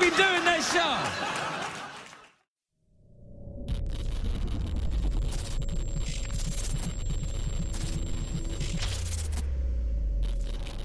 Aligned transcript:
be 0.00 0.10
doing 0.16 0.44
show? 0.62 0.96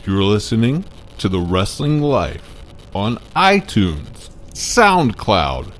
You're 0.05 0.23
listening 0.23 0.85
to 1.17 1.29
The 1.29 1.39
Wrestling 1.39 2.01
Life 2.01 2.61
on 2.93 3.15
iTunes, 3.35 4.29
SoundCloud, 4.51 5.71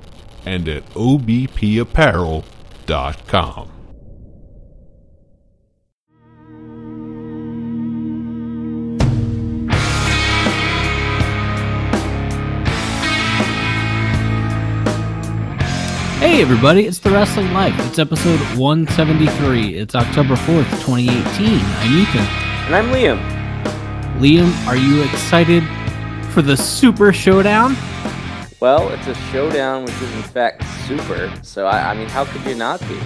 and 0.44 0.68
at 0.68 0.84
obpapparel.com. 0.94 3.75
Hey 16.36 16.42
everybody, 16.42 16.84
it's 16.84 16.98
The 16.98 17.08
Wrestling 17.08 17.50
Life. 17.54 17.72
It's 17.88 17.98
episode 17.98 18.38
173. 18.58 19.74
It's 19.74 19.94
October 19.94 20.34
4th, 20.34 20.68
2018. 20.84 21.14
I'm 21.48 21.96
Ethan. 21.96 22.20
And 22.66 22.74
I'm 22.74 22.88
Liam. 22.88 23.18
Liam, 24.18 24.66
are 24.66 24.76
you 24.76 25.02
excited 25.02 25.64
for 26.32 26.42
the 26.42 26.54
Super 26.54 27.10
Showdown? 27.10 27.74
Well, 28.60 28.90
it's 28.90 29.06
a 29.06 29.14
showdown 29.32 29.84
which 29.84 29.94
is 29.94 30.14
in 30.14 30.22
fact 30.24 30.62
super. 30.86 31.32
So 31.42 31.64
I, 31.64 31.92
I 31.92 31.94
mean, 31.94 32.10
how 32.10 32.26
could 32.26 32.44
you 32.44 32.54
not 32.54 32.80
be? 32.80 32.98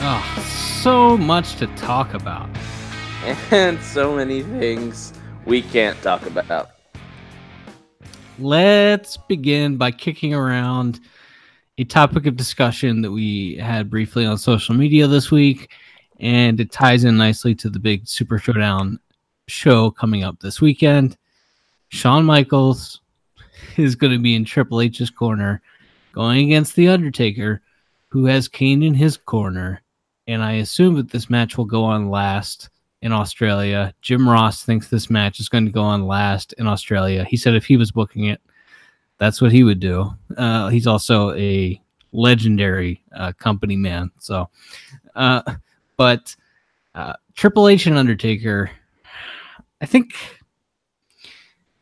Oh, 0.00 0.42
so 0.80 1.18
much 1.18 1.56
to 1.56 1.66
talk 1.76 2.14
about. 2.14 2.48
And 3.50 3.78
so 3.82 4.16
many 4.16 4.42
things 4.42 5.12
we 5.44 5.60
can't 5.60 6.00
talk 6.00 6.24
about. 6.24 6.70
Let's 8.38 9.18
begin 9.18 9.76
by 9.76 9.90
kicking 9.90 10.32
around 10.32 10.98
a 11.80 11.84
topic 11.84 12.26
of 12.26 12.36
discussion 12.36 13.00
that 13.00 13.10
we 13.10 13.56
had 13.56 13.88
briefly 13.88 14.26
on 14.26 14.36
social 14.36 14.74
media 14.74 15.06
this 15.06 15.30
week, 15.30 15.72
and 16.18 16.60
it 16.60 16.70
ties 16.70 17.04
in 17.04 17.16
nicely 17.16 17.54
to 17.54 17.70
the 17.70 17.78
big 17.78 18.06
Super 18.06 18.38
Showdown 18.38 19.00
show 19.48 19.90
coming 19.90 20.22
up 20.22 20.38
this 20.40 20.60
weekend. 20.60 21.16
Shawn 21.88 22.26
Michaels 22.26 23.00
is 23.78 23.94
going 23.94 24.12
to 24.12 24.18
be 24.18 24.34
in 24.34 24.44
Triple 24.44 24.82
H's 24.82 25.08
corner, 25.08 25.62
going 26.12 26.44
against 26.44 26.76
The 26.76 26.88
Undertaker, 26.88 27.62
who 28.08 28.26
has 28.26 28.46
Kane 28.46 28.82
in 28.82 28.92
his 28.92 29.16
corner. 29.16 29.80
And 30.26 30.42
I 30.42 30.56
assume 30.56 30.96
that 30.96 31.10
this 31.10 31.30
match 31.30 31.56
will 31.56 31.64
go 31.64 31.84
on 31.84 32.10
last 32.10 32.68
in 33.00 33.10
Australia. 33.10 33.94
Jim 34.02 34.28
Ross 34.28 34.64
thinks 34.64 34.88
this 34.88 35.08
match 35.08 35.40
is 35.40 35.48
going 35.48 35.64
to 35.64 35.72
go 35.72 35.82
on 35.82 36.06
last 36.06 36.52
in 36.58 36.66
Australia. 36.66 37.24
He 37.24 37.38
said 37.38 37.54
if 37.54 37.64
he 37.64 37.78
was 37.78 37.90
booking 37.90 38.24
it, 38.24 38.42
that's 39.20 39.40
what 39.40 39.52
he 39.52 39.62
would 39.62 39.78
do. 39.78 40.10
Uh, 40.36 40.68
he's 40.70 40.86
also 40.86 41.32
a 41.34 41.80
legendary 42.10 43.04
uh, 43.14 43.32
company 43.34 43.76
man. 43.76 44.10
So, 44.18 44.48
uh, 45.14 45.42
but 45.98 46.34
uh, 46.94 47.12
Triple 47.36 47.68
H 47.68 47.86
and 47.86 47.98
Undertaker, 47.98 48.70
I 49.80 49.86
think, 49.86 50.14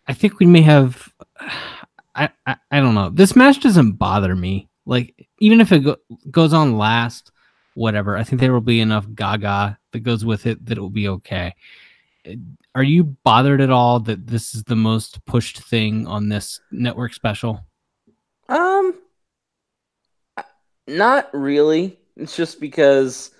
I 0.08 0.12
think 0.14 0.40
we 0.40 0.46
may 0.46 0.62
have. 0.62 1.10
I, 2.14 2.30
I, 2.44 2.56
I 2.72 2.80
don't 2.80 2.96
know. 2.96 3.10
This 3.10 3.36
match 3.36 3.60
doesn't 3.60 3.92
bother 3.92 4.34
me. 4.34 4.68
Like 4.84 5.28
even 5.38 5.60
if 5.60 5.70
it 5.70 5.84
go, 5.84 5.96
goes 6.32 6.52
on 6.52 6.76
last, 6.76 7.30
whatever. 7.74 8.16
I 8.16 8.24
think 8.24 8.40
there 8.40 8.52
will 8.52 8.60
be 8.60 8.80
enough 8.80 9.06
Gaga 9.14 9.78
that 9.92 10.00
goes 10.00 10.24
with 10.24 10.44
it 10.46 10.66
that 10.66 10.76
it 10.76 10.80
will 10.80 10.90
be 10.90 11.08
okay 11.08 11.54
are 12.74 12.82
you 12.82 13.04
bothered 13.04 13.60
at 13.60 13.70
all 13.70 14.00
that 14.00 14.26
this 14.26 14.54
is 14.54 14.64
the 14.64 14.76
most 14.76 15.24
pushed 15.24 15.58
thing 15.58 16.06
on 16.06 16.28
this 16.28 16.60
network 16.70 17.12
special? 17.12 17.64
Um, 18.48 18.94
not 20.86 21.28
really. 21.32 21.98
It's 22.16 22.36
just 22.36 22.60
because 22.60 23.30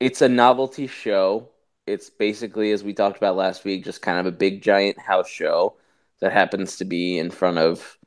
it's 0.00 0.22
a 0.22 0.28
novelty 0.28 0.86
show. 0.86 1.48
It's 1.86 2.10
basically, 2.10 2.72
as 2.72 2.84
we 2.84 2.92
talked 2.92 3.16
about 3.16 3.36
last 3.36 3.64
week, 3.64 3.84
just 3.84 4.02
kind 4.02 4.18
of 4.18 4.26
a 4.26 4.36
big 4.36 4.62
giant 4.62 4.98
house 4.98 5.28
show 5.28 5.76
that 6.20 6.32
happens 6.32 6.76
to 6.76 6.84
be 6.84 7.18
in 7.18 7.30
front 7.30 7.58
of, 7.58 7.98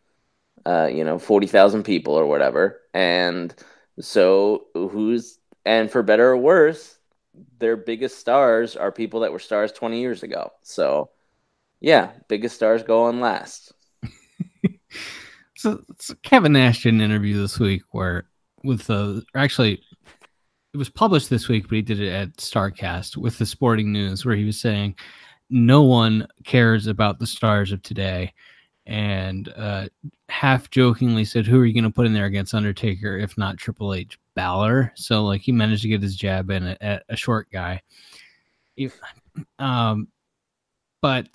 uh, 0.65 0.89
you 0.91 1.03
know, 1.03 1.19
forty 1.19 1.47
thousand 1.47 1.83
people 1.83 2.13
or 2.13 2.25
whatever. 2.25 2.81
And 2.93 3.53
so, 3.99 4.65
who's 4.73 5.39
and 5.65 5.89
for 5.89 6.03
better 6.03 6.29
or 6.29 6.37
worse, 6.37 6.97
their 7.59 7.75
biggest 7.75 8.19
stars 8.19 8.75
are 8.75 8.91
people 8.91 9.21
that 9.21 9.31
were 9.31 9.39
stars 9.39 9.71
20 9.71 9.99
years 9.99 10.23
ago. 10.23 10.51
So, 10.61 11.09
yeah, 11.79 12.11
biggest 12.27 12.55
stars 12.55 12.83
go 12.83 13.03
on 13.03 13.19
last. 13.19 13.73
so, 15.55 15.81
so, 15.99 16.15
Kevin 16.23 16.53
Nash 16.53 16.83
did 16.83 16.93
an 16.93 17.01
interview 17.01 17.39
this 17.39 17.59
week 17.59 17.83
where, 17.91 18.25
with 18.63 18.87
the 18.87 19.23
actually, 19.35 19.81
it 20.73 20.77
was 20.77 20.89
published 20.89 21.29
this 21.29 21.47
week, 21.47 21.67
but 21.67 21.75
he 21.75 21.81
did 21.81 21.99
it 21.99 22.11
at 22.11 22.37
Starrcast 22.37 23.17
with 23.17 23.37
the 23.37 23.45
Sporting 23.45 23.91
News, 23.91 24.25
where 24.25 24.35
he 24.35 24.45
was 24.45 24.59
saying 24.59 24.95
no 25.49 25.83
one 25.83 26.27
cares 26.45 26.87
about 26.87 27.19
the 27.19 27.27
stars 27.27 27.71
of 27.71 27.81
today. 27.83 28.33
And 28.85 29.51
uh, 29.55 29.87
half 30.29 30.69
jokingly 30.69 31.23
said, 31.25 31.45
"Who 31.45 31.59
are 31.59 31.65
you 31.65 31.73
going 31.73 31.85
to 31.85 31.89
put 31.89 32.05
in 32.05 32.13
there 32.13 32.25
against 32.25 32.53
Undertaker 32.53 33.17
if 33.17 33.37
not 33.37 33.57
Triple 33.57 33.93
H?" 33.93 34.19
Balor. 34.35 34.91
So 34.95 35.23
like 35.23 35.41
he 35.41 35.51
managed 35.51 35.83
to 35.83 35.87
get 35.87 36.01
his 36.01 36.15
jab 36.15 36.49
in 36.49 36.67
at, 36.81 37.03
a 37.09 37.15
short 37.15 37.49
guy. 37.51 37.81
If, 38.75 38.99
um, 39.59 40.07
but 41.01 41.27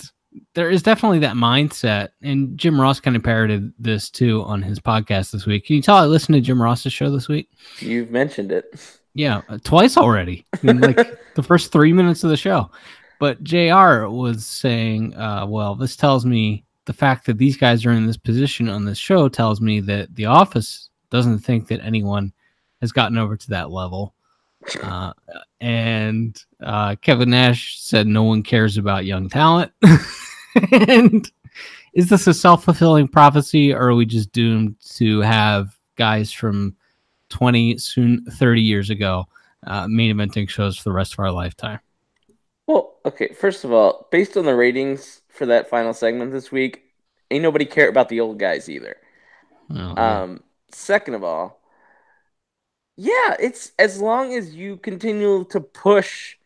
there 0.54 0.70
is 0.70 0.82
definitely 0.82 1.20
that 1.20 1.36
mindset, 1.36 2.10
and 2.22 2.58
Jim 2.58 2.80
Ross 2.80 3.00
kind 3.00 3.16
of 3.16 3.22
parroted 3.22 3.72
this 3.78 4.10
too 4.10 4.42
on 4.42 4.62
his 4.62 4.78
podcast 4.78 5.30
this 5.30 5.46
week. 5.46 5.66
Can 5.66 5.76
you 5.76 5.82
tell 5.82 5.96
I 5.96 6.04
listened 6.04 6.34
to 6.34 6.40
Jim 6.40 6.60
Ross's 6.60 6.92
show 6.92 7.10
this 7.10 7.28
week? 7.28 7.50
You've 7.78 8.10
mentioned 8.10 8.52
it. 8.52 8.98
Yeah, 9.14 9.42
uh, 9.48 9.58
twice 9.64 9.96
already. 9.96 10.44
In 10.62 10.80
like 10.80 11.18
the 11.34 11.42
first 11.42 11.72
three 11.72 11.92
minutes 11.92 12.24
of 12.24 12.30
the 12.30 12.36
show. 12.36 12.70
But 13.18 13.42
Jr. 13.42 14.06
was 14.06 14.46
saying, 14.46 15.14
uh, 15.16 15.46
"Well, 15.46 15.74
this 15.74 15.96
tells 15.96 16.24
me 16.24 16.64
the 16.88 16.94
fact 16.94 17.26
that 17.26 17.36
these 17.36 17.58
guys 17.58 17.84
are 17.84 17.92
in 17.92 18.06
this 18.06 18.16
position 18.16 18.66
on 18.66 18.86
this 18.86 18.96
show 18.96 19.28
tells 19.28 19.60
me 19.60 19.78
that 19.78 20.14
the 20.14 20.24
office 20.24 20.88
doesn't 21.10 21.40
think 21.40 21.68
that 21.68 21.84
anyone 21.84 22.32
has 22.80 22.92
gotten 22.92 23.18
over 23.18 23.36
to 23.36 23.50
that 23.50 23.70
level. 23.70 24.14
Uh, 24.82 25.12
and 25.60 26.42
uh, 26.62 26.96
Kevin 27.02 27.28
Nash 27.28 27.78
said 27.78 28.06
no 28.06 28.22
one 28.22 28.42
cares 28.42 28.78
about 28.78 29.04
young 29.04 29.28
talent. 29.28 29.70
and 30.72 31.30
is 31.92 32.08
this 32.08 32.26
a 32.26 32.32
self 32.32 32.64
fulfilling 32.64 33.06
prophecy, 33.06 33.74
or 33.74 33.88
are 33.90 33.94
we 33.94 34.06
just 34.06 34.32
doomed 34.32 34.74
to 34.94 35.20
have 35.20 35.76
guys 35.96 36.32
from 36.32 36.74
20, 37.28 37.76
soon 37.76 38.24
30 38.24 38.62
years 38.62 38.88
ago 38.88 39.26
uh, 39.66 39.86
main 39.88 40.16
eventing 40.16 40.48
shows 40.48 40.78
for 40.78 40.84
the 40.84 40.94
rest 40.94 41.12
of 41.12 41.18
our 41.18 41.30
lifetime? 41.30 41.80
Well, 42.66 42.96
okay, 43.04 43.28
first 43.34 43.64
of 43.64 43.72
all, 43.72 44.08
based 44.10 44.38
on 44.38 44.46
the 44.46 44.54
ratings 44.54 45.20
for 45.38 45.46
that 45.46 45.70
final 45.70 45.94
segment 45.94 46.32
this 46.32 46.52
week, 46.52 46.84
ain't 47.30 47.42
nobody 47.42 47.64
care 47.66 47.88
about 47.88 48.08
the 48.10 48.20
old 48.20 48.38
guys 48.38 48.68
either. 48.68 48.96
Um, 49.96 50.42
second 50.72 51.14
of 51.14 51.24
all, 51.24 51.60
yeah, 52.96 53.36
it's 53.40 53.72
as 53.78 54.00
long 54.00 54.34
as 54.34 54.54
you 54.54 54.76
continue 54.76 55.44
to 55.50 55.60
push 55.60 56.36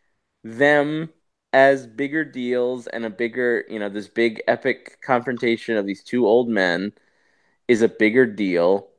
them 0.43 1.09
as 1.51 1.87
bigger 1.87 2.23
deals 2.25 2.87
and 2.87 3.05
a 3.05 3.09
bigger, 3.09 3.65
you 3.69 3.79
know, 3.79 3.89
this 3.89 4.07
big 4.07 4.41
epic 4.47 4.99
confrontation 5.01 5.77
of 5.77 5.85
these 5.85 6.03
two 6.03 6.27
old 6.27 6.49
men 6.49 6.93
is 7.67 7.81
a 7.81 7.89
bigger 7.89 8.25
deal 8.25 8.89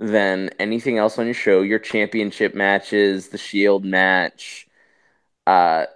than 0.00 0.50
anything 0.60 0.98
else 0.98 1.18
on 1.18 1.26
your 1.26 1.34
show. 1.34 1.62
Your 1.62 1.78
championship 1.80 2.54
matches, 2.54 3.28
the 3.30 3.38
Shield 3.38 3.84
match, 3.84 4.68
uh, 5.46 5.86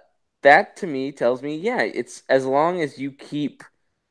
that 0.43 0.77
to 0.77 0.87
me 0.87 1.11
tells 1.11 1.41
me, 1.41 1.55
yeah, 1.57 1.81
it's 1.81 2.23
as 2.29 2.45
long 2.45 2.81
as 2.81 2.97
you 2.99 3.11
keep. 3.11 3.63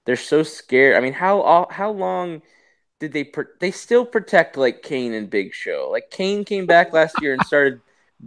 They're 0.07 0.17
so 0.17 0.43
scared. 0.43 0.97
I 0.97 1.01
mean, 1.01 1.13
how 1.13 1.69
how 1.71 1.91
long? 1.93 2.43
did 3.01 3.13
they 3.13 3.33
they 3.61 3.71
still 3.71 4.05
protect 4.05 4.57
like 4.57 4.83
Kane 4.83 5.15
and 5.15 5.31
Big 5.31 5.55
Show? 5.55 5.89
Like 5.91 6.11
Kane 6.11 6.45
came 6.45 6.67
back 6.67 6.93
last 6.93 7.21
year 7.23 7.33
and 7.33 7.43
started 7.47 7.81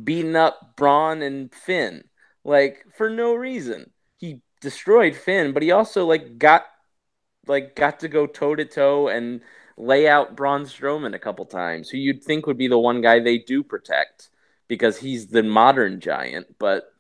beating 0.04 0.36
up 0.36 0.76
Braun 0.76 1.22
and 1.22 1.54
Finn 1.54 2.04
like 2.44 2.86
for 2.96 3.10
no 3.10 3.36
reason. 3.36 3.92
He 4.18 4.42
destroyed 4.62 5.16
Finn, 5.16 5.54
but 5.54 5.64
he 5.64 5.72
also 5.72 6.06
like 6.06 6.38
got 6.38 6.66
like 7.48 7.76
got 7.76 8.00
to 8.02 8.08
go 8.08 8.26
toe 8.28 8.56
to 8.56 8.66
toe 8.66 9.08
and 9.10 9.42
lay 9.78 10.08
out 10.08 10.36
Braun 10.36 10.66
Strowman 10.66 11.16
a 11.16 11.20
couple 11.20 11.46
times, 11.46 11.90
who 11.90 11.98
you'd 11.98 12.24
think 12.24 12.46
would 12.48 12.58
be 12.58 12.68
the 12.68 12.78
one 12.80 13.02
guy 13.02 13.20
they 13.20 13.38
do 13.40 13.64
protect 13.64 14.30
because 14.68 14.98
he's 14.98 15.28
the 15.28 15.44
modern 15.44 16.00
giant, 16.00 16.48
but 16.60 16.93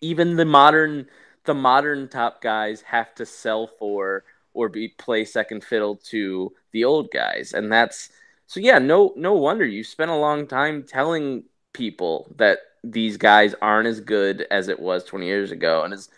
even 0.00 0.36
the 0.36 0.44
modern 0.44 1.06
the 1.44 1.54
modern 1.54 2.08
top 2.08 2.42
guys 2.42 2.82
have 2.82 3.14
to 3.14 3.24
sell 3.26 3.68
for 3.78 4.24
or 4.52 4.68
be 4.68 4.88
play 4.88 5.24
second 5.24 5.62
fiddle 5.62 5.96
to 5.96 6.52
the 6.72 6.84
old 6.84 7.08
guys. 7.12 7.52
And 7.52 7.70
that's 7.70 8.10
so 8.46 8.60
yeah, 8.60 8.78
no 8.78 9.12
no 9.16 9.34
wonder 9.34 9.64
you 9.66 9.84
spent 9.84 10.10
a 10.10 10.16
long 10.16 10.46
time 10.46 10.82
telling 10.84 11.44
people 11.72 12.32
that 12.36 12.58
these 12.84 13.16
guys 13.16 13.54
aren't 13.62 13.88
as 13.88 14.00
good 14.00 14.46
as 14.50 14.68
it 14.68 14.80
was 14.80 15.04
20 15.04 15.26
years 15.26 15.50
ago 15.50 15.82
and 15.82 15.92
it's 15.92 16.08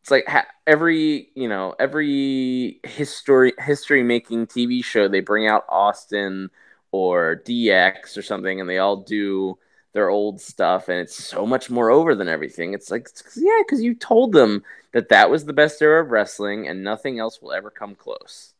it's 0.00 0.10
like 0.10 0.28
every 0.66 1.30
you 1.34 1.48
know 1.48 1.74
every 1.78 2.80
history 2.84 3.52
history 3.58 4.02
making 4.02 4.46
TV 4.46 4.82
show 4.84 5.08
they 5.08 5.20
bring 5.20 5.46
out 5.46 5.64
Austin 5.68 6.50
or 6.90 7.42
DX 7.44 8.16
or 8.16 8.22
something, 8.22 8.60
and 8.60 8.68
they 8.68 8.78
all 8.78 8.96
do 8.96 9.58
their 9.98 10.10
old 10.10 10.40
stuff, 10.40 10.88
and 10.88 11.00
it's 11.00 11.16
so 11.16 11.44
much 11.44 11.70
more 11.70 11.90
over 11.90 12.14
than 12.14 12.28
everything. 12.28 12.72
It's 12.72 12.88
like 12.88 13.08
yeah, 13.34 13.58
because 13.66 13.82
you 13.82 13.94
told 13.96 14.30
them 14.30 14.62
that 14.92 15.08
that 15.08 15.28
was 15.28 15.44
the 15.44 15.52
best 15.52 15.82
era 15.82 16.04
of 16.04 16.12
wrestling, 16.12 16.68
and 16.68 16.84
nothing 16.84 17.18
else 17.18 17.42
will 17.42 17.52
ever 17.52 17.68
come 17.68 17.96
close. 17.96 18.54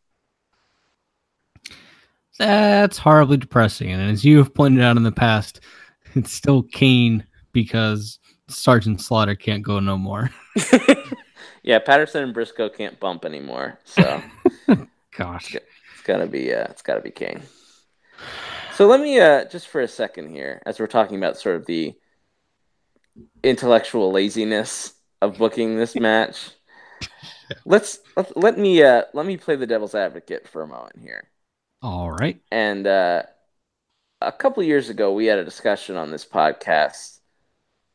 That's 2.40 2.98
horribly 2.98 3.36
depressing, 3.36 3.92
and 3.92 4.10
as 4.10 4.24
you 4.24 4.38
have 4.38 4.52
pointed 4.52 4.82
out 4.82 4.96
in 4.96 5.04
the 5.04 5.12
past, 5.12 5.60
it's 6.16 6.32
still 6.32 6.64
Kane 6.64 7.24
because 7.52 8.18
Sergeant 8.48 9.00
Slaughter 9.00 9.36
can't 9.36 9.62
go 9.62 9.78
no 9.78 9.96
more. 9.96 10.30
yeah, 11.62 11.78
Patterson 11.78 12.24
and 12.24 12.34
Brisco 12.34 12.68
can't 12.76 12.98
bump 12.98 13.24
anymore. 13.24 13.78
So, 13.84 14.20
gosh, 15.16 15.54
it's 15.54 16.02
gotta 16.02 16.26
be 16.26 16.52
uh, 16.52 16.64
it's 16.64 16.82
gotta 16.82 17.00
be 17.00 17.12
Kane. 17.12 17.42
So 18.78 18.86
let 18.86 19.00
me 19.00 19.18
uh, 19.18 19.44
just 19.46 19.66
for 19.66 19.80
a 19.80 19.88
second 19.88 20.30
here, 20.30 20.62
as 20.64 20.78
we're 20.78 20.86
talking 20.86 21.16
about 21.16 21.36
sort 21.36 21.56
of 21.56 21.66
the 21.66 21.96
intellectual 23.42 24.12
laziness 24.12 24.94
of 25.20 25.36
booking 25.36 25.76
this 25.76 25.96
match. 25.96 26.50
let's 27.64 27.98
let, 28.16 28.36
let 28.36 28.56
me 28.56 28.80
uh, 28.80 29.02
let 29.14 29.26
me 29.26 29.36
play 29.36 29.56
the 29.56 29.66
devil's 29.66 29.96
advocate 29.96 30.46
for 30.46 30.62
a 30.62 30.68
moment 30.68 30.96
here. 31.00 31.28
All 31.82 32.12
right. 32.12 32.40
And 32.52 32.86
uh, 32.86 33.24
a 34.20 34.30
couple 34.30 34.62
years 34.62 34.90
ago, 34.90 35.12
we 35.12 35.26
had 35.26 35.40
a 35.40 35.44
discussion 35.44 35.96
on 35.96 36.12
this 36.12 36.24
podcast 36.24 37.18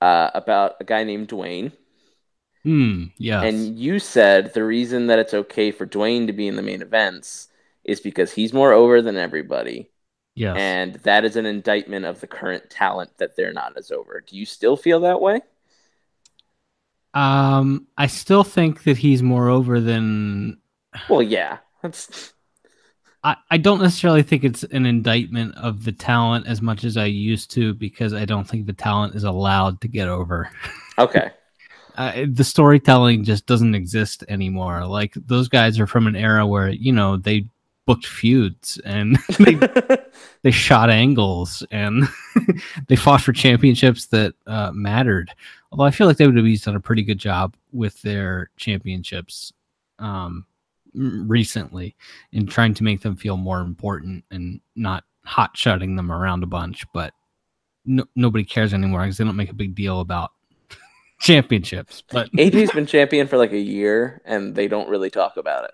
uh, 0.02 0.32
about 0.34 0.76
a 0.82 0.84
guy 0.84 1.06
named 1.06 1.30
Dwayne. 1.30 1.72
Hmm. 2.64 3.06
Yeah. 3.18 3.42
And 3.42 3.80
you 3.80 4.00
said 4.00 4.54
the 4.54 4.66
reason 4.66 5.08
that 5.08 5.20
it's 5.20 5.34
okay 5.34 5.72
for 5.72 5.88
Dwayne 5.88 6.28
to 6.28 6.34
be 6.34 6.50
in 6.50 6.58
the 6.58 6.62
main 6.62 6.82
events 6.82 7.48
is 7.86 8.02
because 8.02 8.34
he's 8.34 8.52
more 8.52 8.74
over 8.74 9.02
than 9.02 9.16
everybody. 9.16 9.90
Yeah. 10.36 10.54
And 10.54 10.96
that 10.96 11.26
is 11.26 11.36
an 11.36 11.46
indictment 11.46 12.06
of 12.06 12.20
the 12.20 12.28
current 12.28 12.70
talent 12.70 13.18
that 13.18 13.36
they're 13.36 13.54
not 13.54 13.78
as 13.78 13.92
over. 13.92 14.24
Do 14.26 14.36
you 14.36 14.46
still 14.46 14.76
feel 14.76 15.02
that 15.02 15.22
way? 15.22 15.42
Um, 17.14 17.88
I 17.98 18.08
still 18.08 18.44
think 18.44 18.84
that 18.84 18.98
he's 18.98 19.22
more 19.22 19.50
over 19.50 19.80
than. 19.80 20.58
Well, 21.08 21.22
yeah. 21.22 21.60
That's 21.82 22.34
I, 23.24 23.38
I 23.50 23.58
don't 23.58 23.82
necessarily 23.82 24.24
think 24.24 24.44
it's 24.44 24.64
an 24.64 24.86
indictment 24.86 25.56
of 25.56 25.84
the 25.84 25.92
talent 25.92 26.48
as 26.48 26.62
much 26.62 26.84
as 26.84 26.98
I 26.98 27.06
used 27.06 27.52
to 27.52 27.74
because 27.74 28.14
I 28.14 28.26
don't 28.26 28.48
think 28.48 28.66
the 28.66 28.74
talent 28.74 29.16
is 29.16 29.24
allowed 29.24 29.82
to 29.82 29.88
get 29.88 30.08
over. 30.08 30.50
Okay. 30.98 31.32
uh, 31.96 32.26
the 32.28 32.44
storytelling 32.44 33.24
just 33.24 33.46
doesn't 33.46 33.76
exist 33.76 34.24
anymore. 34.28 34.86
Like 34.86 35.14
those 35.16 35.48
guys 35.48 35.80
are 35.80 35.88
from 35.88 36.08
an 36.08 36.16
era 36.16 36.46
where 36.46 36.70
you 36.70 36.92
know 36.92 37.18
they 37.18 37.48
booked 37.86 38.06
feuds 38.06 38.80
and 38.86 39.18
they 39.40 39.58
they 40.42 40.52
shot 40.52 40.90
angles 40.90 41.66
and 41.72 42.08
they 42.88 42.96
fought 42.96 43.22
for 43.22 43.34
championships 43.34 44.08
that 44.08 44.34
uh, 44.48 44.72
mattered. 44.74 45.32
Although 45.72 45.86
I 45.86 45.92
feel 45.92 46.08
like 46.08 46.18
they 46.18 46.28
would 46.28 46.36
WWE's 46.36 46.62
done 46.62 46.76
a 46.76 46.80
pretty 46.80 47.04
good 47.04 47.18
job 47.18 47.56
with 47.72 48.02
their 48.02 48.50
championships. 48.58 49.54
Um, 50.00 50.46
recently 50.96 51.96
in 52.32 52.46
trying 52.46 52.74
to 52.76 52.84
make 52.84 53.02
them 53.02 53.16
feel 53.16 53.38
more 53.38 53.62
important 53.62 54.24
and 54.32 54.60
not 54.76 55.04
hot 55.26 55.56
shotting 55.56 55.96
them 55.96 56.12
around 56.12 56.44
a 56.44 56.48
bunch. 56.48 56.86
But 56.94 57.14
no, 57.86 58.06
nobody 58.16 58.44
cares 58.44 58.74
anymore 58.74 59.02
because 59.02 59.18
they 59.18 59.24
don't 59.24 59.36
make 59.36 59.52
a 59.52 59.56
big 59.56 59.76
deal 59.76 60.00
about 60.00 60.32
championships. 61.20 62.04
But 62.12 62.32
AJ's 62.34 62.72
been 62.72 62.86
champion 62.86 63.28
for 63.28 63.38
like 63.38 63.54
a 63.54 63.60
year 63.60 64.22
and 64.26 64.56
they 64.56 64.68
don't 64.68 64.90
really 64.90 65.10
talk 65.10 65.38
about 65.38 65.66
it. 65.66 65.72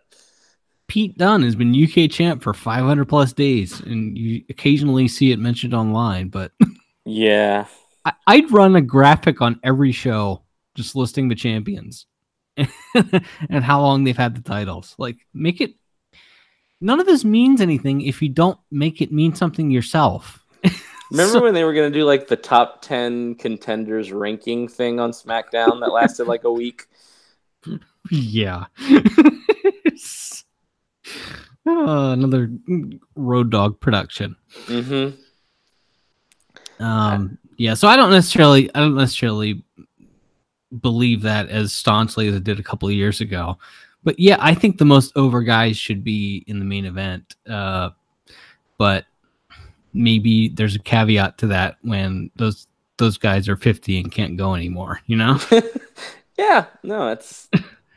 Pete 0.89 1.17
Dunne 1.17 1.43
has 1.43 1.55
been 1.55 1.83
UK 1.83 2.09
champ 2.09 2.43
for 2.43 2.53
500 2.53 3.05
plus 3.05 3.31
days, 3.31 3.79
and 3.79 4.17
you 4.17 4.43
occasionally 4.49 5.07
see 5.07 5.31
it 5.31 5.39
mentioned 5.39 5.73
online. 5.73 6.27
But 6.27 6.51
yeah, 7.05 7.67
I, 8.03 8.39
would 8.39 8.51
run 8.51 8.75
a 8.75 8.81
graphic 8.81 9.39
on 9.39 9.59
every 9.63 9.91
show 9.91 10.41
just 10.75 10.95
listing 10.95 11.29
the 11.29 11.35
champions 11.35 12.07
and 12.57 13.63
how 13.63 13.81
long 13.81 14.03
they've 14.03 14.17
had 14.17 14.35
the 14.35 14.41
titles. 14.41 14.95
Like, 14.97 15.17
make 15.33 15.61
it. 15.61 15.75
None 16.81 16.99
of 16.99 17.05
this 17.05 17.23
means 17.23 17.61
anything 17.61 18.01
if 18.01 18.21
you 18.21 18.29
don't 18.29 18.57
make 18.71 19.01
it 19.01 19.11
mean 19.11 19.35
something 19.35 19.69
yourself. 19.69 20.43
Remember 21.11 21.33
so, 21.33 21.43
when 21.43 21.53
they 21.53 21.65
were 21.65 21.73
going 21.73 21.91
to 21.91 21.99
do 21.99 22.05
like 22.05 22.27
the 22.27 22.35
top 22.35 22.81
10 22.81 23.35
contenders 23.35 24.11
ranking 24.11 24.67
thing 24.67 24.99
on 24.99 25.11
SmackDown 25.11 25.81
that 25.81 25.91
lasted 25.91 26.25
like 26.25 26.45
a 26.45 26.51
week? 26.51 26.85
Yeah. 28.09 28.65
Oh, 31.65 32.11
another 32.11 32.51
Road 33.15 33.49
Dog 33.49 33.79
production. 33.79 34.35
Mm-hmm. 34.65 35.19
Um, 36.83 37.37
yeah, 37.57 37.73
so 37.73 37.87
I 37.87 37.95
don't 37.95 38.11
necessarily, 38.11 38.73
I 38.73 38.79
don't 38.79 38.95
necessarily 38.95 39.63
believe 40.81 41.23
that 41.23 41.49
as 41.49 41.73
staunchly 41.73 42.27
as 42.27 42.35
I 42.35 42.39
did 42.39 42.59
a 42.59 42.63
couple 42.63 42.87
of 42.87 42.93
years 42.93 43.21
ago. 43.21 43.57
But 44.03 44.19
yeah, 44.19 44.37
I 44.39 44.53
think 44.53 44.77
the 44.77 44.85
most 44.85 45.11
over 45.15 45.41
guys 45.41 45.77
should 45.77 46.03
be 46.03 46.43
in 46.47 46.59
the 46.59 46.65
main 46.65 46.85
event. 46.85 47.35
Uh, 47.47 47.89
but 48.77 49.05
maybe 49.93 50.49
there's 50.49 50.75
a 50.75 50.79
caveat 50.79 51.37
to 51.39 51.47
that 51.47 51.77
when 51.81 52.31
those 52.35 52.67
those 52.97 53.17
guys 53.17 53.47
are 53.47 53.55
50 53.55 53.99
and 53.99 54.11
can't 54.11 54.37
go 54.37 54.55
anymore, 54.55 54.99
you 55.05 55.15
know? 55.15 55.39
yeah, 56.37 56.65
no, 56.83 57.07
it's 57.07 57.47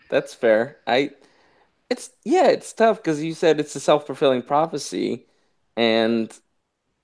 that's 0.09 0.33
fair. 0.33 0.79
I 0.87 1.11
it's 1.93 2.11
yeah, 2.25 2.49
it's 2.49 2.73
tough 2.73 2.97
because 2.99 3.23
you 3.23 3.35
said 3.35 3.61
it's 3.61 3.77
a 3.77 3.81
self 3.81 4.07
fulfilling 4.07 4.43
prophecy, 4.43 5.27
and 5.77 6.33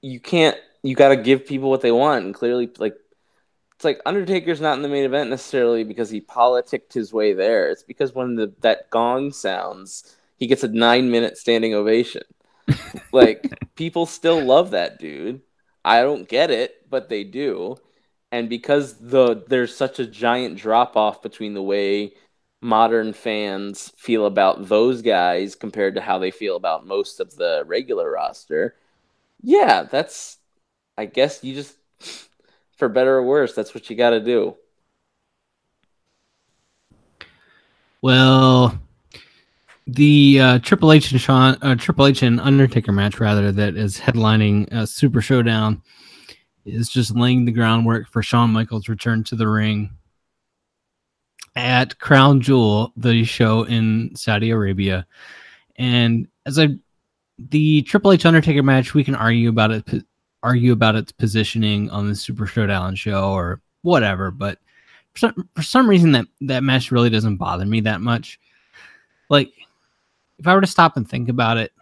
you 0.03 0.21
can't. 0.21 0.57
You 0.83 0.95
got 0.95 1.09
to 1.11 1.17
give 1.17 1.47
people 1.47 1.71
what 1.71 1.83
they 1.83 1.93
want, 1.93 2.25
and 2.25 2.35
clearly, 2.35 2.71
like 2.79 2.97
it's 3.77 3.85
like 3.85 4.01
Undertaker's 4.07 4.61
not 4.61 4.77
in 4.77 4.83
the 4.83 4.89
main 4.89 5.05
event 5.05 5.31
necessarily 5.31 5.85
because 5.85 6.11
he 6.11 6.21
politicked 6.21 6.93
his 6.93 7.13
way 7.13 7.33
there. 7.33 7.71
It's 7.71 7.85
because 7.85 8.15
when 8.15 8.35
the 8.35 8.53
that 8.61 8.91
gong 8.91 9.33
sounds, 9.33 10.17
he 10.37 10.47
gets 10.49 10.65
a 10.65 10.69
nine 10.69 11.11
minute 11.11 11.39
standing 11.39 11.75
ovation. 11.75 12.25
like 13.13 13.53
people 13.77 14.07
still 14.07 14.43
love 14.45 14.73
that 14.73 14.99
dude. 14.99 15.43
I 15.85 16.03
don't 16.03 16.29
get 16.29 16.51
it, 16.51 16.91
but 16.91 17.09
they 17.09 17.25
do. 17.25 17.77
And 18.33 18.49
because 18.49 18.95
the 18.99 19.45
there's 19.49 19.77
such 19.77 20.01
a 20.01 20.07
giant 20.07 20.59
drop 20.59 20.97
off 20.97 21.23
between 21.23 21.55
the 21.55 21.63
way 21.63 22.15
modern 22.61 23.13
fans 23.13 23.93
feel 23.97 24.27
about 24.27 24.69
those 24.69 25.03
guys 25.03 25.55
compared 25.55 25.95
to 25.95 26.01
how 26.01 26.19
they 26.19 26.31
feel 26.31 26.57
about 26.57 26.87
most 26.87 27.21
of 27.21 27.37
the 27.37 27.63
regular 27.67 28.11
roster, 28.11 28.75
yeah, 29.43 29.85
that's 29.85 30.39
I 30.97 31.07
guess 31.07 31.45
you 31.45 31.55
just 31.55 31.77
for 32.77 32.89
better 32.89 33.17
or 33.17 33.25
worse, 33.25 33.55
that's 33.55 33.75
what 33.75 33.89
you 33.91 33.97
got 33.97 34.11
to 34.11 34.21
do. 34.21 34.57
Well, 38.01 38.79
the 39.87 40.41
uh, 40.41 40.59
Triple 40.61 40.93
H 40.93 41.11
and 41.11 41.21
Shawn, 41.21 41.57
uh, 41.63 41.75
Triple 41.75 42.07
H 42.07 42.23
and 42.23 42.41
Undertaker 42.41 42.93
match, 42.93 43.19
rather, 43.19 43.51
that 43.51 43.77
is 43.77 43.99
headlining 43.99 44.73
uh, 44.73 44.87
Super 44.87 45.21
Showdown, 45.21 45.83
is 46.65 46.89
just 46.89 47.17
laying 47.17 47.45
the 47.45 47.53
groundwork 47.53 48.07
for 48.07 48.23
Shawn 48.23 48.51
Michaels' 48.51 48.89
return 48.89 49.25
to 49.25 49.35
the 49.35 49.49
ring 49.49 49.91
at 51.57 51.99
Crown 51.99 52.41
Jewel, 52.41 52.93
the 52.97 53.25
show 53.25 53.65
in 53.65 54.15
Saudi 54.15 54.51
Arabia. 54.51 55.07
And 55.77 56.29
as 56.47 56.59
I, 56.59 56.69
the 57.39 57.83
Triple 57.83 58.13
H 58.13 58.27
Undertaker 58.27 58.63
match, 58.63 58.95
we 58.95 59.05
can 59.05 59.15
argue 59.15 59.49
about 59.49 59.71
it 59.71 60.05
argue 60.43 60.73
about 60.73 60.95
its 60.95 61.13
positioning 61.13 61.91
on 61.91 62.09
the 62.09 62.15
Super 62.15 62.47
Showdown 62.47 62.95
show 62.95 63.33
or 63.33 63.61
whatever, 63.83 64.31
but 64.31 64.59
for 65.13 65.19
some, 65.19 65.49
for 65.55 65.63
some 65.63 65.89
reason 65.89 66.13
that 66.13 66.27
that 66.43 66.63
match 66.63 66.93
really 66.93 67.11
doesn't 67.11 67.37
bother 67.37 67.67
me 67.67 67.81
that 67.81 68.01
much. 68.01 68.39
Like 69.29 69.51
if 70.39 70.47
I 70.47 70.55
were 70.55 70.61
to 70.61 70.67
stop 70.67 70.97
and 70.97 71.09
think 71.09 71.29
about 71.29 71.57
it, 71.57 71.73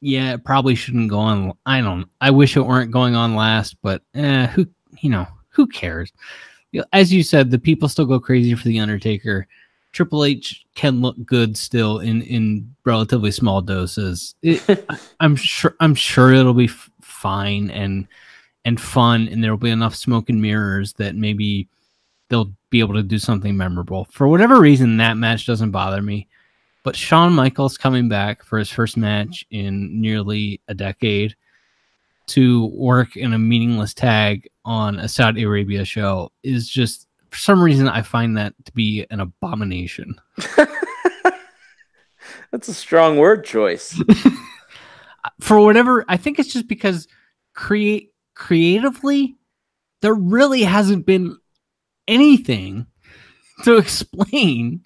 yeah, 0.00 0.34
it 0.34 0.44
probably 0.44 0.74
shouldn't 0.74 1.10
go 1.10 1.18
on. 1.18 1.52
I 1.66 1.80
don't. 1.80 2.08
I 2.20 2.30
wish 2.30 2.56
it 2.56 2.62
weren't 2.62 2.90
going 2.90 3.14
on 3.14 3.36
last, 3.36 3.76
but 3.82 4.02
eh, 4.14 4.46
who 4.48 4.66
you 4.98 5.10
know 5.10 5.26
who 5.50 5.66
cares? 5.66 6.12
As 6.92 7.12
you 7.12 7.22
said, 7.22 7.50
the 7.50 7.58
people 7.58 7.88
still 7.88 8.06
go 8.06 8.20
crazy 8.20 8.54
for 8.54 8.68
the 8.68 8.80
Undertaker. 8.80 9.46
Triple 9.92 10.24
H 10.24 10.64
can 10.74 11.00
look 11.00 11.16
good 11.24 11.56
still 11.56 11.98
in 11.98 12.22
in 12.22 12.74
relatively 12.84 13.32
small 13.32 13.60
doses. 13.60 14.34
It, 14.42 14.62
I'm 15.20 15.36
sure 15.36 15.74
I'm 15.80 15.94
sure 15.94 16.32
it'll 16.32 16.54
be 16.54 16.66
f- 16.66 16.90
fine 17.00 17.70
and 17.70 18.06
and 18.64 18.80
fun, 18.80 19.28
and 19.28 19.42
there 19.42 19.50
will 19.50 19.58
be 19.58 19.70
enough 19.70 19.96
smoke 19.96 20.30
and 20.30 20.40
mirrors 20.40 20.92
that 20.94 21.16
maybe 21.16 21.68
they'll 22.28 22.52
be 22.70 22.80
able 22.80 22.94
to 22.94 23.02
do 23.02 23.18
something 23.18 23.56
memorable. 23.56 24.06
For 24.10 24.28
whatever 24.28 24.60
reason, 24.60 24.96
that 24.98 25.16
match 25.16 25.46
doesn't 25.46 25.72
bother 25.72 26.00
me. 26.00 26.28
But 26.82 26.96
Shawn 26.96 27.32
Michaels 27.32 27.76
coming 27.76 28.08
back 28.08 28.42
for 28.42 28.58
his 28.58 28.70
first 28.70 28.96
match 28.96 29.44
in 29.50 30.00
nearly 30.00 30.60
a 30.68 30.74
decade 30.74 31.36
to 32.30 32.66
work 32.66 33.16
in 33.16 33.32
a 33.32 33.38
meaningless 33.38 33.94
tag 33.94 34.48
on 34.64 34.98
a 34.98 35.08
Saudi 35.08 35.42
Arabia 35.44 35.84
show 35.84 36.30
is 36.42 36.68
just 36.68 37.06
for 37.30 37.38
some 37.38 37.62
reason, 37.62 37.88
I 37.88 38.02
find 38.02 38.36
that 38.36 38.54
to 38.64 38.72
be 38.72 39.06
an 39.10 39.20
abomination. 39.20 40.20
That's 42.50 42.68
a 42.68 42.74
strong 42.74 43.16
word 43.16 43.44
choice. 43.44 44.00
for 45.40 45.60
whatever, 45.60 46.04
I 46.08 46.16
think 46.16 46.38
it's 46.38 46.52
just 46.52 46.66
because 46.66 47.06
create 47.54 48.12
creatively, 48.34 49.36
there 50.02 50.14
really 50.14 50.62
hasn't 50.62 51.06
been 51.06 51.38
anything 52.08 52.86
to 53.64 53.76
explain. 53.76 54.82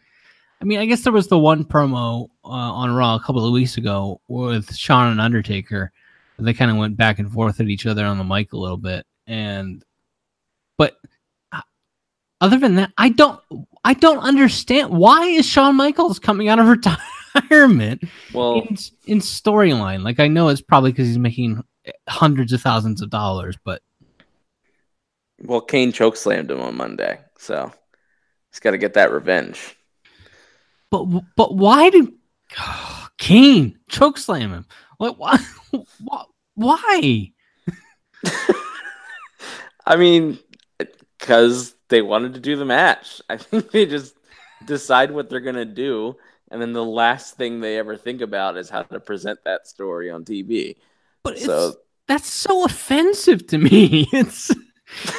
I 0.60 0.64
mean, 0.64 0.78
I 0.78 0.86
guess 0.86 1.02
there 1.02 1.12
was 1.12 1.28
the 1.28 1.38
one 1.38 1.64
promo 1.64 2.28
uh, 2.44 2.48
on 2.48 2.94
Raw 2.94 3.16
a 3.16 3.20
couple 3.20 3.46
of 3.46 3.52
weeks 3.52 3.78
ago 3.78 4.20
with 4.28 4.74
Shawn 4.74 5.10
and 5.10 5.20
Undertaker. 5.20 5.92
They 6.38 6.54
kind 6.54 6.70
of 6.70 6.76
went 6.76 6.96
back 6.96 7.18
and 7.18 7.30
forth 7.30 7.60
at 7.60 7.68
each 7.68 7.86
other 7.86 8.04
on 8.04 8.18
the 8.18 8.24
mic 8.24 8.52
a 8.52 8.56
little 8.56 8.76
bit, 8.76 9.06
and 9.26 9.84
but 10.76 10.96
uh, 11.52 11.62
other 12.40 12.58
than 12.58 12.74
that, 12.76 12.92
I 12.98 13.10
don't, 13.10 13.40
I 13.84 13.94
don't 13.94 14.18
understand 14.18 14.90
why 14.90 15.26
is 15.26 15.46
Shawn 15.46 15.76
Michaels 15.76 16.18
coming 16.18 16.48
out 16.48 16.58
of 16.58 16.66
retirement? 17.36 18.02
Well, 18.32 18.62
in, 18.62 18.76
in 19.06 19.18
storyline, 19.20 20.02
like 20.02 20.18
I 20.18 20.26
know 20.26 20.48
it's 20.48 20.60
probably 20.60 20.90
because 20.90 21.06
he's 21.06 21.18
making 21.18 21.62
hundreds 22.08 22.52
of 22.52 22.60
thousands 22.60 23.00
of 23.00 23.10
dollars, 23.10 23.56
but 23.64 23.82
well, 25.42 25.60
Kane 25.60 25.92
choke 25.92 26.16
slammed 26.16 26.50
him 26.50 26.60
on 26.60 26.76
Monday, 26.76 27.20
so 27.38 27.72
he's 28.50 28.60
got 28.60 28.72
to 28.72 28.78
get 28.78 28.94
that 28.94 29.12
revenge. 29.12 29.76
But 30.90 31.04
but 31.36 31.54
why 31.56 31.90
did 31.90 32.12
oh, 32.58 33.08
Kane 33.18 33.78
choke 33.88 34.18
slam 34.18 34.50
him? 34.52 34.66
Like 35.04 35.16
why? 35.18 36.25
Why? 36.54 37.32
I 39.87 39.96
mean, 39.96 40.38
because 41.18 41.75
they 41.88 42.00
wanted 42.00 42.34
to 42.34 42.40
do 42.40 42.56
the 42.56 42.64
match. 42.64 43.20
I 43.30 43.37
think 43.37 43.70
they 43.70 43.84
just 43.87 44.14
decide 44.64 45.11
what 45.11 45.28
they're 45.28 45.40
gonna 45.40 45.66
do, 45.66 46.16
and 46.50 46.61
then 46.61 46.73
the 46.73 46.84
last 46.84 47.37
thing 47.37 47.61
they 47.61 47.78
ever 47.78 47.96
think 47.96 48.23
about 48.23 48.56
is 48.56 48.70
how 48.70 48.82
to 48.82 49.00
present 49.00 49.40
that 49.44 49.66
story 49.66 50.11
on 50.11 50.25
TV. 50.25 50.76
But 51.23 51.38
so 51.38 51.75
that's 52.08 52.32
so 52.32 52.64
offensive 52.64 53.46
to 53.49 53.58
me. 53.58 54.08
It's 54.12 54.50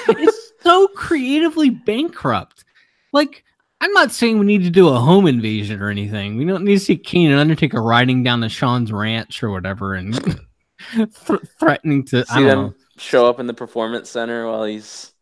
it's 0.08 0.52
so 0.62 0.88
creatively 0.90 1.70
bankrupt. 1.70 2.64
Like, 3.12 3.45
I'm 3.86 3.94
not 3.94 4.12
saying 4.12 4.40
we 4.40 4.48
need 4.48 4.64
to 4.64 4.72
do 4.72 4.88
a 4.88 5.00
home 5.00 5.28
invasion 5.28 5.80
or 5.80 5.92
anything. 5.92 6.38
We 6.38 6.46
don't 6.46 6.64
need 6.64 6.74
to 6.74 6.80
see 6.80 6.98
Kane 6.98 7.30
and 7.30 7.40
Undertaker 7.40 7.84
riding 7.84 8.24
down 8.24 8.42
to 8.42 8.50
Shawn's 8.50 8.92
ranch 8.92 9.44
or 9.44 9.52
whatever 9.52 9.94
and 9.94 10.16
th- 10.96 11.40
threatening 11.60 12.04
to 12.06 12.26
see 12.26 12.44
them 12.46 12.60
know. 12.60 12.74
show 12.98 13.30
up 13.30 13.40
in 13.40 13.46
the 13.46 13.54
performance 13.54 14.10
center 14.10 14.50
while 14.50 14.64
he's 14.64 15.14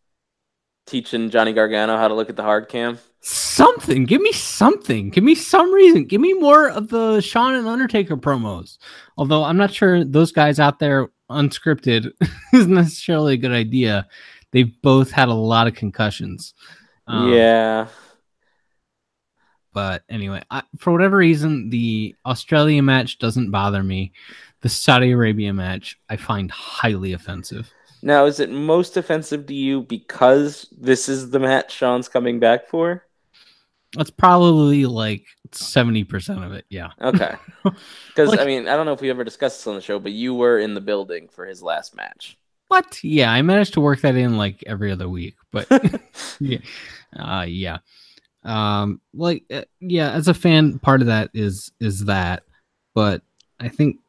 teaching 0.86 1.30
Johnny 1.30 1.52
Gargano 1.52 1.98
how 1.98 2.08
to 2.08 2.14
look 2.14 2.30
at 2.30 2.38
the 2.38 2.44
hard 2.44 2.70
cam. 2.70 3.00
Something. 3.20 4.06
Give 4.06 4.22
me 4.22 4.32
something. 4.32 5.10
Give 5.10 5.26
me 5.26 5.36
some 5.36 5.74
reason. 5.74 6.06
Give 6.06 6.22
me 6.22 6.32
more 6.32 6.70
of 6.70 6.88
the 6.88 7.20
Shawn 7.20 7.56
and 7.56 7.68
Undertaker 7.68 8.16
promos. 8.16 8.78
Although 9.18 9.44
I'm 9.44 9.58
not 9.58 9.74
sure 9.74 10.06
those 10.06 10.32
guys 10.32 10.62
out 10.62 10.80
there 10.80 11.10
unscripted 11.30 12.12
is 12.54 12.68
necessarily 12.68 13.34
a 13.34 13.38
good 13.38 13.52
idea. 13.52 14.08
They've 14.52 14.82
both 14.82 15.12
had 15.12 15.28
a 15.28 15.34
lot 15.34 15.68
of 15.68 15.76
concussions. 15.76 16.54
Um, 17.08 17.34
yeah. 17.34 17.88
But 19.74 20.04
anyway, 20.10 20.44
I, 20.52 20.64
for 20.78 20.92
whatever 20.92 21.18
reason, 21.18 21.70
the 21.70 22.16
Australia 22.26 22.82
match 22.82 23.20
doesn't 23.20 23.52
bother 23.52 23.84
me. 23.84 24.14
The 24.62 24.70
Saudi 24.70 25.12
Arabia 25.12 25.54
match 25.54 26.00
I 26.10 26.16
find 26.16 26.50
highly 26.52 27.14
offensive. 27.14 27.72
Now, 28.02 28.26
is 28.26 28.40
it 28.40 28.50
most 28.50 28.98
offensive 28.98 29.46
to 29.48 29.54
you 29.54 29.82
because 29.82 30.68
this 30.78 31.08
is 31.08 31.30
the 31.30 31.40
match 31.40 31.74
Shawn's 31.74 32.10
coming 32.10 32.40
back 32.40 32.68
for? 32.68 33.06
That's 33.96 34.10
probably 34.10 34.86
like 34.86 35.26
70% 35.52 36.46
of 36.46 36.54
it. 36.54 36.66
Yeah. 36.70 36.92
Okay. 37.02 37.36
Because, 38.10 38.30
like, 38.30 38.42
I 38.42 38.46
mean, 38.46 38.68
I 38.68 38.76
don't 38.76 38.86
know 38.86 38.94
if 38.94 39.02
we 39.02 39.10
ever 39.10 39.24
discussed 39.24 39.60
this 39.60 39.68
on 39.68 39.74
the 39.74 39.82
show, 39.82 39.98
but 39.98 40.12
you 40.12 40.36
were 40.36 40.60
in 40.60 40.76
the 40.76 40.82
building 40.82 41.30
for 41.30 41.48
his 41.48 41.64
last 41.64 41.96
match. 41.96 42.38
What? 42.68 43.04
Yeah, 43.04 43.32
I 43.32 43.42
managed 43.42 43.74
to 43.74 43.82
work 43.82 44.02
that 44.02 44.16
in 44.16 44.38
like 44.38 44.64
every 44.68 44.92
other 44.92 45.10
week, 45.10 45.36
but 45.52 45.68
yeah. 46.40 46.60
Uh, 47.18 47.46
yeah. 47.48 47.80
Um, 48.44 49.02
like, 49.14 49.44
uh, 49.52 49.64
yeah, 49.80 50.12
as 50.12 50.28
a 50.28 50.34
fan, 50.34 50.80
part 50.80 51.02
of 51.02 51.08
that 51.08 51.30
is, 51.34 51.72
is 51.80 52.06
that, 52.06 52.44
but 52.94 53.22
I 53.60 53.70
think, 53.70 54.00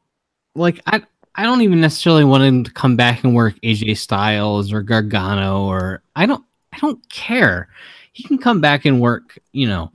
like, 0.55 0.81
I, 0.87 1.03
I 1.35 1.43
don't 1.45 1.63
even 1.63 1.81
necessarily 1.81 2.25
want 2.25 2.45
him 2.45 2.65
to 2.65 2.71
come 2.73 2.97
back 2.97 3.25
and 3.25 3.35
work 3.35 3.55
AJ 3.63 3.99
Styles 3.99 4.73
or 4.73 4.83
Gargano 4.83 5.65
or 5.65 6.03
I 6.15 6.27
don't, 6.27 6.45
I 6.73 6.79
don't 6.79 7.09
care 7.09 7.69
he 8.15 8.23
can 8.23 8.39
come 8.39 8.61
back 8.61 8.87
and 8.87 9.01
work, 9.01 9.39
you 9.53 9.67
know, 9.67 9.93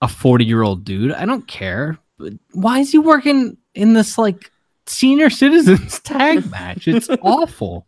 a 0.00 0.06
40 0.06 0.44
year 0.44 0.62
old 0.62 0.84
dude. 0.84 1.12
I 1.12 1.24
don't 1.24 1.48
care. 1.48 1.98
But 2.18 2.34
why 2.52 2.80
is 2.80 2.92
he 2.92 2.98
working 2.98 3.56
in 3.74 3.94
this 3.94 4.16
like 4.16 4.52
senior 4.86 5.30
citizens 5.30 5.98
tag 6.00 6.48
match? 6.50 6.86
It's 6.86 7.08
awful. 7.22 7.86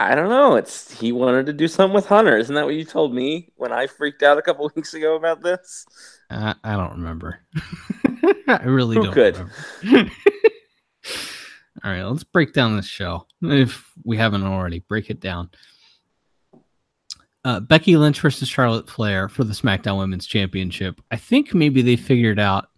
I 0.00 0.14
don't 0.14 0.28
know. 0.28 0.56
It's 0.56 0.98
he 0.98 1.12
wanted 1.12 1.46
to 1.46 1.52
do 1.52 1.68
something 1.68 1.94
with 1.94 2.06
Hunter. 2.06 2.36
Isn't 2.36 2.54
that 2.54 2.64
what 2.64 2.74
you 2.74 2.84
told 2.84 3.14
me 3.14 3.50
when 3.56 3.72
I 3.72 3.86
freaked 3.86 4.22
out 4.22 4.38
a 4.38 4.42
couple 4.42 4.70
weeks 4.76 4.94
ago 4.94 5.14
about 5.14 5.42
this? 5.42 5.86
Uh, 6.30 6.54
I 6.64 6.76
don't 6.76 6.92
remember. 6.92 7.40
I 8.48 8.62
really 8.64 8.96
Who 8.96 9.04
don't. 9.04 9.14
Could. 9.14 9.36
All 11.84 11.90
right, 11.90 12.02
let's 12.02 12.24
break 12.24 12.54
down 12.54 12.76
this 12.76 12.86
show 12.86 13.26
if 13.42 13.90
we 14.04 14.16
haven't 14.16 14.44
already. 14.44 14.80
Break 14.80 15.10
it 15.10 15.20
down 15.20 15.50
uh, 17.44 17.60
Becky 17.60 17.96
Lynch 17.96 18.20
versus 18.20 18.48
Charlotte 18.48 18.88
Flair 18.88 19.28
for 19.28 19.44
the 19.44 19.52
SmackDown 19.52 19.98
Women's 19.98 20.26
Championship. 20.26 21.00
I 21.10 21.16
think 21.16 21.54
maybe 21.54 21.82
they 21.82 21.96
figured 21.96 22.38
out, 22.38 22.68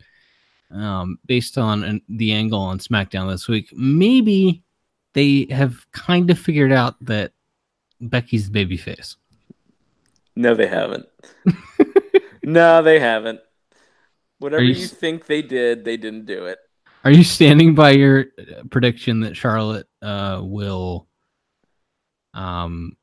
um, 0.72 1.18
based 1.26 1.56
on 1.56 1.84
an, 1.84 2.02
the 2.08 2.32
angle 2.32 2.60
on 2.60 2.78
SmackDown 2.78 3.30
this 3.30 3.46
week, 3.46 3.72
maybe 3.72 4.64
they 5.16 5.46
have 5.50 5.90
kind 5.92 6.30
of 6.30 6.38
figured 6.38 6.72
out 6.72 6.94
that 7.00 7.32
Becky's 8.00 8.50
babyface. 8.50 9.16
No, 10.36 10.54
they 10.54 10.66
haven't. 10.66 11.06
no, 12.42 12.82
they 12.82 13.00
haven't. 13.00 13.40
Whatever 14.38 14.62
you, 14.62 14.74
you 14.74 14.86
think 14.86 15.24
they 15.24 15.40
did, 15.40 15.86
they 15.86 15.96
didn't 15.96 16.26
do 16.26 16.44
it. 16.44 16.58
Are 17.02 17.10
you 17.10 17.24
standing 17.24 17.74
by 17.74 17.92
your 17.92 18.26
uh, 18.38 18.64
prediction 18.70 19.20
that 19.20 19.38
Charlotte 19.38 19.88
uh, 20.02 20.42
will 20.42 21.08
um, 22.34 22.98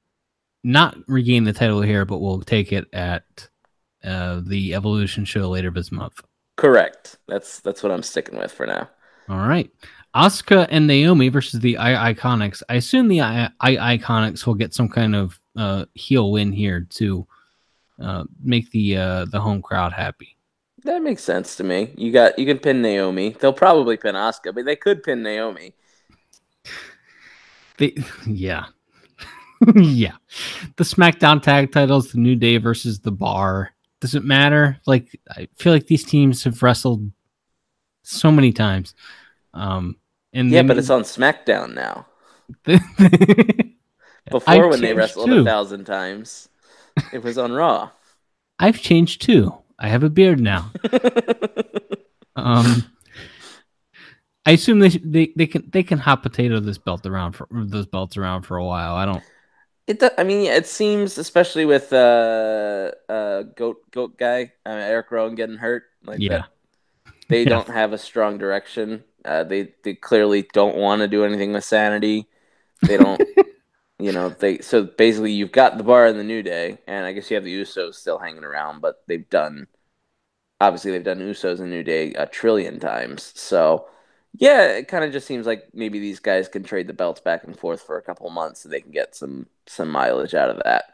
not 0.64 0.96
regain 1.08 1.46
the 1.46 1.54
title 1.54 1.82
here, 1.82 2.06
but 2.06 2.20
we'll 2.20 2.42
take 2.42 2.72
it 2.72 2.86
at 2.94 3.24
uh, 4.04 4.42
the 4.46 4.76
Evolution 4.76 5.26
show 5.26 5.50
later 5.50 5.72
this 5.72 5.92
month. 5.92 6.22
Correct. 6.58 7.18
That's 7.28 7.60
that's 7.62 7.82
what 7.82 7.92
I'm 7.92 8.04
sticking 8.04 8.38
with 8.38 8.52
for 8.52 8.68
now. 8.68 8.88
All 9.28 9.48
right. 9.48 9.72
Asuka 10.16 10.68
and 10.70 10.86
Naomi 10.86 11.30
versus 11.30 11.60
the 11.60 11.78
I 11.78 12.14
Iconics. 12.14 12.62
I 12.70 12.76
assume 12.76 13.08
the 13.08 13.22
I, 13.22 13.50
I 13.60 13.98
Iconics 13.98 14.46
will 14.46 14.54
get 14.54 14.74
some 14.74 14.90
kind 14.90 15.16
of 15.16 15.40
uh, 15.58 15.86
heel 15.94 16.32
win 16.32 16.52
here 16.52 16.82
to 16.92 17.28
uh, 18.02 18.24
make 18.44 18.70
the 18.72 18.98
uh, 18.98 19.26
the 19.26 19.40
home 19.40 19.62
crowd 19.62 19.94
happy. 19.94 20.38
That 20.84 21.02
makes 21.02 21.24
sense 21.24 21.56
to 21.58 21.64
me. 21.64 21.94
You 21.96 22.12
got 22.12 22.38
you 22.38 22.46
can 22.46 22.60
pin 22.60 22.82
Naomi. 22.82 23.36
They'll 23.40 23.54
probably 23.54 23.98
pin 23.98 24.16
Asuka, 24.16 24.54
but 24.54 24.66
they 24.66 24.76
could 24.76 25.02
pin 25.02 25.24
Naomi. 25.24 25.74
They 27.78 27.96
yeah. 28.28 28.66
yeah. 29.76 30.16
The 30.76 30.84
SmackDown 30.84 31.42
tag 31.42 31.72
titles, 31.72 32.12
the 32.12 32.20
New 32.20 32.36
Day 32.36 32.58
versus 32.58 33.00
the 33.00 33.12
Bar. 33.12 33.72
Does 34.02 34.14
it 34.14 34.26
matter? 34.26 34.80
Like 34.86 35.20
I 35.30 35.48
feel 35.56 35.74
like 35.74 35.88
these 35.88 36.04
teams 36.04 36.44
have 36.44 36.62
wrestled 36.62 37.10
so 38.04 38.32
many 38.32 38.52
times. 38.52 38.94
Um 39.54 39.98
and 40.34 40.50
Yeah, 40.50 40.64
but 40.64 40.78
it's 40.78 40.90
on 40.90 41.04
SmackDown 41.04 41.74
now. 41.74 42.08
Before 44.32 44.54
I've 44.54 44.70
when 44.70 44.82
they 44.82 44.94
wrestled 44.94 45.28
too. 45.28 45.42
a 45.42 45.44
thousand 45.44 45.86
times, 45.86 46.50
it 47.12 47.24
was 47.24 47.38
on 47.38 47.52
Raw. 47.52 47.92
I've 48.60 48.80
changed 48.80 49.22
too. 49.22 49.54
I 49.80 49.90
have 49.90 50.04
a 50.04 50.10
beard 50.10 50.40
now. 50.40 50.72
um 52.36 52.86
I 54.46 54.52
assume 54.52 54.80
they, 54.80 54.90
they 54.90 55.34
they 55.36 55.48
can 55.48 55.70
they 55.70 55.84
can 55.84 56.00
hot 56.00 56.24
potato 56.24 56.60
this 56.60 56.78
belt 56.78 57.06
around 57.06 57.34
for 57.34 57.48
those 57.52 57.86
belts 57.86 58.18
around 58.18 58.44
for 58.44 58.58
a 58.58 58.66
while. 58.66 58.96
I 58.96 59.06
don't 59.06 59.24
it, 59.86 60.02
I 60.18 60.24
mean, 60.24 60.46
it 60.46 60.66
seems, 60.66 61.18
especially 61.18 61.66
with 61.66 61.92
uh, 61.92 62.92
uh, 63.10 63.44
goat 63.56 63.78
goat 63.92 64.18
guy 64.18 64.54
uh, 64.66 64.70
Eric 64.70 65.12
Rowan 65.12 65.36
getting 65.36 65.58
hurt, 65.58 65.84
like 66.06 66.20
yeah. 66.20 66.30
that, 66.30 66.50
they 67.34 67.44
yeah. 67.44 67.50
don't 67.50 67.68
have 67.68 67.94
a 67.94 67.98
strong 67.98 68.38
direction. 68.38 69.04
Uh, 69.26 69.44
they 69.44 69.74
they 69.84 69.96
clearly 69.96 70.48
don't 70.54 70.78
want 70.78 71.02
to 71.02 71.08
do 71.08 71.26
anything 71.26 71.54
with 71.54 71.64
Sanity. 71.64 72.28
They 72.82 72.98
don't, 72.98 73.22
you 74.00 74.12
know. 74.12 74.30
They 74.30 74.60
so 74.60 74.84
basically 74.84 75.32
you've 75.32 75.52
got 75.52 75.78
the 75.78 75.84
bar 75.84 76.06
in 76.06 76.18
the 76.18 76.24
new 76.24 76.44
day, 76.44 76.78
and 76.88 77.06
I 77.06 77.14
guess 77.14 77.32
you 77.32 77.36
have 77.36 77.44
the 77.44 77.62
Usos 77.62 77.96
still 77.96 78.20
hanging 78.20 78.44
around, 78.44 78.82
but 78.82 79.04
they've 79.08 79.28
done 79.30 79.68
obviously 80.62 80.92
they've 80.92 81.04
done 81.04 81.20
Usos 81.20 81.60
in 81.60 81.70
New 81.70 81.84
Day 81.84 82.14
a 82.14 82.28
trillion 82.28 82.80
times. 82.80 83.34
So 83.36 83.88
yeah, 84.34 84.66
it 84.68 84.88
kind 84.88 85.04
of 85.04 85.12
just 85.12 85.28
seems 85.28 85.46
like 85.46 85.66
maybe 85.74 86.00
these 86.00 86.20
guys 86.20 86.48
can 86.48 86.64
trade 86.64 86.88
the 86.88 86.94
belts 86.94 87.22
back 87.22 87.44
and 87.44 87.58
forth 87.58 87.82
for 87.82 87.98
a 87.98 88.02
couple 88.02 88.30
months 88.30 88.62
so 88.62 88.70
they 88.70 88.82
can 88.82 88.92
get 88.92 89.16
some 89.16 89.48
some 89.66 89.90
mileage 89.90 90.36
out 90.36 90.50
of 90.50 90.62
that. 90.64 90.86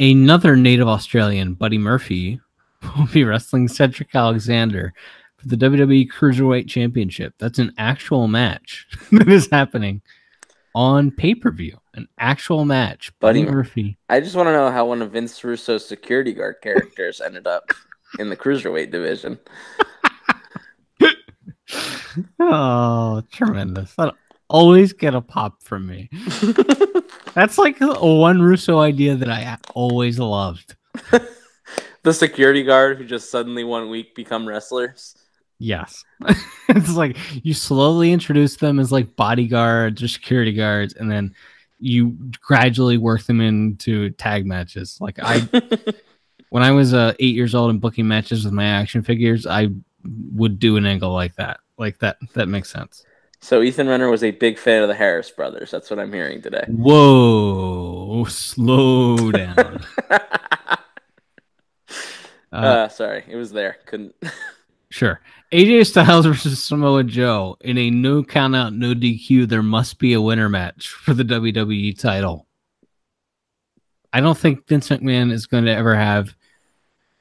another 0.00 0.56
native 0.56 0.88
Australian, 0.88 1.54
Buddy 1.54 1.78
Murphy, 1.78 2.40
will 2.96 3.06
be 3.06 3.24
wrestling 3.24 3.68
Cedric 3.68 4.14
Alexander 4.14 4.92
for 5.36 5.48
the 5.48 5.56
WWE 5.56 6.08
Cruiserweight 6.10 6.68
Championship. 6.68 7.34
That's 7.38 7.58
an 7.58 7.72
actual 7.78 8.28
match 8.28 8.86
that 9.12 9.28
is 9.28 9.48
happening 9.50 10.02
on 10.74 11.10
pay 11.10 11.34
per 11.34 11.50
view. 11.50 11.78
An 11.94 12.08
actual 12.18 12.64
match. 12.64 13.12
Buddy, 13.20 13.44
Murphy. 13.44 13.96
I 14.08 14.20
just 14.20 14.34
want 14.34 14.48
to 14.48 14.52
know 14.52 14.70
how 14.70 14.86
one 14.86 15.00
of 15.00 15.12
Vince 15.12 15.42
Russo's 15.44 15.86
security 15.86 16.32
guard 16.32 16.56
characters 16.60 17.20
ended 17.20 17.46
up 17.46 17.70
in 18.18 18.30
the 18.30 18.36
Cruiserweight 18.36 18.90
division. 18.90 19.38
oh, 22.40 23.22
tremendous. 23.30 23.94
That 23.94 24.14
always 24.48 24.92
get 24.92 25.14
a 25.14 25.20
pop 25.20 25.62
from 25.62 25.86
me. 25.86 26.10
That's 27.34 27.58
like 27.58 27.76
one 27.80 28.42
Russo 28.42 28.80
idea 28.80 29.14
that 29.16 29.30
I 29.30 29.56
always 29.74 30.18
loved. 30.18 30.74
The 32.04 32.12
security 32.12 32.62
guard 32.62 32.98
who 32.98 33.04
just 33.04 33.30
suddenly 33.30 33.64
one 33.64 33.88
week 33.88 34.14
become 34.14 34.46
wrestlers. 34.46 35.16
Yes. 35.58 36.04
it's 36.68 36.94
like 36.94 37.16
you 37.44 37.54
slowly 37.54 38.12
introduce 38.12 38.56
them 38.56 38.78
as 38.78 38.92
like 38.92 39.16
bodyguards 39.16 40.02
or 40.02 40.08
security 40.08 40.52
guards, 40.52 40.94
and 40.94 41.10
then 41.10 41.34
you 41.80 42.16
gradually 42.40 42.98
work 42.98 43.24
them 43.24 43.40
into 43.40 44.10
tag 44.10 44.46
matches. 44.46 44.98
Like 45.00 45.18
I, 45.20 45.48
when 46.50 46.62
I 46.62 46.70
was 46.70 46.92
uh, 46.92 47.14
eight 47.18 47.34
years 47.34 47.54
old 47.54 47.70
and 47.70 47.80
booking 47.80 48.06
matches 48.06 48.44
with 48.44 48.52
my 48.52 48.66
action 48.66 49.02
figures, 49.02 49.46
I 49.46 49.68
would 50.32 50.58
do 50.58 50.76
an 50.76 50.86
angle 50.86 51.12
like 51.12 51.34
that. 51.36 51.60
Like 51.78 51.98
that. 52.00 52.18
That 52.34 52.48
makes 52.48 52.70
sense. 52.70 53.04
So 53.40 53.62
Ethan 53.62 53.88
Renner 53.88 54.10
was 54.10 54.24
a 54.24 54.30
big 54.30 54.58
fan 54.58 54.82
of 54.82 54.88
the 54.88 54.94
Harris 54.94 55.30
brothers. 55.30 55.70
That's 55.70 55.90
what 55.90 55.98
I'm 55.98 56.12
hearing 56.12 56.40
today. 56.40 56.64
Whoa, 56.68 58.24
slow 58.24 59.30
down. 59.32 59.84
uh, 62.54 62.66
uh, 62.66 62.88
sorry, 62.88 63.24
it 63.28 63.36
was 63.36 63.52
there. 63.52 63.78
Couldn't. 63.86 64.14
sure. 64.90 65.20
AJ 65.52 65.86
Styles 65.86 66.26
versus 66.26 66.62
Samoa 66.62 67.04
Joe 67.04 67.56
in 67.60 67.78
a 67.78 67.90
no 67.90 68.22
count 68.22 68.56
out, 68.56 68.72
no 68.72 68.94
DQ. 68.94 69.48
There 69.48 69.62
must 69.62 69.98
be 69.98 70.12
a 70.12 70.20
winner 70.20 70.48
match 70.48 70.88
for 70.88 71.14
the 71.14 71.24
WWE 71.24 71.98
title. 71.98 72.46
I 74.12 74.20
don't 74.20 74.38
think 74.38 74.66
Vince 74.68 74.88
McMahon 74.88 75.32
is 75.32 75.46
going 75.46 75.64
to 75.64 75.74
ever 75.74 75.96
have 75.96 76.34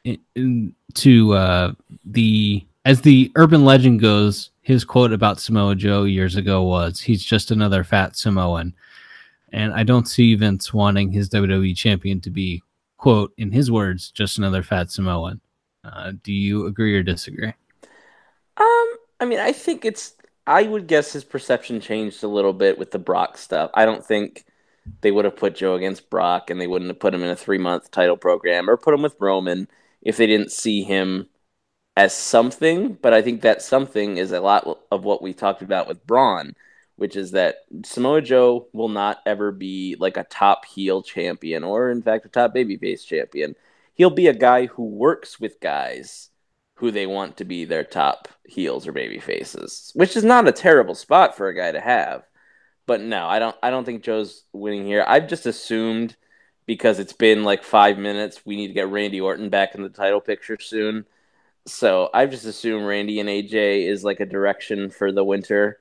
in, 0.03 0.19
in, 0.35 0.75
to 0.95 1.33
uh, 1.33 1.73
the 2.05 2.65
as 2.85 3.01
the 3.01 3.31
urban 3.35 3.65
legend 3.65 4.01
goes 4.01 4.51
his 4.61 4.85
quote 4.85 5.11
about 5.11 5.39
Samoa 5.39 5.75
Joe 5.75 6.03
years 6.03 6.35
ago 6.35 6.63
was, 6.63 7.01
"He's 7.01 7.23
just 7.23 7.51
another 7.51 7.83
fat 7.83 8.15
Samoan," 8.15 8.73
and 9.51 9.73
I 9.73 9.83
don't 9.83 10.07
see 10.07 10.35
Vince 10.35 10.73
wanting 10.73 11.11
his 11.11 11.29
WWE 11.29 11.75
champion 11.75 12.21
to 12.21 12.29
be, 12.29 12.61
quote, 13.03 13.33
in 13.37 13.51
his 13.51 13.69
words, 13.69 14.11
just 14.11 14.37
another 14.37 14.63
fat 14.63 14.89
Samoan. 14.89 15.41
Uh, 15.83 16.13
do 16.23 16.31
you 16.31 16.67
agree 16.67 16.95
or 16.95 17.03
disagree? 17.03 17.53
Um, 18.55 18.87
I 19.19 19.25
mean, 19.27 19.39
I 19.39 19.51
think 19.51 19.83
it's. 19.83 20.13
I 20.47 20.63
would 20.63 20.87
guess 20.87 21.11
his 21.11 21.25
perception 21.25 21.81
changed 21.81 22.23
a 22.23 22.29
little 22.29 22.53
bit 22.53 22.77
with 22.77 22.91
the 22.91 22.99
Brock 22.99 23.37
stuff. 23.37 23.71
I 23.73 23.83
don't 23.83 24.05
think 24.05 24.45
they 25.01 25.11
would 25.11 25.25
have 25.25 25.35
put 25.35 25.53
Joe 25.53 25.75
against 25.75 26.09
Brock, 26.09 26.49
and 26.49 26.61
they 26.61 26.67
wouldn't 26.67 26.91
have 26.91 26.99
put 27.01 27.13
him 27.13 27.23
in 27.23 27.29
a 27.29 27.35
three 27.35 27.57
month 27.57 27.91
title 27.91 28.15
program 28.15 28.69
or 28.69 28.77
put 28.77 28.93
him 28.93 29.01
with 29.01 29.17
Roman 29.19 29.67
if 30.01 30.15
they 30.15 30.25
didn't 30.25 30.53
see 30.53 30.83
him 30.83 31.27
as 31.97 32.15
something, 32.15 32.93
but 33.01 33.13
I 33.13 33.21
think 33.21 33.41
that 33.41 33.61
something 33.61 34.15
is 34.15 34.31
a 34.31 34.39
lot 34.39 34.79
of 34.91 35.03
what 35.03 35.21
we 35.21 35.33
talked 35.33 35.61
about 35.61 35.89
with 35.89 36.07
Braun, 36.07 36.55
which 36.95 37.15
is 37.15 37.31
that 37.31 37.57
Samoa 37.83 38.21
Joe 38.21 38.67
will 38.73 38.89
not 38.89 39.19
ever 39.25 39.51
be 39.51 39.95
like 39.99 40.17
a 40.17 40.23
top 40.25 40.65
heel 40.65 41.01
champion 41.01 41.63
or, 41.63 41.89
in 41.89 42.01
fact, 42.01 42.25
a 42.25 42.29
top 42.29 42.53
babyface 42.53 43.05
champion. 43.05 43.55
He'll 43.95 44.09
be 44.09 44.27
a 44.27 44.33
guy 44.33 44.67
who 44.67 44.83
works 44.83 45.39
with 45.39 45.59
guys 45.59 46.29
who 46.75 46.91
they 46.91 47.05
want 47.05 47.37
to 47.37 47.45
be 47.45 47.65
their 47.65 47.83
top 47.83 48.27
heels 48.45 48.87
or 48.87 48.91
baby 48.91 49.19
faces, 49.19 49.91
which 49.95 50.15
is 50.15 50.23
not 50.23 50.47
a 50.47 50.51
terrible 50.51 50.95
spot 50.95 51.37
for 51.37 51.47
a 51.47 51.55
guy 51.55 51.71
to 51.71 51.81
have. 51.81 52.23
But 52.85 53.01
no, 53.01 53.27
I 53.27 53.39
don't. 53.39 53.55
I 53.63 53.69
don't 53.69 53.85
think 53.85 54.03
Joe's 54.03 54.43
winning 54.51 54.85
here. 54.85 55.05
I've 55.07 55.29
just 55.29 55.45
assumed 55.45 56.17
because 56.65 56.99
it's 56.99 57.13
been 57.13 57.43
like 57.43 57.63
five 57.63 57.97
minutes, 57.97 58.45
we 58.45 58.55
need 58.55 58.67
to 58.67 58.73
get 58.73 58.89
Randy 58.89 59.21
Orton 59.21 59.49
back 59.49 59.75
in 59.75 59.83
the 59.83 59.89
title 59.89 60.21
picture 60.21 60.57
soon 60.59 61.05
so 61.65 62.09
I've 62.13 62.31
just 62.31 62.45
assumed 62.45 62.85
Randy 62.85 63.19
and 63.19 63.29
AJ 63.29 63.87
is 63.87 64.03
like 64.03 64.19
a 64.19 64.25
direction 64.25 64.89
for 64.89 65.11
the 65.11 65.23
winter. 65.23 65.79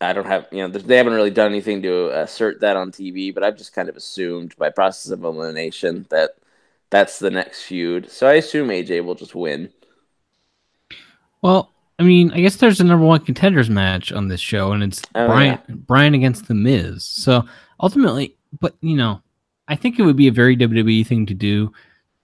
I 0.00 0.12
don't 0.12 0.26
have, 0.26 0.46
you 0.50 0.58
know, 0.58 0.68
they 0.68 0.96
haven't 0.96 1.14
really 1.14 1.30
done 1.30 1.50
anything 1.50 1.82
to 1.82 2.08
assert 2.20 2.60
that 2.60 2.76
on 2.76 2.92
TV, 2.92 3.32
but 3.32 3.42
I've 3.42 3.56
just 3.56 3.72
kind 3.72 3.88
of 3.88 3.96
assumed 3.96 4.54
by 4.56 4.70
process 4.70 5.10
of 5.10 5.24
elimination 5.24 6.06
that 6.10 6.32
that's 6.90 7.18
the 7.18 7.30
next 7.30 7.62
feud. 7.62 8.10
So 8.10 8.26
I 8.26 8.34
assume 8.34 8.68
AJ 8.68 9.04
will 9.04 9.14
just 9.14 9.34
win. 9.34 9.70
Well, 11.42 11.72
I 11.98 12.02
mean, 12.02 12.30
I 12.32 12.40
guess 12.40 12.56
there's 12.56 12.80
a 12.80 12.84
number 12.84 13.06
one 13.06 13.24
contenders 13.24 13.70
match 13.70 14.12
on 14.12 14.28
this 14.28 14.40
show, 14.40 14.72
and 14.72 14.82
it's 14.82 15.02
oh, 15.14 15.26
Bryan 15.26 15.58
yeah. 15.68 15.74
Bryan 15.74 16.14
against 16.14 16.46
the 16.46 16.54
Miz. 16.54 17.04
So 17.04 17.44
ultimately, 17.80 18.36
but 18.60 18.74
you 18.80 18.96
know, 18.96 19.22
I 19.68 19.76
think 19.76 19.98
it 19.98 20.02
would 20.02 20.16
be 20.16 20.28
a 20.28 20.32
very 20.32 20.56
WWE 20.56 21.06
thing 21.06 21.26
to 21.26 21.34
do 21.34 21.72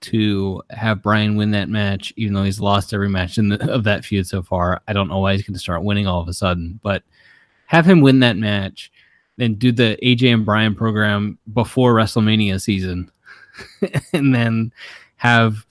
to 0.01 0.61
have 0.69 1.01
Bryan 1.01 1.37
win 1.37 1.51
that 1.51 1.69
match, 1.69 2.13
even 2.17 2.33
though 2.33 2.43
he's 2.43 2.59
lost 2.59 2.93
every 2.93 3.09
match 3.09 3.37
in 3.37 3.49
the, 3.49 3.71
of 3.71 3.85
that 3.85 4.05
feud 4.05 4.27
so 4.27 4.43
far. 4.43 4.81
I 4.87 4.93
don't 4.93 5.07
know 5.07 5.19
why 5.19 5.33
he's 5.33 5.43
going 5.43 5.53
to 5.53 5.59
start 5.59 5.83
winning 5.83 6.07
all 6.07 6.21
of 6.21 6.27
a 6.27 6.33
sudden, 6.33 6.79
but 6.83 7.03
have 7.73 7.89
him 7.89 8.01
win 8.01 8.19
that 8.19 8.37
match, 8.37 8.91
and 9.39 9.57
do 9.57 9.71
the 9.71 9.97
AJ 10.03 10.31
and 10.31 10.45
Bryan 10.45 10.75
program 10.75 11.39
before 11.51 11.95
WrestleMania 11.95 12.61
season, 12.61 13.11
and 14.13 14.33
then 14.33 14.71
have 15.15 15.65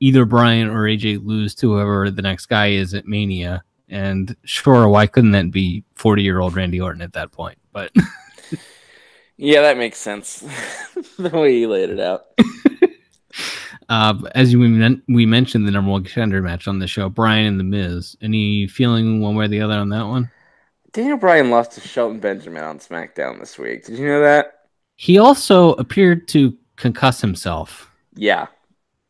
either 0.00 0.24
Bryan 0.24 0.68
or 0.68 0.82
AJ 0.82 1.24
lose 1.24 1.54
to 1.56 1.72
whoever 1.72 2.10
the 2.10 2.22
next 2.22 2.46
guy 2.46 2.70
is 2.70 2.92
at 2.92 3.06
Mania. 3.06 3.62
And 3.88 4.36
sure, 4.44 4.88
why 4.88 5.06
couldn't 5.06 5.30
that 5.30 5.52
be 5.52 5.84
40 5.94 6.22
year 6.22 6.40
old 6.40 6.56
Randy 6.56 6.80
Orton 6.80 7.02
at 7.02 7.12
that 7.12 7.30
point? 7.30 7.58
But 7.72 7.92
yeah, 9.36 9.62
that 9.62 9.78
makes 9.78 9.98
sense 9.98 10.40
the 11.18 11.30
way 11.30 11.56
you 11.56 11.68
laid 11.68 11.90
it 11.90 12.00
out. 12.00 12.26
Uh, 13.88 14.14
as 14.34 14.56
we 14.56 14.66
men- 14.66 15.02
we 15.08 15.26
mentioned 15.26 15.66
the 15.66 15.70
number 15.70 15.90
one 15.90 16.02
contender 16.02 16.40
match 16.40 16.66
on 16.66 16.78
the 16.78 16.86
show, 16.86 17.08
Bryan 17.08 17.46
and 17.46 17.60
the 17.60 17.64
Miz. 17.64 18.16
Any 18.22 18.66
feeling 18.66 19.20
one 19.20 19.36
way 19.36 19.44
or 19.44 19.48
the 19.48 19.60
other 19.60 19.74
on 19.74 19.90
that 19.90 20.06
one? 20.06 20.30
Daniel 20.94 21.16
Bryan 21.18 21.50
lost 21.50 21.72
to 21.72 21.80
Shelton 21.80 22.20
Benjamin 22.20 22.62
on 22.62 22.78
SmackDown 22.78 23.40
this 23.40 23.58
week. 23.58 23.84
Did 23.84 23.98
you 23.98 24.06
know 24.06 24.20
that? 24.20 24.60
He 24.94 25.18
also 25.18 25.72
appeared 25.72 26.28
to 26.28 26.56
concuss 26.76 27.20
himself. 27.20 27.90
Yeah, 28.14 28.46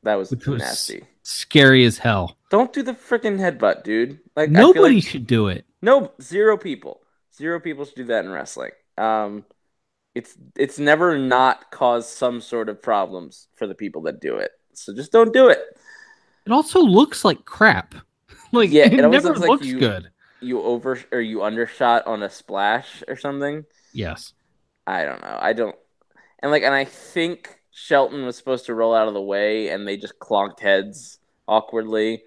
that 0.02 0.14
was, 0.14 0.30
was 0.30 0.60
nasty. 0.62 1.04
Scary 1.24 1.84
as 1.84 1.98
hell. 1.98 2.38
Don't 2.48 2.72
do 2.72 2.82
the 2.82 2.94
freaking 2.94 3.38
headbutt, 3.38 3.84
dude. 3.84 4.18
Like 4.34 4.48
nobody 4.50 4.94
like, 4.96 5.04
should 5.04 5.26
do 5.26 5.48
it. 5.48 5.66
No, 5.82 6.10
zero 6.22 6.56
people. 6.56 7.02
Zero 7.36 7.60
people 7.60 7.84
should 7.84 7.96
do 7.96 8.04
that 8.04 8.24
in 8.24 8.30
wrestling. 8.30 8.70
Um, 8.96 9.44
it's 10.14 10.34
it's 10.56 10.78
never 10.78 11.18
not 11.18 11.70
caused 11.70 12.08
some 12.08 12.40
sort 12.40 12.70
of 12.70 12.80
problems 12.80 13.48
for 13.56 13.66
the 13.66 13.74
people 13.74 14.02
that 14.02 14.20
do 14.20 14.36
it. 14.36 14.52
So 14.72 14.94
just 14.94 15.12
don't 15.12 15.34
do 15.34 15.48
it. 15.48 15.62
It 16.46 16.52
also 16.52 16.80
looks 16.80 17.26
like 17.26 17.44
crap. 17.44 17.94
like 18.52 18.70
yeah, 18.70 18.86
it, 18.86 18.94
it 18.94 19.02
never 19.02 19.28
looks, 19.28 19.40
looks 19.40 19.62
like 19.62 19.64
you, 19.64 19.78
good. 19.78 20.10
You 20.44 20.62
over 20.62 20.98
or 21.12 21.20
you 21.20 21.42
undershot 21.42 22.06
on 22.06 22.22
a 22.22 22.30
splash 22.30 23.02
or 23.08 23.16
something. 23.16 23.64
Yes. 23.92 24.32
I 24.86 25.04
don't 25.04 25.22
know. 25.22 25.38
I 25.40 25.52
don't. 25.52 25.76
And 26.40 26.50
like, 26.50 26.62
and 26.62 26.74
I 26.74 26.84
think 26.84 27.58
Shelton 27.70 28.24
was 28.24 28.36
supposed 28.36 28.66
to 28.66 28.74
roll 28.74 28.94
out 28.94 29.08
of 29.08 29.14
the 29.14 29.22
way, 29.22 29.68
and 29.68 29.86
they 29.86 29.96
just 29.96 30.18
clonked 30.18 30.60
heads 30.60 31.18
awkwardly. 31.48 32.24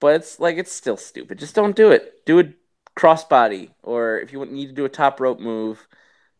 But 0.00 0.14
it's 0.16 0.38
like 0.38 0.56
it's 0.56 0.72
still 0.72 0.96
stupid. 0.96 1.38
Just 1.38 1.54
don't 1.54 1.74
do 1.74 1.90
it. 1.90 2.24
Do 2.24 2.38
a 2.38 2.44
crossbody, 2.96 3.70
or 3.82 4.18
if 4.20 4.32
you 4.32 4.44
need 4.46 4.66
to 4.66 4.72
do 4.72 4.84
a 4.84 4.88
top 4.88 5.20
rope 5.20 5.40
move, 5.40 5.86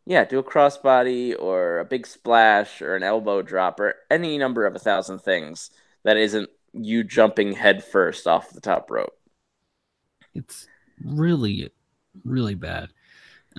yeah, 0.07 0.24
do 0.24 0.38
a 0.38 0.44
crossbody 0.44 1.35
or 1.38 1.81
a 1.81 1.85
big 1.85 2.07
splash 2.07 2.81
or 2.81 2.96
an 2.96 3.02
elbow 3.02 3.42
drop 3.42 3.81
or 3.81 3.96
any 4.11 4.38
number 4.38 4.64
of 4.64 4.74
a 4.74 4.78
thousand 4.78 5.18
things 5.18 5.70
that 6.04 6.16
isn't 6.16 6.48
you 6.72 7.04
jumping 7.04 7.52
headfirst 7.52 8.26
off 8.26 8.50
the 8.50 8.61
top 8.61 8.90
rope. 8.90 9.12
It's 10.35 10.66
really, 11.04 11.70
really 12.24 12.54
bad. 12.54 12.90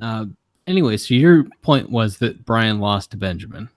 Uh, 0.02 0.26
anyway, 0.68 0.98
so 0.98 1.14
your 1.14 1.46
point 1.62 1.90
was 1.90 2.18
that 2.20 2.46
Bryan 2.46 2.80
lost 2.80 3.12
to 3.12 3.18
Benjamin. 3.18 3.70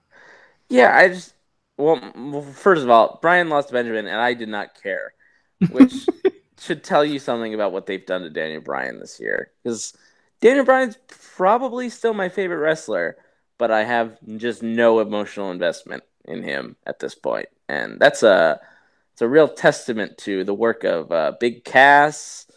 Yeah, 0.69 0.95
I 0.95 1.09
just 1.09 1.33
well, 1.77 1.99
well 2.15 2.41
first 2.41 2.83
of 2.83 2.89
all, 2.89 3.19
Bryan 3.21 3.49
lost 3.49 3.69
to 3.69 3.73
Benjamin, 3.73 4.07
and 4.07 4.19
I 4.19 4.33
did 4.33 4.49
not 4.49 4.81
care, 4.81 5.13
which 5.69 5.93
should 6.59 6.83
tell 6.83 7.03
you 7.03 7.19
something 7.19 7.53
about 7.53 7.73
what 7.73 7.85
they've 7.85 8.05
done 8.05 8.21
to 8.21 8.29
Daniel 8.29 8.61
Bryan 8.61 8.99
this 8.99 9.19
year 9.19 9.51
because 9.61 9.93
Daniel 10.39 10.65
Bryan's 10.65 10.97
probably 11.07 11.89
still 11.89 12.13
my 12.13 12.29
favorite 12.29 12.57
wrestler, 12.57 13.17
but 13.57 13.71
I 13.71 13.83
have 13.83 14.17
just 14.37 14.63
no 14.63 14.99
emotional 14.99 15.51
investment 15.51 16.03
in 16.25 16.43
him 16.43 16.75
at 16.85 16.99
this 16.99 17.15
point, 17.15 17.49
and 17.67 17.99
that's 17.99 18.23
a 18.23 18.59
it's 19.11 19.21
a 19.21 19.27
real 19.27 19.47
testament 19.47 20.17
to 20.19 20.43
the 20.43 20.53
work 20.53 20.83
of 20.83 21.11
uh, 21.11 21.33
Big 21.39 21.63
Cass 21.63 22.47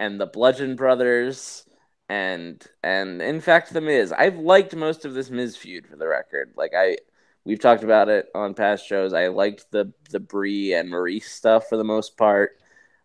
and 0.00 0.20
the 0.20 0.26
Bludgeon 0.26 0.74
Brothers, 0.76 1.64
and 2.08 2.64
and 2.82 3.22
in 3.22 3.40
fact 3.40 3.72
the 3.72 3.80
Miz. 3.80 4.12
I've 4.12 4.38
liked 4.38 4.74
most 4.74 5.04
of 5.04 5.14
this 5.14 5.30
Miz 5.30 5.56
feud 5.56 5.86
for 5.86 5.96
the 5.96 6.08
record. 6.08 6.54
Like 6.56 6.72
I, 6.76 6.96
We've 7.44 7.58
talked 7.60 7.84
about 7.84 8.08
it 8.08 8.28
on 8.34 8.54
past 8.54 8.86
shows. 8.86 9.12
I 9.12 9.28
liked 9.28 9.70
the 9.70 9.92
the 10.10 10.20
Brie 10.20 10.74
and 10.74 10.90
Maryse 10.90 11.24
stuff 11.24 11.68
for 11.68 11.76
the 11.76 11.84
most 11.84 12.16
part. 12.16 12.58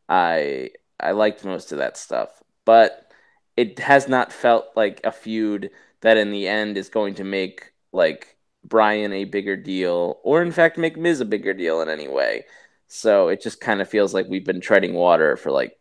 I 0.10 0.72
I 1.00 1.12
liked 1.12 1.46
most 1.46 1.72
of 1.72 1.78
that 1.80 1.98
stuff, 1.98 2.44
but 2.66 3.12
it 3.58 3.80
has 3.80 4.08
not 4.08 4.34
felt 4.34 4.68
like 4.76 5.02
a 5.04 5.12
feud 5.12 5.72
that 6.02 6.18
in 6.18 6.32
the 6.32 6.48
end 6.48 6.78
is 6.78 6.90
going 6.90 7.16
to 7.16 7.24
make 7.24 7.74
like 7.94 8.38
Bryan 8.64 9.14
a 9.14 9.24
bigger 9.26 9.56
deal, 9.56 10.20
or 10.24 10.42
in 10.42 10.52
fact 10.52 10.78
make 10.78 10.98
Miz 10.98 11.22
a 11.22 11.26
bigger 11.26 11.54
deal 11.54 11.82
in 11.82 11.90
any 11.90 12.08
way. 12.08 12.46
So 12.88 13.30
it 13.30 13.42
just 13.42 13.62
kind 13.62 13.82
of 13.82 13.90
feels 13.90 14.14
like 14.14 14.28
we've 14.28 14.46
been 14.46 14.62
treading 14.62 14.94
water 14.94 15.38
for 15.38 15.52
like 15.52 15.78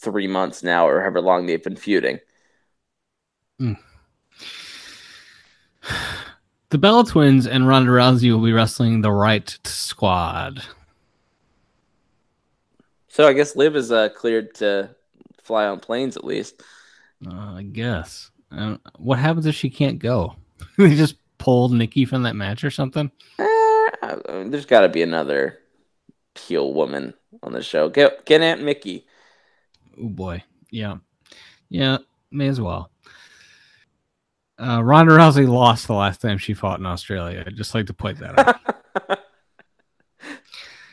three 0.00 0.26
months 0.26 0.62
now, 0.62 0.86
or 0.86 1.00
however 1.00 1.20
long 1.20 1.46
they've 1.46 1.62
been 1.62 1.76
feuding. 1.76 2.18
Mm. 3.60 3.76
The 6.70 6.78
Bella 6.78 7.04
Twins 7.04 7.46
and 7.46 7.66
Ronda 7.66 7.90
Rousey 7.90 8.30
will 8.30 8.44
be 8.44 8.52
wrestling 8.52 9.00
the 9.00 9.08
Riott 9.08 9.66
Squad. 9.66 10.62
So 13.08 13.26
I 13.26 13.32
guess 13.32 13.56
Liv 13.56 13.74
is 13.74 13.90
uh, 13.90 14.08
cleared 14.10 14.54
to 14.56 14.94
fly 15.42 15.66
on 15.66 15.80
planes 15.80 16.16
at 16.16 16.24
least. 16.24 16.62
Uh, 17.26 17.54
I 17.56 17.62
guess. 17.62 18.30
Uh, 18.52 18.76
what 18.96 19.18
happens 19.18 19.46
if 19.46 19.54
she 19.54 19.68
can't 19.68 19.98
go? 19.98 20.36
they 20.78 20.94
just 20.94 21.16
pulled 21.38 21.72
Nikki 21.72 22.04
from 22.04 22.22
that 22.22 22.36
match 22.36 22.62
or 22.62 22.70
something? 22.70 23.10
Uh, 23.38 24.16
there's 24.44 24.66
got 24.66 24.82
to 24.82 24.88
be 24.88 25.02
another 25.02 25.58
heel 26.36 26.72
woman 26.72 27.14
on 27.42 27.52
the 27.52 27.62
show. 27.62 27.88
Get 27.88 28.24
get 28.24 28.42
Aunt 28.42 28.62
Mickey. 28.62 29.06
Oh 30.00 30.08
boy, 30.08 30.42
yeah, 30.70 30.96
yeah, 31.68 31.98
may 32.30 32.48
as 32.48 32.60
well. 32.60 32.90
Uh, 34.58 34.82
Ronda 34.82 35.12
Rousey 35.12 35.48
lost 35.48 35.86
the 35.86 35.94
last 35.94 36.20
time 36.20 36.36
she 36.36 36.52
fought 36.52 36.80
in 36.80 36.86
Australia. 36.86 37.42
I'd 37.46 37.56
just 37.56 37.74
like 37.74 37.86
to 37.86 37.94
point 37.94 38.18
that 38.18 38.38
out. 38.38 39.20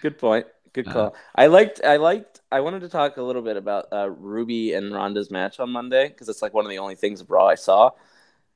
Good 0.01 0.17
point. 0.17 0.47
Good 0.71 0.87
uh, 0.87 0.93
call. 0.93 1.05
Uh, 1.07 1.11
I 1.35 1.47
liked. 1.47 1.81
I 1.83 1.97
liked. 1.97 2.39
I 2.51 2.61
wanted 2.61 2.81
to 2.81 2.89
talk 2.89 3.17
a 3.17 3.21
little 3.21 3.41
bit 3.41 3.57
about 3.57 3.87
uh, 3.91 4.09
Ruby 4.09 4.73
and 4.73 4.93
Ronda's 4.93 5.29
match 5.29 5.59
on 5.59 5.69
Monday 5.69 6.07
because 6.07 6.29
it's 6.29 6.41
like 6.41 6.53
one 6.53 6.65
of 6.65 6.69
the 6.69 6.77
only 6.77 6.95
things 6.95 7.19
of 7.19 7.29
Raw 7.29 7.47
I 7.47 7.55
saw. 7.55 7.91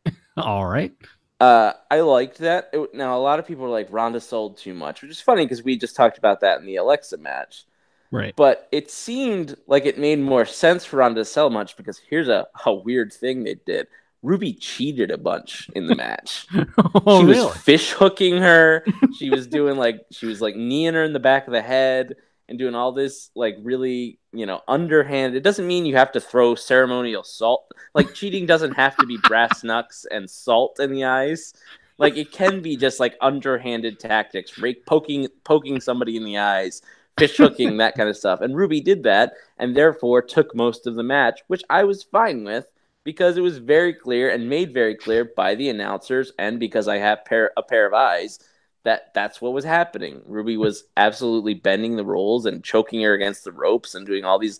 All 0.37 0.65
right. 0.65 0.93
Uh, 1.41 1.73
I 1.89 2.01
liked 2.01 2.37
that. 2.37 2.69
It, 2.71 2.93
now 2.93 3.17
a 3.17 3.19
lot 3.19 3.39
of 3.39 3.47
people 3.47 3.65
are 3.65 3.69
like 3.69 3.87
Ronda 3.89 4.21
sold 4.21 4.57
too 4.57 4.73
much, 4.73 5.01
which 5.01 5.11
is 5.11 5.19
funny 5.19 5.43
because 5.43 5.63
we 5.63 5.75
just 5.75 5.95
talked 5.95 6.17
about 6.17 6.41
that 6.41 6.59
in 6.59 6.65
the 6.65 6.75
Alexa 6.77 7.17
match. 7.17 7.65
Right. 8.11 8.35
But 8.35 8.67
it 8.71 8.91
seemed 8.91 9.55
like 9.67 9.85
it 9.85 9.97
made 9.97 10.19
more 10.19 10.45
sense 10.45 10.83
for 10.83 10.97
Ronda 10.97 11.21
to 11.21 11.25
sell 11.25 11.49
much 11.49 11.77
because 11.77 11.99
here's 12.09 12.27
a, 12.27 12.45
a 12.65 12.73
weird 12.73 13.13
thing 13.13 13.43
they 13.43 13.55
did. 13.65 13.87
Ruby 14.21 14.53
cheated 14.53 15.09
a 15.09 15.17
bunch 15.17 15.69
in 15.75 15.87
the 15.87 15.95
match. 15.95 16.45
oh, 16.77 17.21
she 17.21 17.25
was 17.25 17.37
really? 17.37 17.57
fish 17.57 17.91
hooking 17.91 18.37
her. 18.37 18.85
she 19.17 19.29
was 19.29 19.47
doing 19.47 19.77
like 19.77 20.05
she 20.11 20.27
was 20.27 20.41
like 20.41 20.55
kneeing 20.55 20.93
her 20.93 21.03
in 21.03 21.13
the 21.13 21.19
back 21.19 21.47
of 21.47 21.53
the 21.53 21.61
head 21.61 22.15
and 22.47 22.59
doing 22.59 22.75
all 22.75 22.91
this 22.91 23.31
like 23.33 23.55
really 23.63 24.19
you 24.33 24.45
know 24.45 24.61
underhand. 24.67 25.33
It 25.33 25.41
doesn't 25.41 25.65
mean 25.65 25.85
you 25.85 25.95
have 25.95 26.11
to 26.11 26.21
throw 26.21 26.53
ceremonial 26.53 27.23
salt. 27.23 27.71
Like 27.95 28.13
cheating 28.13 28.45
doesn't 28.45 28.73
have 28.73 28.95
to 28.97 29.05
be 29.05 29.17
brass 29.23 29.63
knucks 29.65 30.05
and 30.11 30.29
salt 30.29 30.79
in 30.79 30.91
the 30.91 31.05
eyes. 31.05 31.53
Like 31.97 32.17
it 32.17 32.31
can 32.31 32.61
be 32.61 32.75
just 32.77 32.99
like 32.99 33.15
underhanded 33.21 33.99
tactics, 33.99 34.57
rake 34.57 34.85
poking 34.85 35.27
poking 35.43 35.79
somebody 35.79 36.17
in 36.17 36.25
the 36.25 36.37
eyes, 36.37 36.81
fish 37.17 37.37
hooking 37.37 37.77
that 37.77 37.95
kind 37.95 38.09
of 38.09 38.17
stuff. 38.17 38.41
And 38.41 38.55
Ruby 38.55 38.81
did 38.81 39.03
that, 39.03 39.33
and 39.57 39.75
therefore 39.75 40.21
took 40.21 40.55
most 40.55 40.87
of 40.87 40.95
the 40.95 41.03
match, 41.03 41.41
which 41.47 41.63
I 41.69 41.83
was 41.83 42.03
fine 42.03 42.43
with 42.43 42.67
because 43.03 43.37
it 43.37 43.41
was 43.41 43.57
very 43.57 43.93
clear 43.93 44.29
and 44.29 44.49
made 44.49 44.73
very 44.73 44.95
clear 44.95 45.25
by 45.25 45.55
the 45.55 45.69
announcers, 45.69 46.31
and 46.37 46.59
because 46.59 46.87
I 46.87 46.97
have 46.97 47.25
pair, 47.25 47.51
a 47.57 47.63
pair 47.63 47.87
of 47.87 47.93
eyes 47.93 48.39
that 48.83 49.13
that's 49.13 49.41
what 49.41 49.53
was 49.53 49.65
happening. 49.65 50.21
Ruby 50.25 50.57
was 50.57 50.85
absolutely 50.97 51.53
bending 51.53 51.95
the 51.95 52.05
rules 52.05 52.45
and 52.45 52.63
choking 52.63 53.01
her 53.01 53.13
against 53.13 53.43
the 53.43 53.51
ropes 53.51 53.93
and 53.95 54.05
doing 54.05 54.25
all 54.25 54.39
these 54.39 54.59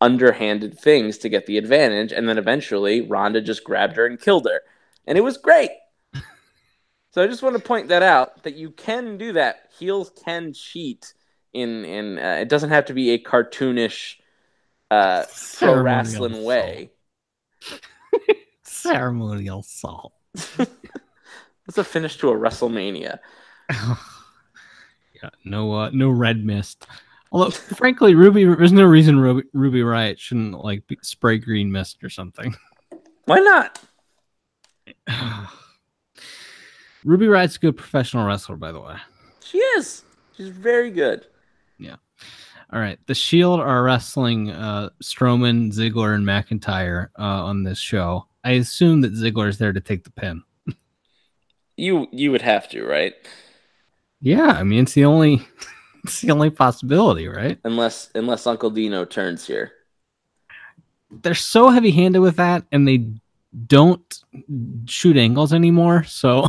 underhanded 0.00 0.78
things 0.78 1.18
to 1.18 1.28
get 1.28 1.46
the 1.46 1.58
advantage. 1.58 2.12
And 2.12 2.28
then 2.28 2.38
eventually, 2.38 3.02
Ronda 3.02 3.40
just 3.40 3.64
grabbed 3.64 3.96
her 3.96 4.06
and 4.06 4.20
killed 4.20 4.46
her. 4.46 4.62
And 5.06 5.16
it 5.16 5.20
was 5.22 5.36
great. 5.36 5.70
so 7.12 7.22
I 7.22 7.26
just 7.26 7.42
want 7.42 7.56
to 7.56 7.62
point 7.62 7.88
that 7.88 8.02
out 8.02 8.42
that 8.42 8.56
you 8.56 8.70
can 8.70 9.18
do 9.18 9.32
that. 9.34 9.70
Heels 9.78 10.10
can 10.24 10.52
cheat 10.52 11.14
in 11.52 11.84
in 11.84 12.18
uh, 12.18 12.38
it 12.40 12.48
doesn't 12.48 12.70
have 12.70 12.86
to 12.86 12.94
be 12.94 13.10
a 13.10 13.18
cartoonish 13.18 14.16
uh, 14.90 15.24
pro 15.58 15.80
wrestling 15.80 16.44
way. 16.44 16.90
Ceremonial 18.62 19.62
salt. 19.62 20.12
It's 21.70 21.78
a 21.78 21.84
finish 21.84 22.16
to 22.16 22.30
a 22.30 22.34
WrestleMania. 22.34 23.20
yeah, 23.70 25.30
no, 25.44 25.72
uh, 25.72 25.90
no 25.92 26.10
red 26.10 26.44
mist. 26.44 26.84
Although, 27.30 27.50
frankly, 27.50 28.16
Ruby, 28.16 28.44
there's 28.44 28.72
no 28.72 28.82
reason 28.82 29.20
Ruby, 29.20 29.48
Ruby 29.52 29.82
Riott 29.82 30.18
shouldn't 30.18 30.64
like 30.64 30.82
spray 31.02 31.38
green 31.38 31.70
mist 31.70 32.02
or 32.02 32.10
something. 32.10 32.56
Why 33.26 33.38
not? 33.38 33.80
Ruby 37.04 37.26
Riott's 37.26 37.54
a 37.54 37.60
good 37.60 37.76
professional 37.76 38.26
wrestler, 38.26 38.56
by 38.56 38.72
the 38.72 38.80
way. 38.80 38.96
She 39.44 39.58
is. 39.58 40.02
She's 40.36 40.48
very 40.48 40.90
good. 40.90 41.28
Yeah. 41.80 41.96
All 42.72 42.78
right. 42.78 42.98
The 43.06 43.14
Shield 43.14 43.58
are 43.58 43.82
wrestling 43.82 44.50
uh, 44.50 44.90
Strowman, 45.02 45.72
Ziggler, 45.72 46.14
and 46.14 46.24
McIntyre 46.24 47.08
uh, 47.18 47.44
on 47.44 47.64
this 47.64 47.78
show. 47.78 48.26
I 48.44 48.52
assume 48.52 49.00
that 49.00 49.12
Ziggler 49.12 49.48
is 49.48 49.58
there 49.58 49.72
to 49.72 49.80
take 49.80 50.04
the 50.04 50.10
pin. 50.10 50.42
you 51.76 52.06
you 52.12 52.30
would 52.30 52.42
have 52.42 52.68
to, 52.70 52.84
right? 52.84 53.14
Yeah, 54.20 54.48
I 54.48 54.62
mean 54.62 54.82
it's 54.82 54.94
the 54.94 55.06
only 55.06 55.46
it's 56.04 56.20
the 56.20 56.30
only 56.30 56.50
possibility, 56.50 57.26
right? 57.26 57.58
Unless 57.64 58.10
unless 58.14 58.46
Uncle 58.46 58.70
Dino 58.70 59.04
turns 59.04 59.46
here. 59.46 59.72
They're 61.10 61.34
so 61.34 61.70
heavy 61.70 61.90
handed 61.90 62.20
with 62.20 62.36
that 62.36 62.64
and 62.70 62.86
they 62.86 63.08
don't 63.66 64.22
shoot 64.86 65.16
angles 65.16 65.52
anymore. 65.52 66.04
So 66.04 66.48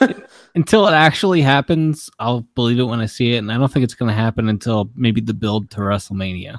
until 0.54 0.86
it 0.86 0.92
actually 0.92 1.42
happens, 1.42 2.10
I'll 2.18 2.42
believe 2.54 2.78
it 2.78 2.84
when 2.84 3.00
I 3.00 3.06
see 3.06 3.34
it. 3.34 3.38
And 3.38 3.50
I 3.50 3.58
don't 3.58 3.72
think 3.72 3.84
it's 3.84 3.94
gonna 3.94 4.12
happen 4.12 4.48
until 4.48 4.90
maybe 4.94 5.20
the 5.20 5.34
build 5.34 5.70
to 5.72 5.80
WrestleMania. 5.80 6.58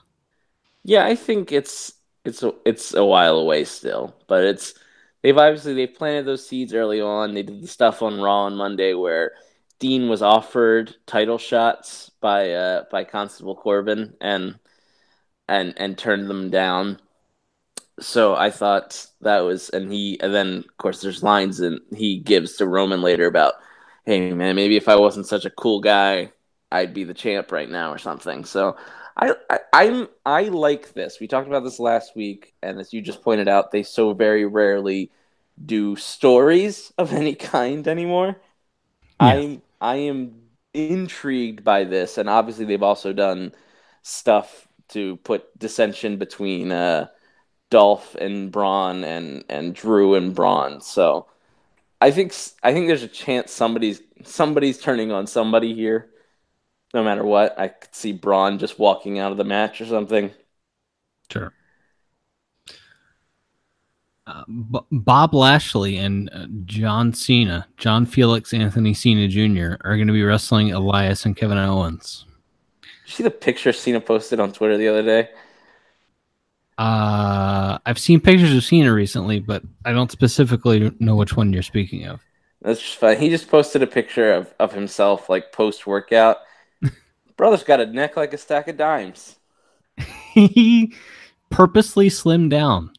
Yeah, 0.84 1.06
I 1.06 1.15
think 1.15 1.52
it's 1.52 1.94
it's 2.26 2.44
a, 2.44 2.54
it's 2.65 2.94
a 2.94 3.06
while 3.06 3.38
away 3.38 3.63
still, 3.63 4.15
but 4.28 4.44
it's 4.44 4.74
they've 5.22 5.38
obviously 5.38 5.74
they 5.74 5.88
planted 5.88 6.26
those 6.26 6.48
seeds 6.48 6.74
early 6.74 7.02
on. 7.02 7.34
They 7.34 7.44
did 7.44 7.62
the 7.62 7.68
stuff 7.68 8.02
on 8.02 8.20
Raw 8.22 8.44
on 8.44 8.56
Monday 8.56 8.94
where 8.94 9.32
Dean 9.80 10.10
was 10.10 10.22
offered 10.22 10.96
title 11.06 11.38
shots 11.38 12.12
by 12.22 12.52
uh, 12.52 12.84
by 12.92 13.04
Constable 13.06 13.56
Corbin 13.56 14.15
and 14.22 14.60
and 15.48 15.74
and 15.78 15.98
turned 15.98 16.30
them 16.30 16.50
down. 16.50 17.00
So 18.02 18.36
I 18.36 18.52
thought 18.52 19.06
that 19.22 19.40
was, 19.40 19.70
and 19.70 19.92
he, 19.92 20.20
and 20.22 20.34
then 20.34 20.60
of 20.60 20.78
course 20.78 21.02
there's 21.02 21.24
lines 21.24 21.60
and 21.60 21.82
he 21.96 22.20
gives 22.20 22.58
to 22.58 22.68
Roman 22.68 23.02
later 23.02 23.26
about, 23.26 23.56
hey 24.06 24.32
man, 24.34 24.56
maybe 24.56 24.78
if 24.78 24.88
I 24.88 24.96
wasn't 24.96 25.28
such 25.28 25.46
a 25.46 25.50
cool 25.50 25.82
guy, 25.82 26.32
I'd 26.72 26.94
be 26.94 27.04
the 27.04 27.14
champ 27.14 27.52
right 27.52 27.70
now 27.70 27.92
or 27.92 27.98
something. 27.98 28.46
So 28.46 28.78
I, 29.18 29.36
I 29.50 29.60
I'm 29.74 30.08
I 30.26 30.44
like 30.44 30.94
this. 30.94 31.20
We 31.20 31.28
talked 31.28 31.48
about 31.48 31.64
this 31.64 31.80
last 31.80 32.16
week, 32.16 32.54
and 32.62 32.80
as 32.80 32.94
you 32.94 33.02
just 33.02 33.22
pointed 33.22 33.48
out, 33.48 33.72
they 33.72 33.84
so 33.84 34.14
very 34.14 34.46
rarely 34.46 35.12
do 35.64 35.96
stories 35.96 36.94
of 36.98 37.14
any 37.22 37.36
kind 37.36 37.88
anymore. 37.88 38.38
Yeah. 39.20 39.44
I'm 39.44 39.62
I 39.82 39.96
am 39.98 40.42
intrigued 40.74 41.64
by 41.64 41.84
this, 41.84 42.18
and 42.18 42.30
obviously 42.30 42.66
they've 42.66 42.84
also 42.84 43.14
done 43.14 43.54
stuff 44.04 44.68
to 44.90 45.18
put 45.18 45.58
dissension 45.60 46.18
between 46.18 46.72
uh, 46.72 47.08
Dolph 47.69 48.15
and 48.15 48.51
Braun 48.51 49.03
and 49.03 49.43
and 49.49 49.73
Drew 49.73 50.15
and 50.15 50.34
Braun. 50.34 50.82
So 50.82 51.27
I 52.01 52.12
think 52.12 52.34
I 52.63 52.73
think 52.73 52.88
there's 52.88 53.03
a 53.03 53.08
chance 53.08 53.51
somebody's 53.51 54.01
somebody's 54.23 54.79
turning 54.79 55.12
on 55.12 55.27
somebody 55.27 55.73
here. 55.73 56.10
No 56.93 57.03
matter 57.03 57.23
what, 57.23 57.60
I 57.60 57.67
could 57.67 57.93
see 57.93 58.12
Braun 58.13 58.58
just 58.58 58.79
walking 58.79 59.19
out 59.19 59.32
of 59.32 59.38
the 59.38 59.43
match 59.43 59.79
or 59.79 59.86
something. 59.86 60.32
Sure. 61.32 61.53
Uh, 64.25 64.43
B- 64.47 64.79
Bob 64.91 65.34
Lashley 65.34 65.97
and 65.97 66.29
uh, 66.34 66.45
John 66.65 67.13
Cena, 67.13 67.67
John 67.77 68.05
Felix 68.05 68.53
Anthony 68.53 68.93
Cena 68.93 69.27
Jr. 69.27 69.77
are 69.84 69.95
going 69.95 70.08
to 70.08 70.13
be 70.13 70.23
wrestling 70.23 70.71
Elias 70.71 71.25
and 71.25 71.36
Kevin 71.36 71.58
Owens. 71.58 72.25
Did 72.82 72.89
you 73.05 73.12
see 73.12 73.23
the 73.23 73.32
picture 73.32 73.73
Cena 73.73 73.99
posted 74.01 74.39
on 74.39 74.51
Twitter 74.51 74.77
the 74.77 74.88
other 74.88 75.03
day? 75.03 75.29
Uh, 76.80 77.78
I've 77.86 78.00
seen 78.00 78.22
pictures 78.22 78.56
of 78.56 78.63
Cena 78.63 78.94
recently, 78.94 79.42
but 79.42 79.63
I 79.84 79.92
don't 79.92 80.10
specifically 80.10 80.96
know 81.00 81.18
which 81.18 81.36
one 81.36 81.52
you're 81.52 81.62
speaking 81.62 82.06
of. 82.06 82.22
That's 82.62 82.80
just 82.80 82.96
fun. 82.96 83.18
He 83.18 83.28
just 83.28 83.50
posted 83.50 83.84
a 83.84 83.88
picture 83.88 84.32
of, 84.32 84.54
of 84.60 84.72
himself 84.72 85.28
like 85.28 85.52
post 85.52 85.86
workout. 85.86 86.38
Brother's 87.38 87.65
got 87.65 87.82
a 87.82 87.86
neck 87.86 88.15
like 88.15 88.34
a 88.34 88.38
stack 88.38 88.70
of 88.70 88.78
dimes. 88.78 89.36
he 90.34 90.94
purposely 91.50 92.08
slimmed 92.08 92.50
down. 92.50 92.92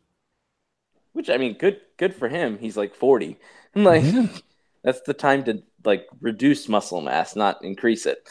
Which 1.15 1.31
I 1.31 1.39
mean, 1.39 1.55
good 1.55 1.81
good 1.97 2.15
for 2.15 2.29
him. 2.29 2.59
He's 2.59 2.77
like 2.77 2.95
forty. 2.95 3.39
I'm 3.75 3.85
like, 3.85 4.05
yeah. 4.05 4.27
that's 4.85 5.01
the 5.03 5.15
time 5.15 5.45
to 5.45 5.63
like 5.87 6.07
reduce 6.21 6.69
muscle 6.69 7.01
mass, 7.01 7.35
not 7.35 7.65
increase 7.65 8.05
it. 8.05 8.29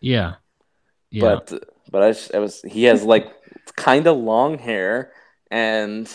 Yeah. 0.00 0.34
Yeah. 1.12 1.38
But 1.48 1.69
but 1.90 2.02
I, 2.02 2.36
I 2.36 2.40
was 2.40 2.62
he 2.62 2.84
has 2.84 3.02
like 3.04 3.32
kind 3.76 4.06
of 4.06 4.16
long 4.16 4.58
hair 4.58 5.12
and 5.50 6.12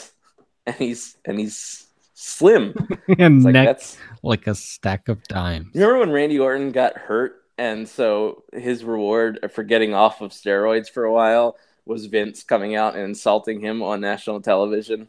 and 0.65 0.75
he's 0.75 1.17
and 1.25 1.39
he's 1.39 1.87
slim. 2.13 2.73
and 3.19 3.43
like, 3.43 3.53
neck 3.53 3.67
that's... 3.67 3.97
like 4.23 4.47
a 4.47 4.55
stack 4.55 5.09
of 5.09 5.23
dimes. 5.23 5.67
Remember 5.73 5.99
when 5.99 6.11
Randy 6.11 6.39
Orton 6.39 6.71
got 6.71 6.97
hurt 6.97 7.43
and 7.57 7.87
so 7.87 8.43
his 8.53 8.83
reward 8.83 9.51
for 9.53 9.63
getting 9.63 9.93
off 9.93 10.21
of 10.21 10.31
steroids 10.31 10.89
for 10.89 11.05
a 11.05 11.13
while 11.13 11.57
was 11.85 12.07
Vince 12.07 12.43
coming 12.43 12.75
out 12.75 12.95
and 12.95 13.03
insulting 13.03 13.61
him 13.61 13.83
on 13.83 14.01
national 14.01 14.41
television? 14.41 15.07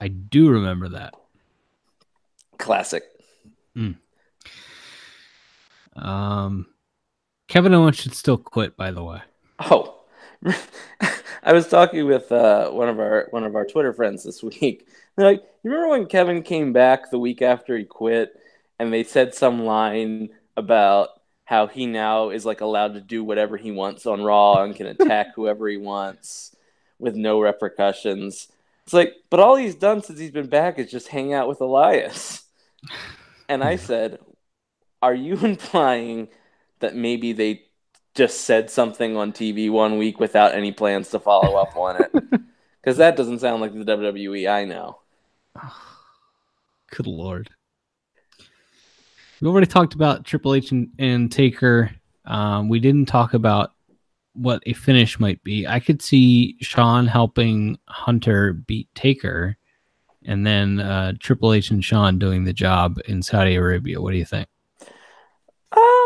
I 0.00 0.08
do 0.08 0.50
remember 0.50 0.88
that. 0.90 1.14
Classic. 2.58 3.04
Mm. 3.76 3.96
Um, 5.96 6.66
Kevin 7.46 7.74
Owens 7.74 7.96
should 7.96 8.14
still 8.14 8.36
quit. 8.36 8.76
By 8.76 8.90
the 8.90 9.02
way. 9.02 9.20
Oh, 9.60 9.97
I 11.42 11.52
was 11.52 11.68
talking 11.68 12.06
with 12.06 12.30
uh, 12.30 12.70
one 12.70 12.88
of 12.88 12.98
our 13.00 13.28
one 13.30 13.44
of 13.44 13.56
our 13.56 13.64
Twitter 13.64 13.92
friends 13.92 14.24
this 14.24 14.42
week. 14.60 14.88
They're 15.16 15.26
like, 15.26 15.42
"You 15.62 15.70
remember 15.70 15.90
when 15.90 16.06
Kevin 16.06 16.42
came 16.42 16.72
back 16.72 17.10
the 17.10 17.18
week 17.18 17.42
after 17.42 17.76
he 17.76 17.84
quit, 17.84 18.38
and 18.78 18.92
they 18.92 19.04
said 19.04 19.34
some 19.34 19.64
line 19.64 20.30
about 20.56 21.10
how 21.44 21.66
he 21.66 21.86
now 21.86 22.30
is 22.30 22.44
like 22.44 22.60
allowed 22.60 22.94
to 22.94 23.00
do 23.00 23.24
whatever 23.24 23.56
he 23.56 23.72
wants 23.72 24.06
on 24.06 24.22
Raw 24.22 24.62
and 24.62 24.76
can 24.76 24.86
attack 24.86 25.28
whoever 25.36 25.68
he 25.68 25.76
wants 25.76 26.54
with 26.98 27.14
no 27.16 27.40
repercussions?" 27.40 28.48
It's 28.84 28.94
like, 28.94 29.16
but 29.28 29.38
all 29.38 29.56
he's 29.56 29.74
done 29.74 30.02
since 30.02 30.18
he's 30.18 30.30
been 30.30 30.48
back 30.48 30.78
is 30.78 30.90
just 30.90 31.08
hang 31.08 31.34
out 31.34 31.46
with 31.46 31.60
Elias. 31.60 32.44
And 33.46 33.62
I 33.62 33.76
said, 33.76 34.18
Are 35.02 35.14
you 35.14 35.36
implying 35.44 36.28
that 36.80 36.94
maybe 36.94 37.34
they 37.34 37.67
just 38.18 38.40
said 38.40 38.68
something 38.68 39.16
on 39.16 39.32
TV 39.32 39.70
one 39.70 39.96
week 39.96 40.18
without 40.18 40.52
any 40.52 40.72
plans 40.72 41.08
to 41.10 41.20
follow 41.20 41.56
up 41.56 41.76
on 41.76 42.02
it? 42.02 42.12
Because 42.80 42.98
that 42.98 43.16
doesn't 43.16 43.40
sound 43.40 43.60
like 43.60 43.74
the 43.74 43.84
WWE 43.84 44.50
I 44.50 44.64
know. 44.64 45.00
Good 46.90 47.06
lord. 47.06 47.50
We 49.42 49.48
already 49.48 49.66
talked 49.66 49.94
about 49.94 50.24
Triple 50.24 50.54
H 50.54 50.70
and, 50.70 50.88
and 50.98 51.30
Taker. 51.30 51.90
Um, 52.24 52.70
we 52.70 52.80
didn't 52.80 53.06
talk 53.06 53.34
about 53.34 53.72
what 54.32 54.62
a 54.64 54.72
finish 54.72 55.20
might 55.20 55.42
be. 55.42 55.66
I 55.66 55.80
could 55.80 56.00
see 56.00 56.56
Shawn 56.60 57.08
helping 57.08 57.78
Hunter 57.88 58.54
beat 58.54 58.88
Taker 58.94 59.58
and 60.24 60.46
then 60.46 60.80
uh, 60.80 61.12
Triple 61.18 61.52
H 61.52 61.70
and 61.70 61.84
Shawn 61.84 62.18
doing 62.18 62.44
the 62.44 62.54
job 62.54 62.98
in 63.06 63.22
Saudi 63.22 63.56
Arabia. 63.56 64.00
What 64.00 64.12
do 64.12 64.18
you 64.18 64.24
think? 64.24 64.48
Um, 65.76 65.97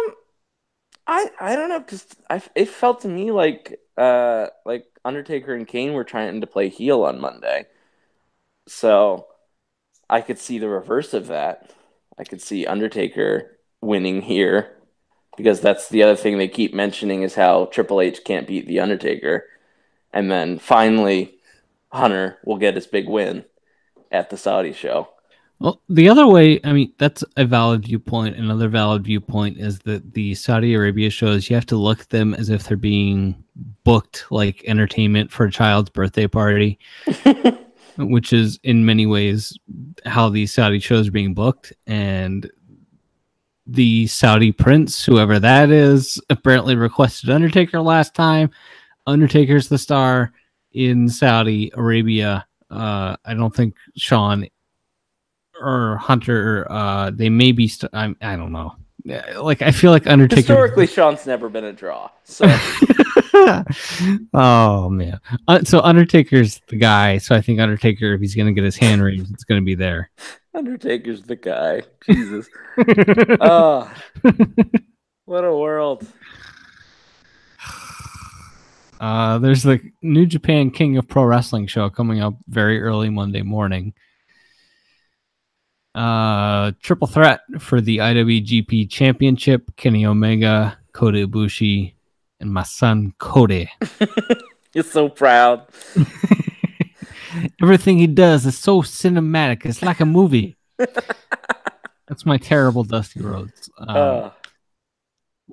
I 1.13 1.31
I 1.39 1.57
don't 1.57 1.69
know 1.69 1.81
because 1.81 2.07
it 2.55 2.69
felt 2.71 3.03
to 3.03 3.09
me 3.09 3.31
like 3.31 3.79
uh 3.99 4.47
like 4.65 4.87
Undertaker 5.05 5.55
and 5.55 5.69
Kane 5.69 5.93
were 5.93 6.05
trying 6.05 6.41
to 6.41 6.47
play 6.47 6.71
heel 6.71 7.03
on 7.03 7.21
Monday, 7.21 7.67
so 8.67 9.27
I 10.09 10.23
could 10.23 10.39
see 10.39 10.59
the 10.59 10.71
reverse 10.71 11.13
of 11.13 11.27
that. 11.27 11.71
I 12.19 12.25
could 12.25 12.41
see 12.41 12.65
Undertaker 12.67 13.59
winning 13.83 14.23
here 14.23 14.75
because 15.37 15.61
that's 15.61 15.91
the 15.91 16.03
other 16.03 16.17
thing 16.17 16.39
they 16.39 16.49
keep 16.49 16.73
mentioning 16.73 17.23
is 17.23 17.35
how 17.35 17.67
Triple 17.67 18.01
H 18.01 18.25
can't 18.25 18.47
beat 18.47 18.67
the 18.67 18.81
Undertaker, 18.81 19.45
and 20.15 20.31
then 20.31 20.59
finally 20.59 21.35
Hunter 21.91 22.39
will 22.43 22.57
get 22.57 22.75
his 22.75 22.87
big 22.87 23.07
win 23.07 23.45
at 24.11 24.31
the 24.31 24.39
Saudi 24.39 24.73
show. 24.73 25.12
Well, 25.63 25.81
the 25.89 26.09
other 26.09 26.27
way, 26.27 26.59
I 26.65 26.73
mean, 26.73 26.93
that's 26.99 27.23
a 27.37 27.45
valid 27.45 27.87
viewpoint. 27.87 28.35
Another 28.35 28.69
valid 28.69 29.05
viewpoint 29.05 29.59
is 29.59 29.79
that 29.81 30.13
the 30.13 30.35
Saudi 30.35 30.75
Arabia 30.75 31.09
shows, 31.09 31.49
you 31.49 31.55
have 31.55 31.67
to 31.67 31.77
look 31.77 32.01
at 32.01 32.09
them 32.09 32.35
as 32.35 32.49
if 32.49 32.65
they're 32.65 32.77
being 32.77 33.45
booked 33.85 34.25
like 34.33 34.65
entertainment 34.67 35.31
for 35.31 35.45
a 35.45 35.53
child's 35.53 35.89
birthday 35.91 36.27
party, 36.27 36.81
which 37.97 38.33
is 38.33 38.59
in 38.65 38.85
many 38.85 39.07
ways 39.07 39.57
how 40.05 40.29
these 40.29 40.53
Saudi 40.53 40.81
shows 40.81 41.07
are 41.07 41.13
being 41.13 41.33
booked. 41.33 41.73
And 41.87 42.51
the 43.65 44.09
Saudi 44.09 44.51
prince, 44.51 45.05
whoever 45.05 45.39
that 45.39 45.71
is, 45.71 46.21
apparently 46.29 46.75
requested 46.75 47.31
Undertaker 47.31 47.81
last 47.81 48.17
time. 48.17 48.51
Undertaker's 49.07 49.69
the 49.69 49.79
star 49.79 50.33
in 50.73 51.09
Saudi 51.09 51.71
Arabia 51.75 52.45
uh, 52.73 53.17
I 53.25 53.35
don't 53.35 53.55
think 53.55 53.77
Shawn 53.97 54.47
or 55.63 55.97
Hunter. 55.97 56.67
Uh, 56.71 57.11
they 57.11 57.29
may 57.29 57.53
be. 57.53 57.69
St- 57.69 57.93
I, 57.95 58.37
don't 58.37 58.53
know. 58.53 58.77
Like 59.37 59.63
I 59.63 59.73
feel 59.73 59.91
like 59.91 60.07
Undertaker. 60.07 60.41
Historically, 60.41 60.87
Shawn's 60.87 61.27
never 61.27 61.49
been 61.49 61.65
a 61.65 61.73
draw. 61.73 62.11
So. 62.25 62.47
oh 64.35 64.89
man. 64.89 65.21
Uh, 65.49 65.63
so 65.65 65.81
Undertaker's 65.81 66.61
the 66.69 66.77
guy. 66.77 67.19
So 67.19 67.35
I 67.35 67.41
think 67.41 67.61
Undertaker, 67.61 68.15
if 68.15 68.21
he's 68.21 68.35
gonna 68.35 68.53
get 68.53 68.65
his 68.65 68.77
hand 68.77 69.03
raised, 69.03 69.33
it's 69.33 69.45
gonna 69.45 69.63
be 69.63 69.75
there. 69.75 70.11
Undertaker's 70.55 71.23
the 71.23 71.37
guy. 71.37 71.83
Jesus. 72.05 72.49
oh, 73.41 73.93
what 75.25 75.45
a 75.45 75.57
world. 75.57 76.07
Uh, 79.01 79.37
there's 79.39 79.65
the 79.65 79.81
New 80.01 80.25
Japan 80.27 80.71
King 80.71 80.97
of 80.97 81.09
Pro 81.09 81.25
Wrestling 81.25 81.67
show 81.67 81.91
coming 81.91 82.21
up 82.21 82.35
very 82.47 82.81
early 82.81 83.11
Monday 83.11 83.43
morning. 83.43 83.95
Uh, 85.95 86.73
triple 86.81 87.07
threat 87.07 87.41
for 87.59 87.81
the 87.81 87.99
IWGP 87.99 88.89
Championship: 88.91 89.77
Kenny 89.77 90.07
Omega, 90.07 90.79
Kota 90.93 91.27
Ibushi, 91.27 91.95
and 92.41 92.53
my 92.53 92.63
son 92.63 93.15
Cody. 93.19 93.71
You're 94.75 94.85
so 94.85 95.09
proud. 95.09 95.67
Everything 97.63 97.99
he 97.99 98.07
does 98.07 98.47
is 98.47 98.59
so 98.59 98.83
cinematic. 98.83 99.65
It's 99.65 99.83
like 99.83 100.01
a 100.01 100.07
movie. 100.07 100.57
That's 102.09 102.27
my 102.27 102.37
terrible 102.37 102.85
Dusty 102.85 103.21
Rhodes. 103.21 103.71
Um, 103.79 103.97
uh, 103.97 104.31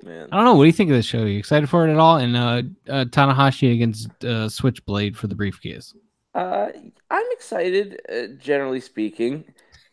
Man. 0.02 0.28
I 0.32 0.36
don't 0.36 0.44
know. 0.44 0.54
What 0.54 0.64
do 0.64 0.66
you 0.66 0.72
think 0.72 0.90
of 0.90 0.96
this 0.96 1.06
show? 1.06 1.22
Are 1.22 1.26
you 1.26 1.38
excited 1.38 1.68
for 1.68 1.86
it 1.86 1.92
at 1.92 1.98
all? 1.98 2.16
And 2.16 2.36
uh, 2.36 2.62
uh, 2.88 3.04
Tanahashi 3.06 3.72
against 3.74 4.24
uh, 4.24 4.48
Switchblade 4.48 5.16
for 5.16 5.26
the 5.26 5.34
briefcase. 5.34 5.94
Uh, 6.34 6.68
I'm 7.10 7.26
excited, 7.32 8.00
uh, 8.08 8.34
generally 8.38 8.80
speaking. 8.80 9.44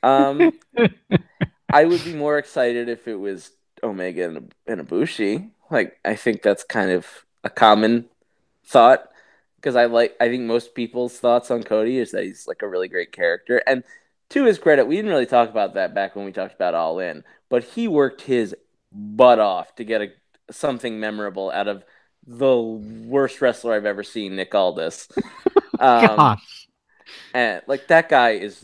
Um, 0.08 0.54
I 1.70 1.86
would 1.86 2.04
be 2.04 2.13
more 2.13 2.38
excited 2.38 2.88
if 2.88 3.08
it 3.08 3.15
was 3.15 3.52
Omega 3.84 4.28
and, 4.28 4.54
and 4.65 4.88
Ibushi. 4.88 5.50
Like, 5.70 6.00
I 6.06 6.15
think 6.15 6.41
that's 6.41 6.63
kind 6.63 6.91
of 6.91 7.06
a 7.43 7.50
common 7.50 8.06
thought 8.65 9.10
because 9.58 9.76
I 9.76 9.86
like. 9.86 10.15
I 10.22 10.30
think 10.30 10.43
most 10.43 10.76
people's 10.76 11.20
thoughts 11.20 11.52
on 11.52 11.63
Cody 11.63 11.98
is 11.98 12.12
that 12.12 12.24
he's 12.24 12.48
like 12.48 12.62
a 12.62 12.67
really 12.67 12.88
great 12.88 13.12
character. 13.12 13.62
And 13.67 13.84
to 14.30 14.46
his 14.46 14.60
credit, 14.60 14.88
we 14.88 14.96
didn't 14.96 15.12
really 15.12 15.26
talk 15.26 15.50
about 15.50 15.74
that 15.74 15.93
back 15.93 16.15
when 16.15 16.26
we 16.26 16.32
talked 16.32 16.56
about 16.56 16.74
All 16.76 17.00
In, 17.00 17.24
but 17.50 17.63
he 17.63 17.88
worked 17.88 18.22
his 18.22 18.56
butt 18.91 19.39
off 19.39 19.76
to 19.76 19.84
get 19.84 20.02
a 20.02 20.08
something 20.52 21.00
memorable 21.00 21.52
out 21.52 21.67
of 21.67 21.84
the 22.26 22.58
worst 22.58 23.41
wrestler 23.41 23.74
I've 23.74 23.86
ever 23.86 24.04
seen, 24.04 24.36
Nick 24.36 24.56
Aldis. 24.56 25.10
Um, 25.80 26.39
and 27.34 27.62
like 27.67 27.88
that 27.88 28.10
guy 28.10 28.32
is 28.32 28.63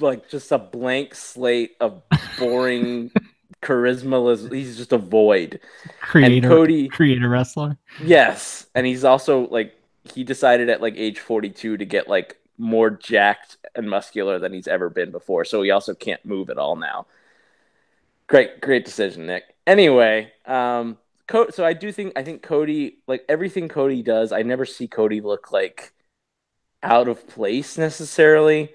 like 0.00 0.28
just 0.28 0.50
a 0.52 0.58
blank 0.58 1.14
slate 1.14 1.76
of 1.80 2.02
boring 2.38 3.10
charisma. 3.62 4.52
He's 4.52 4.76
just 4.76 4.92
a 4.92 4.98
void. 4.98 5.60
Creator, 6.00 6.34
and 6.34 6.44
Cody, 6.44 6.88
creator 6.88 7.28
wrestler. 7.28 7.76
Yes, 8.02 8.66
and 8.74 8.86
he's 8.86 9.04
also 9.04 9.48
like 9.48 9.74
he 10.12 10.24
decided 10.24 10.68
at 10.68 10.80
like 10.80 10.94
age 10.96 11.18
forty 11.18 11.50
two 11.50 11.76
to 11.76 11.84
get 11.84 12.08
like 12.08 12.38
more 12.58 12.90
jacked 12.90 13.56
and 13.74 13.88
muscular 13.88 14.38
than 14.38 14.52
he's 14.52 14.68
ever 14.68 14.88
been 14.90 15.10
before. 15.10 15.44
So 15.44 15.62
he 15.62 15.70
also 15.70 15.94
can't 15.94 16.24
move 16.24 16.50
at 16.50 16.58
all 16.58 16.76
now. 16.76 17.06
Great, 18.26 18.60
great 18.60 18.84
decision, 18.84 19.26
Nick. 19.26 19.44
Anyway, 19.66 20.32
um, 20.46 20.98
so 21.50 21.64
I 21.64 21.72
do 21.72 21.92
think 21.92 22.12
I 22.16 22.22
think 22.22 22.42
Cody, 22.42 22.98
like 23.06 23.24
everything 23.28 23.68
Cody 23.68 24.02
does, 24.02 24.32
I 24.32 24.42
never 24.42 24.64
see 24.64 24.88
Cody 24.88 25.20
look 25.20 25.52
like 25.52 25.92
out 26.82 27.08
of 27.08 27.26
place 27.28 27.78
necessarily. 27.78 28.74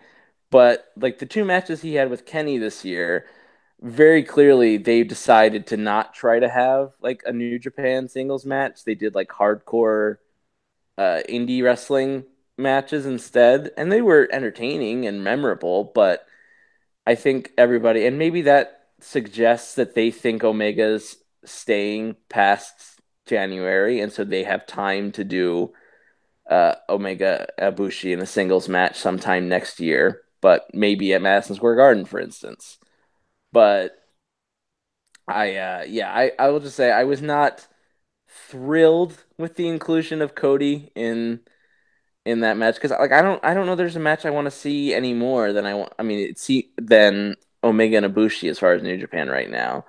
But 0.50 0.92
like 0.96 1.20
the 1.20 1.26
two 1.26 1.46
matches 1.46 1.82
he 1.82 1.96
had 1.96 2.10
with 2.10 2.26
Kenny 2.26 2.58
this 2.58 2.86
year, 2.86 3.26
very 3.82 4.24
clearly 4.24 4.78
they 4.78 5.04
decided 5.04 5.68
to 5.68 5.78
not 5.78 6.14
try 6.14 6.40
to 6.40 6.50
have 6.50 6.94
like 7.02 7.22
a 7.26 7.34
New 7.34 7.60
Japan 7.60 8.08
singles 8.08 8.46
match. 8.46 8.84
They 8.84 8.96
did 8.96 9.16
like 9.16 9.30
hardcore 9.30 10.18
uh, 10.98 11.22
indie 11.30 11.64
wrestling 11.64 12.26
matches 12.58 13.06
instead, 13.06 13.72
and 13.78 13.92
they 13.92 14.02
were 14.02 14.28
entertaining 14.32 15.06
and 15.06 15.24
memorable. 15.24 15.92
But 15.96 16.26
I 17.06 17.16
think 17.16 17.52
everybody, 17.58 18.06
and 18.06 18.18
maybe 18.18 18.44
that 18.44 18.90
suggests 19.00 19.76
that 19.76 19.96
they 19.96 20.12
think 20.12 20.44
Omega's 20.44 21.18
staying 21.46 22.16
past 22.30 23.00
January, 23.26 24.00
and 24.00 24.12
so 24.12 24.24
they 24.24 24.44
have 24.44 24.66
time 24.66 25.12
to 25.14 25.24
do 25.24 25.74
uh, 26.50 26.76
Omega 26.90 27.48
Ibushi 27.60 28.14
in 28.14 28.22
a 28.22 28.26
singles 28.26 28.70
match 28.70 28.98
sometime 28.98 29.50
next 29.50 29.80
year, 29.80 30.22
but 30.42 30.68
maybe 30.74 31.14
at 31.14 31.22
Madison 31.22 31.56
Square 31.56 31.76
Garden, 31.76 32.06
for 32.06 32.20
instance. 32.20 32.78
But 33.52 33.98
I 35.28 35.56
uh, 35.56 35.86
yeah, 35.88 36.12
I, 36.14 36.32
I 36.40 36.50
will 36.50 36.60
just 36.60 36.76
say 36.76 36.92
I 36.92 37.04
was 37.04 37.22
not 37.22 37.68
thrilled 38.30 39.24
with 39.38 39.56
the 39.56 39.68
inclusion 39.68 40.22
of 40.22 40.36
Cody 40.36 40.92
in 40.96 41.42
in 42.26 42.42
that 42.42 42.58
match 42.58 42.76
because 42.76 42.92
like 42.92 43.12
I 43.12 43.22
don't 43.22 43.44
I 43.44 43.54
don't 43.54 43.66
know 43.66 43.76
there's 43.76 43.96
a 43.96 44.00
match 44.00 44.26
I 44.26 44.32
want 44.32 44.46
to 44.46 44.52
see 44.52 44.94
any 44.94 45.14
more 45.14 45.54
than 45.54 45.66
I 45.66 45.74
want. 45.76 45.94
I 46.00 46.04
mean, 46.04 46.30
it's 46.30 46.42
see 46.44 46.72
than 46.78 47.36
Omega 47.64 47.98
and 47.98 48.06
Ibushi 48.14 48.50
as 48.50 48.60
far 48.60 48.74
as 48.74 48.84
New 48.84 48.98
Japan 48.98 49.30
right 49.30 49.50
now. 49.50 49.86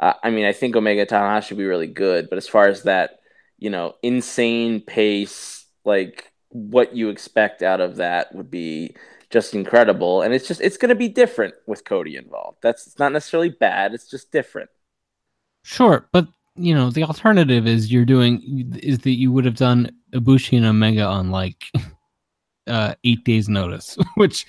Uh, 0.00 0.14
I 0.22 0.30
mean, 0.30 0.46
I 0.46 0.52
think 0.52 0.76
Omega 0.76 1.06
Tanahashi 1.06 1.48
should 1.48 1.58
be 1.58 1.66
really 1.66 1.86
good, 1.86 2.28
but 2.28 2.38
as 2.38 2.48
far 2.48 2.68
as 2.68 2.82
that, 2.84 3.20
you 3.58 3.70
know, 3.70 3.94
insane 4.02 4.80
pace, 4.80 5.63
like 5.84 6.32
what 6.48 6.94
you 6.94 7.08
expect 7.08 7.62
out 7.62 7.80
of 7.80 7.96
that 7.96 8.34
would 8.34 8.50
be 8.50 8.94
just 9.30 9.54
incredible. 9.54 10.22
And 10.22 10.32
it's 10.32 10.46
just 10.46 10.60
it's 10.60 10.76
going 10.76 10.90
to 10.90 10.94
be 10.94 11.08
different 11.08 11.54
with 11.66 11.84
Cody 11.84 12.16
involved. 12.16 12.58
That's 12.62 12.86
it's 12.86 12.98
not 12.98 13.12
necessarily 13.12 13.50
bad. 13.50 13.92
It's 13.94 14.08
just 14.08 14.30
different. 14.30 14.70
Sure, 15.62 16.08
but 16.12 16.28
you 16.56 16.74
know 16.74 16.90
the 16.90 17.02
alternative 17.02 17.66
is 17.66 17.92
you're 17.92 18.04
doing 18.04 18.72
is 18.80 19.00
that 19.00 19.18
you 19.18 19.32
would 19.32 19.44
have 19.44 19.56
done 19.56 19.90
Ibushi 20.12 20.56
and 20.56 20.66
Omega 20.66 21.04
on 21.04 21.30
like 21.30 21.64
uh, 22.66 22.94
eight 23.02 23.24
days 23.24 23.48
notice, 23.48 23.98
which 24.14 24.46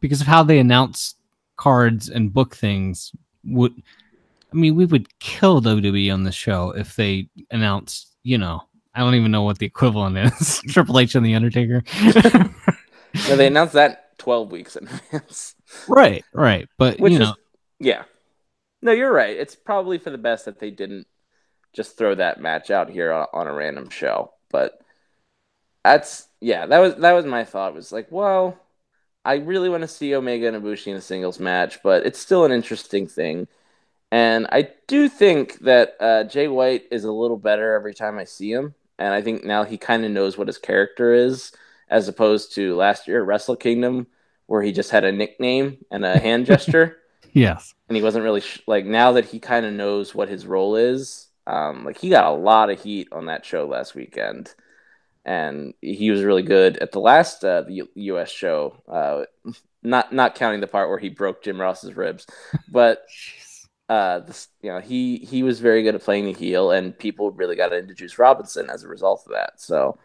because 0.00 0.20
of 0.20 0.26
how 0.26 0.42
they 0.42 0.58
announce 0.58 1.14
cards 1.56 2.08
and 2.08 2.32
book 2.32 2.56
things 2.56 3.12
would 3.44 3.74
I 4.52 4.56
mean 4.56 4.74
we 4.74 4.86
would 4.86 5.18
kill 5.18 5.60
WWE 5.60 6.12
on 6.12 6.24
the 6.24 6.32
show 6.32 6.70
if 6.70 6.96
they 6.96 7.28
announced 7.50 8.16
you 8.22 8.38
know 8.38 8.62
I 8.94 9.00
don't 9.00 9.14
even 9.14 9.30
know 9.30 9.42
what 9.42 9.58
the 9.58 9.66
equivalent 9.66 10.18
is 10.18 10.60
Triple 10.68 10.98
H 10.98 11.14
and 11.14 11.24
the 11.24 11.34
Undertaker. 11.34 11.82
no, 12.02 13.36
they 13.36 13.46
announced 13.48 13.74
that 13.74 14.18
twelve 14.18 14.52
weeks 14.52 14.76
in 14.76 14.88
advance. 14.88 15.54
Right, 15.88 16.24
right, 16.34 16.68
but 16.78 17.00
Which 17.00 17.14
you 17.14 17.18
know, 17.18 17.30
is, 17.30 17.36
yeah. 17.80 18.04
No, 18.82 18.92
you're 18.92 19.12
right. 19.12 19.36
It's 19.36 19.54
probably 19.54 19.98
for 19.98 20.10
the 20.10 20.18
best 20.18 20.44
that 20.44 20.58
they 20.58 20.70
didn't 20.70 21.06
just 21.72 21.96
throw 21.96 22.14
that 22.16 22.40
match 22.40 22.70
out 22.70 22.90
here 22.90 23.12
on, 23.12 23.26
on 23.32 23.46
a 23.46 23.52
random 23.52 23.88
show. 23.88 24.32
But 24.50 24.78
that's 25.84 26.26
yeah, 26.40 26.66
that 26.66 26.78
was 26.78 26.96
that 26.96 27.12
was 27.12 27.24
my 27.24 27.44
thought. 27.44 27.72
It 27.72 27.76
was 27.76 27.92
like, 27.92 28.08
well, 28.10 28.58
I 29.24 29.36
really 29.36 29.68
want 29.68 29.82
to 29.82 29.88
see 29.88 30.14
Omega 30.14 30.48
and 30.48 30.62
Ibushi 30.62 30.88
in 30.88 30.96
a 30.96 31.00
singles 31.00 31.38
match, 31.40 31.82
but 31.82 32.04
it's 32.04 32.18
still 32.18 32.44
an 32.44 32.52
interesting 32.52 33.06
thing. 33.06 33.48
And 34.10 34.46
I 34.52 34.68
do 34.88 35.08
think 35.08 35.60
that 35.60 35.96
uh, 35.98 36.24
Jay 36.24 36.48
White 36.48 36.84
is 36.90 37.04
a 37.04 37.12
little 37.12 37.38
better 37.38 37.74
every 37.74 37.94
time 37.94 38.18
I 38.18 38.24
see 38.24 38.52
him. 38.52 38.74
And 39.02 39.12
I 39.12 39.20
think 39.20 39.42
now 39.42 39.64
he 39.64 39.78
kind 39.78 40.04
of 40.04 40.12
knows 40.12 40.38
what 40.38 40.46
his 40.46 40.58
character 40.58 41.12
is, 41.12 41.50
as 41.88 42.06
opposed 42.06 42.54
to 42.54 42.76
last 42.76 43.08
year 43.08 43.20
at 43.20 43.26
Wrestle 43.26 43.56
Kingdom, 43.56 44.06
where 44.46 44.62
he 44.62 44.70
just 44.70 44.92
had 44.92 45.02
a 45.02 45.10
nickname 45.10 45.78
and 45.90 46.04
a 46.04 46.18
hand 46.20 46.46
gesture. 46.46 46.98
Yes. 47.32 47.74
And 47.88 47.96
he 47.96 48.02
wasn't 48.02 48.22
really 48.22 48.42
sh- 48.42 48.62
like 48.68 48.86
now 48.86 49.10
that 49.12 49.24
he 49.24 49.40
kind 49.40 49.66
of 49.66 49.72
knows 49.72 50.14
what 50.14 50.28
his 50.28 50.46
role 50.46 50.76
is. 50.76 51.26
Um, 51.48 51.84
like 51.84 51.98
he 51.98 52.10
got 52.10 52.26
a 52.32 52.36
lot 52.36 52.70
of 52.70 52.80
heat 52.80 53.08
on 53.10 53.26
that 53.26 53.44
show 53.44 53.66
last 53.66 53.96
weekend, 53.96 54.54
and 55.24 55.74
he 55.80 56.12
was 56.12 56.22
really 56.22 56.44
good 56.44 56.76
at 56.76 56.92
the 56.92 57.00
last 57.00 57.44
uh, 57.44 57.62
the 57.62 57.72
U- 57.72 57.90
U.S. 57.94 58.30
show. 58.30 58.76
Uh, 58.86 59.24
not 59.82 60.12
not 60.12 60.36
counting 60.36 60.60
the 60.60 60.68
part 60.68 60.88
where 60.88 61.00
he 61.00 61.08
broke 61.08 61.42
Jim 61.42 61.60
Ross's 61.60 61.96
ribs, 61.96 62.24
but 62.70 63.04
uh, 63.92 64.20
this, 64.20 64.48
you 64.62 64.70
know 64.70 64.80
he 64.80 65.18
he 65.18 65.42
was 65.42 65.60
very 65.60 65.82
good 65.82 65.94
at 65.94 66.02
playing 66.02 66.24
the 66.24 66.32
heel, 66.32 66.70
and 66.70 66.98
people 66.98 67.30
really 67.30 67.56
got 67.56 67.74
into 67.74 67.92
Juice 67.92 68.18
Robinson 68.18 68.70
as 68.70 68.82
a 68.82 68.88
result 68.88 69.22
of 69.26 69.32
that. 69.32 69.60
So 69.60 69.98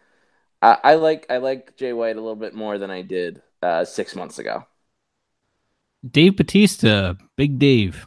I, 0.60 0.76
I 0.84 0.94
like 0.96 1.24
I 1.30 1.38
like 1.38 1.74
Jay 1.78 1.94
White 1.94 2.16
a 2.16 2.20
little 2.20 2.36
bit 2.36 2.54
more 2.54 2.76
than 2.76 2.90
I 2.90 3.00
did 3.00 3.40
uh, 3.62 3.86
six 3.86 4.14
months 4.14 4.38
ago. 4.38 4.66
Dave 6.08 6.36
Batista, 6.36 7.14
Big 7.36 7.58
Dave, 7.58 8.06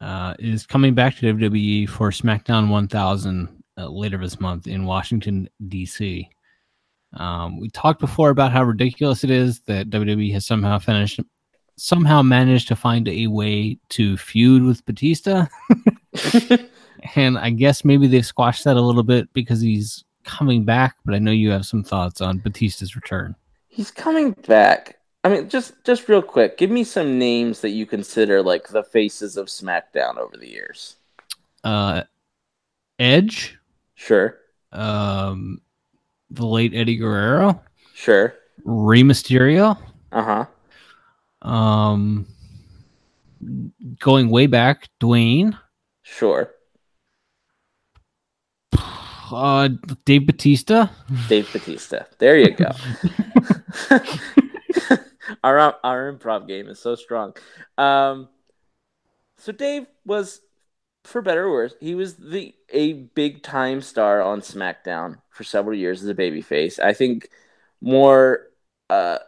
uh, 0.00 0.34
is 0.40 0.66
coming 0.66 0.94
back 0.94 1.16
to 1.16 1.34
WWE 1.34 1.88
for 1.88 2.10
SmackDown 2.10 2.68
1000 2.68 3.62
uh, 3.78 3.86
later 3.86 4.18
this 4.18 4.40
month 4.40 4.66
in 4.66 4.86
Washington, 4.86 5.48
D.C. 5.68 6.28
Um, 7.12 7.60
we 7.60 7.70
talked 7.70 8.00
before 8.00 8.30
about 8.30 8.50
how 8.50 8.64
ridiculous 8.64 9.22
it 9.22 9.30
is 9.30 9.60
that 9.60 9.88
WWE 9.88 10.32
has 10.32 10.46
somehow 10.46 10.80
finished, 10.80 11.20
somehow 11.80 12.22
managed 12.22 12.68
to 12.68 12.76
find 12.76 13.08
a 13.08 13.26
way 13.26 13.78
to 13.90 14.16
feud 14.16 14.62
with 14.62 14.84
Batista. 14.84 15.46
and 17.14 17.38
I 17.38 17.50
guess 17.50 17.84
maybe 17.84 18.06
they've 18.06 18.24
squashed 18.24 18.64
that 18.64 18.76
a 18.76 18.80
little 18.80 19.02
bit 19.02 19.32
because 19.32 19.60
he's 19.60 20.04
coming 20.24 20.64
back, 20.64 20.96
but 21.04 21.14
I 21.14 21.18
know 21.18 21.30
you 21.30 21.50
have 21.50 21.66
some 21.66 21.82
thoughts 21.82 22.20
on 22.20 22.38
Batista's 22.38 22.94
return. 22.94 23.34
He's 23.68 23.90
coming 23.90 24.32
back. 24.46 24.98
I 25.22 25.28
mean, 25.28 25.48
just 25.48 25.74
just 25.84 26.08
real 26.08 26.22
quick, 26.22 26.56
give 26.56 26.70
me 26.70 26.84
some 26.84 27.18
names 27.18 27.60
that 27.60 27.70
you 27.70 27.86
consider 27.86 28.42
like 28.42 28.68
the 28.68 28.82
faces 28.82 29.36
of 29.36 29.46
SmackDown 29.46 30.16
over 30.16 30.36
the 30.36 30.48
years. 30.48 30.96
Uh, 31.62 32.04
Edge. 32.98 33.58
Sure. 33.94 34.38
Um, 34.72 35.60
the 36.30 36.46
late 36.46 36.74
Eddie 36.74 36.96
Guerrero. 36.96 37.60
Sure. 37.94 38.34
Rey 38.64 39.02
Mysterio. 39.02 39.78
Uh 40.12 40.22
huh. 40.22 40.46
Um, 41.42 42.26
going 43.98 44.30
way 44.30 44.46
back, 44.46 44.88
Dwayne. 45.00 45.58
Sure. 46.02 46.50
Uh, 49.32 49.68
Dave 50.04 50.26
Batista. 50.26 50.88
Dave 51.28 51.52
Batista. 51.52 52.04
There 52.18 52.36
you 52.36 52.50
go. 52.50 52.70
our 55.44 55.76
our 55.84 56.12
improv 56.12 56.48
game 56.48 56.68
is 56.68 56.78
so 56.78 56.94
strong. 56.94 57.34
Um, 57.78 58.28
so 59.38 59.52
Dave 59.52 59.86
was, 60.04 60.40
for 61.04 61.22
better 61.22 61.46
or 61.46 61.52
worse, 61.52 61.74
he 61.80 61.94
was 61.94 62.16
the 62.16 62.54
a 62.70 62.92
big 62.92 63.42
time 63.42 63.80
star 63.80 64.20
on 64.20 64.40
SmackDown 64.40 65.18
for 65.30 65.44
several 65.44 65.76
years 65.76 66.02
as 66.02 66.08
a 66.08 66.14
babyface. 66.14 66.78
I 66.78 66.92
think 66.92 67.30
more, 67.80 68.48
uh, 68.90 69.18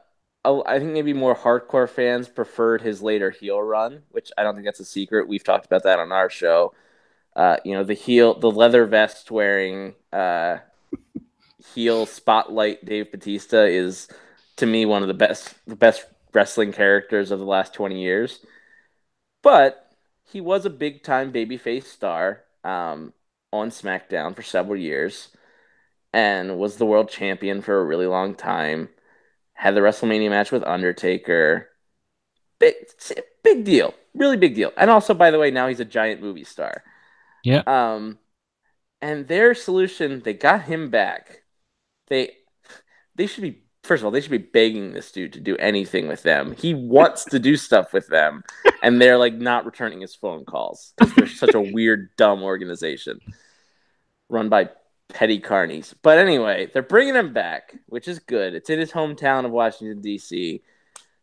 I 0.45 0.79
think 0.79 0.93
maybe 0.93 1.13
more 1.13 1.37
hardcore 1.37 1.89
fans 1.89 2.29
preferred 2.29 2.83
his 2.83 3.01
later 3.01 3.31
heel 3.31 3.63
run, 3.63 4.03
which 4.11 4.33
I 4.37 4.43
don't 4.43 4.55
think 4.55 4.67
that's 4.67 4.81
a 4.81 4.85
secret. 4.85 5.29
We've 5.29 5.45
talked 5.45 5.67
about 5.67 5.85
that 5.85 6.01
on 6.01 6.11
our 6.11 6.29
show. 6.29 6.75
Uh, 7.37 7.57
you 7.65 7.75
know, 7.75 7.85
the 7.85 7.95
heel, 7.95 8.39
the 8.39 8.51
leather 8.51 8.85
vest 8.85 9.31
wearing, 9.31 9.95
uh, 10.13 10.59
heel 11.75 12.07
spotlight 12.07 12.85
Dave 12.85 13.11
Batista 13.11 13.63
is 13.63 14.09
to 14.57 14.67
me 14.67 14.85
one 14.85 15.03
of 15.03 15.09
the 15.09 15.15
best 15.15 15.55
the 15.67 15.77
best 15.77 16.05
wrestling 16.33 16.73
characters 16.73 17.31
of 17.31 17.39
the 17.39 17.45
last 17.45 17.75
20 17.75 18.01
years. 18.01 18.45
But 19.43 19.93
he 20.25 20.41
was 20.41 20.65
a 20.65 20.71
big 20.71 21.03
time 21.03 21.33
babyface 21.33 21.85
star 21.85 22.43
um, 22.65 23.13
on 23.53 23.71
SmackDown 23.71 24.35
for 24.35 24.43
several 24.43 24.77
years 24.77 25.29
and 26.13 26.59
was 26.59 26.77
the 26.77 26.87
world 26.87 27.09
champion 27.09 27.63
for 27.63 27.81
a 27.81 27.85
really 27.85 28.07
long 28.07 28.35
time. 28.35 28.89
Had 29.55 29.75
the 29.75 29.81
WrestleMania 29.81 30.31
match 30.31 30.51
with 30.51 30.65
Undertaker. 30.65 31.69
Big, 32.59 32.75
big 33.43 33.65
deal. 33.65 33.95
Really 34.15 34.37
big 34.37 34.55
deal. 34.55 34.73
And 34.77 34.91
also, 34.91 35.15
by 35.15 35.31
the 35.31 35.38
way, 35.38 35.51
now 35.51 35.69
he's 35.69 35.81
a 35.81 35.85
giant 35.85 36.21
movie 36.21 36.45
star. 36.45 36.83
Yeah. 37.45 37.62
Um, 37.67 38.19
and 39.01 39.27
their 39.27 39.55
solution, 39.55 40.21
they 40.25 40.35
got 40.35 40.62
him 40.62 40.91
back. 40.91 41.43
They 42.09 42.33
they 43.15 43.27
should 43.27 43.43
be 43.43 43.62
first 43.83 44.01
of 44.01 44.05
all, 44.05 44.11
they 44.11 44.21
should 44.21 44.31
be 44.31 44.38
begging 44.38 44.93
this 44.93 45.11
dude 45.11 45.33
to 45.33 45.41
do 45.41 45.57
anything 45.57 46.07
with 46.07 46.23
them. 46.23 46.55
He 46.57 46.75
wants 46.75 47.25
to 47.27 47.38
do 47.38 47.57
stuff 47.69 47.93
with 47.93 48.07
them, 48.09 48.45
and 48.83 49.01
they're 49.01 49.19
like 49.19 49.35
not 49.35 49.67
returning 49.67 50.01
his 50.01 50.15
phone 50.15 50.45
calls 50.45 50.93
because 50.97 51.15
they're 51.15 51.27
such 51.27 51.55
a 51.55 51.61
weird, 51.73 52.11
dumb 52.17 52.43
organization 52.43 53.19
run 54.29 54.49
by 54.49 54.71
petty 55.09 55.41
carnies. 55.41 55.95
But 56.03 56.19
anyway, 56.19 56.69
they're 56.73 56.83
bringing 56.83 57.15
him 57.15 57.33
back, 57.33 57.75
which 57.87 58.09
is 58.09 58.19
good. 58.19 58.55
It's 58.55 58.71
in 58.71 58.79
his 58.79 58.93
hometown 58.93 59.45
of 59.45 59.51
Washington 59.51 60.01
D.C. 60.01 60.62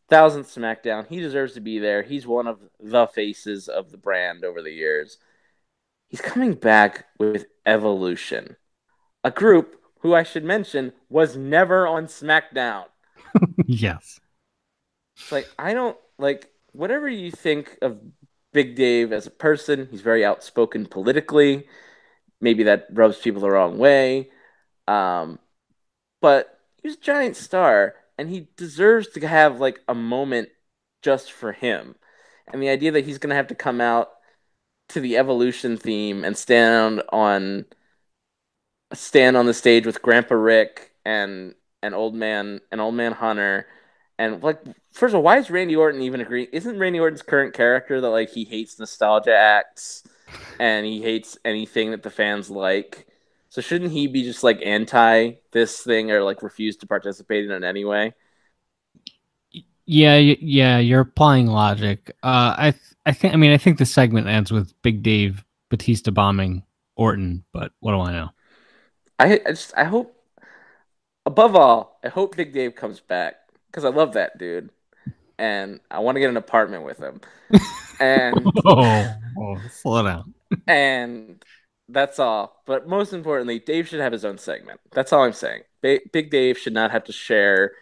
Thousandth 0.10 0.54
SmackDown. 0.54 1.08
He 1.08 1.20
deserves 1.20 1.54
to 1.54 1.62
be 1.62 1.80
there. 1.80 2.02
He's 2.02 2.26
one 2.26 2.48
of 2.48 2.60
the 2.80 3.08
faces 3.08 3.68
of 3.68 3.92
the 3.92 3.98
brand 3.98 4.44
over 4.44 4.62
the 4.62 4.72
years. 4.72 5.18
He's 6.08 6.22
coming 6.22 6.54
back 6.54 7.06
with 7.20 7.46
Evolution, 7.66 8.56
a 9.24 9.30
group 9.30 9.80
who 10.00 10.16
I 10.16 10.24
should 10.24 10.44
mention 10.44 10.94
was 11.10 11.38
never 11.38 11.86
on 11.86 12.08
SmackDown. 12.08 12.86
yes. 13.66 14.20
It's 15.18 15.32
like 15.32 15.48
I 15.60 15.74
don't 15.74 15.98
like 16.18 16.50
whatever 16.72 17.08
you 17.08 17.30
think 17.30 17.78
of 17.82 18.00
Big 18.54 18.76
Dave 18.76 19.14
as 19.14 19.28
a 19.28 19.32
person, 19.32 19.88
he's 19.92 20.02
very 20.02 20.26
outspoken 20.26 20.86
politically. 20.86 21.68
Maybe 22.42 22.64
that 22.64 22.88
rubs 22.92 23.18
people 23.18 23.42
the 23.42 23.50
wrong 23.50 23.78
way. 23.78 24.30
Um, 24.88 25.40
but 26.22 26.60
he's 26.82 26.96
a 26.96 27.00
giant 27.00 27.36
star 27.36 27.96
and 28.18 28.30
he 28.30 28.48
deserves 28.58 29.08
to 29.10 29.28
have 29.28 29.60
like 29.60 29.80
a 29.88 29.96
moment 29.96 30.50
just 31.02 31.32
for 31.32 31.52
him. 31.52 31.96
And 32.52 32.62
the 32.62 32.70
idea 32.70 32.92
that 32.92 33.06
he's 33.06 33.18
going 33.18 33.30
to 33.30 33.36
have 33.36 33.48
to 33.48 33.56
come 33.56 33.80
out 33.80 34.10
to 34.90 35.00
the 35.00 35.18
evolution 35.18 35.78
theme 35.78 36.24
and 36.26 36.38
stand 36.38 37.04
on 37.10 37.66
stand 38.94 39.38
on 39.38 39.46
the 39.46 39.54
stage 39.54 39.86
with 39.86 40.02
Grandpa 40.02 40.36
Rick 40.36 40.92
and 41.06 41.54
an 41.84 41.94
old 41.94 42.16
man, 42.16 42.60
an 42.72 42.80
old 42.80 42.96
man 42.96 43.14
Hunter, 43.14 43.68
and 44.18 44.44
like 44.44 44.60
first 44.92 45.14
of 45.14 45.18
all, 45.18 45.24
why 45.24 45.38
is 45.38 45.52
Randy 45.52 45.76
Orton 45.76 46.02
even 46.02 46.22
agree? 46.22 46.48
Isn't 46.52 46.80
Randy 46.80 47.00
Orton's 47.00 47.22
current 47.22 47.54
character 47.54 48.02
that 48.02 48.10
like 48.10 48.32
he 48.32 48.44
hates 48.44 48.80
nostalgia 48.80 49.36
acts 49.36 50.04
and 50.60 50.86
he 50.86 51.02
hates 51.02 51.38
anything 51.46 51.92
that 51.92 52.04
the 52.04 52.10
fans 52.10 52.50
like. 52.50 53.08
So 53.50 53.62
shouldn't 53.62 53.92
he 53.92 54.08
be 54.08 54.24
just 54.24 54.44
like 54.44 54.62
anti 54.64 55.34
this 55.52 55.82
thing 55.82 56.12
or 56.12 56.24
like 56.24 56.44
refuse 56.44 56.78
to 56.78 56.88
participate 56.88 57.46
in 57.46 57.52
it 57.52 57.64
anyway? 57.64 58.14
Yeah, 59.86 60.18
yeah, 60.18 60.78
you're 60.78 61.02
applying 61.02 61.48
logic. 61.48 62.16
Uh, 62.22 62.54
I, 62.56 62.72
th- 62.72 62.84
I 63.08 63.12
think. 63.12 63.34
I 63.34 63.38
mean, 63.38 63.52
I 63.52 63.58
think 63.58 63.80
the 63.80 63.86
segment 63.86 64.28
ends 64.28 64.52
with 64.52 64.80
Big 64.84 65.02
Dave 65.02 65.44
Batista 65.70 66.12
bombing 66.12 66.64
Orton, 66.96 67.44
but 67.54 67.72
what 67.80 67.94
do 67.94 68.00
I 68.02 68.12
know? 68.12 68.30
I, 69.18 69.42
I 69.46 69.50
just, 69.50 69.74
I 69.76 69.86
hope. 69.86 70.16
Above 71.26 71.56
all, 71.56 72.00
I 72.04 72.10
hope 72.10 72.36
Big 72.36 72.54
Dave 72.54 72.76
comes 72.76 73.00
back 73.00 73.36
because 73.68 73.84
I 73.86 73.90
love 73.90 74.14
that 74.14 74.38
dude, 74.38 74.70
and 75.40 75.80
I 75.90 76.00
want 76.00 76.18
to 76.18 76.20
get 76.20 76.30
an 76.30 76.38
apartment 76.38 76.86
with 76.86 77.00
him. 77.00 77.22
And 78.02 78.34
oh, 78.66 79.14
oh, 79.38 79.58
slow 79.74 80.02
down. 80.04 80.34
and 80.68 81.44
that's 81.90 82.18
all. 82.18 82.62
But 82.66 82.88
most 82.88 83.12
importantly, 83.12 83.60
Dave 83.60 83.90
should 83.90 84.00
have 84.00 84.14
his 84.14 84.24
own 84.24 84.38
segment. 84.38 84.80
That's 84.94 85.12
all 85.12 85.26
I'm 85.26 85.34
saying. 85.34 85.64
Ba- 85.82 86.00
Big 86.14 86.32
Dave 86.32 86.58
should 86.58 86.72
not 86.72 86.92
have 86.92 87.04
to 87.06 87.12
share 87.12 87.74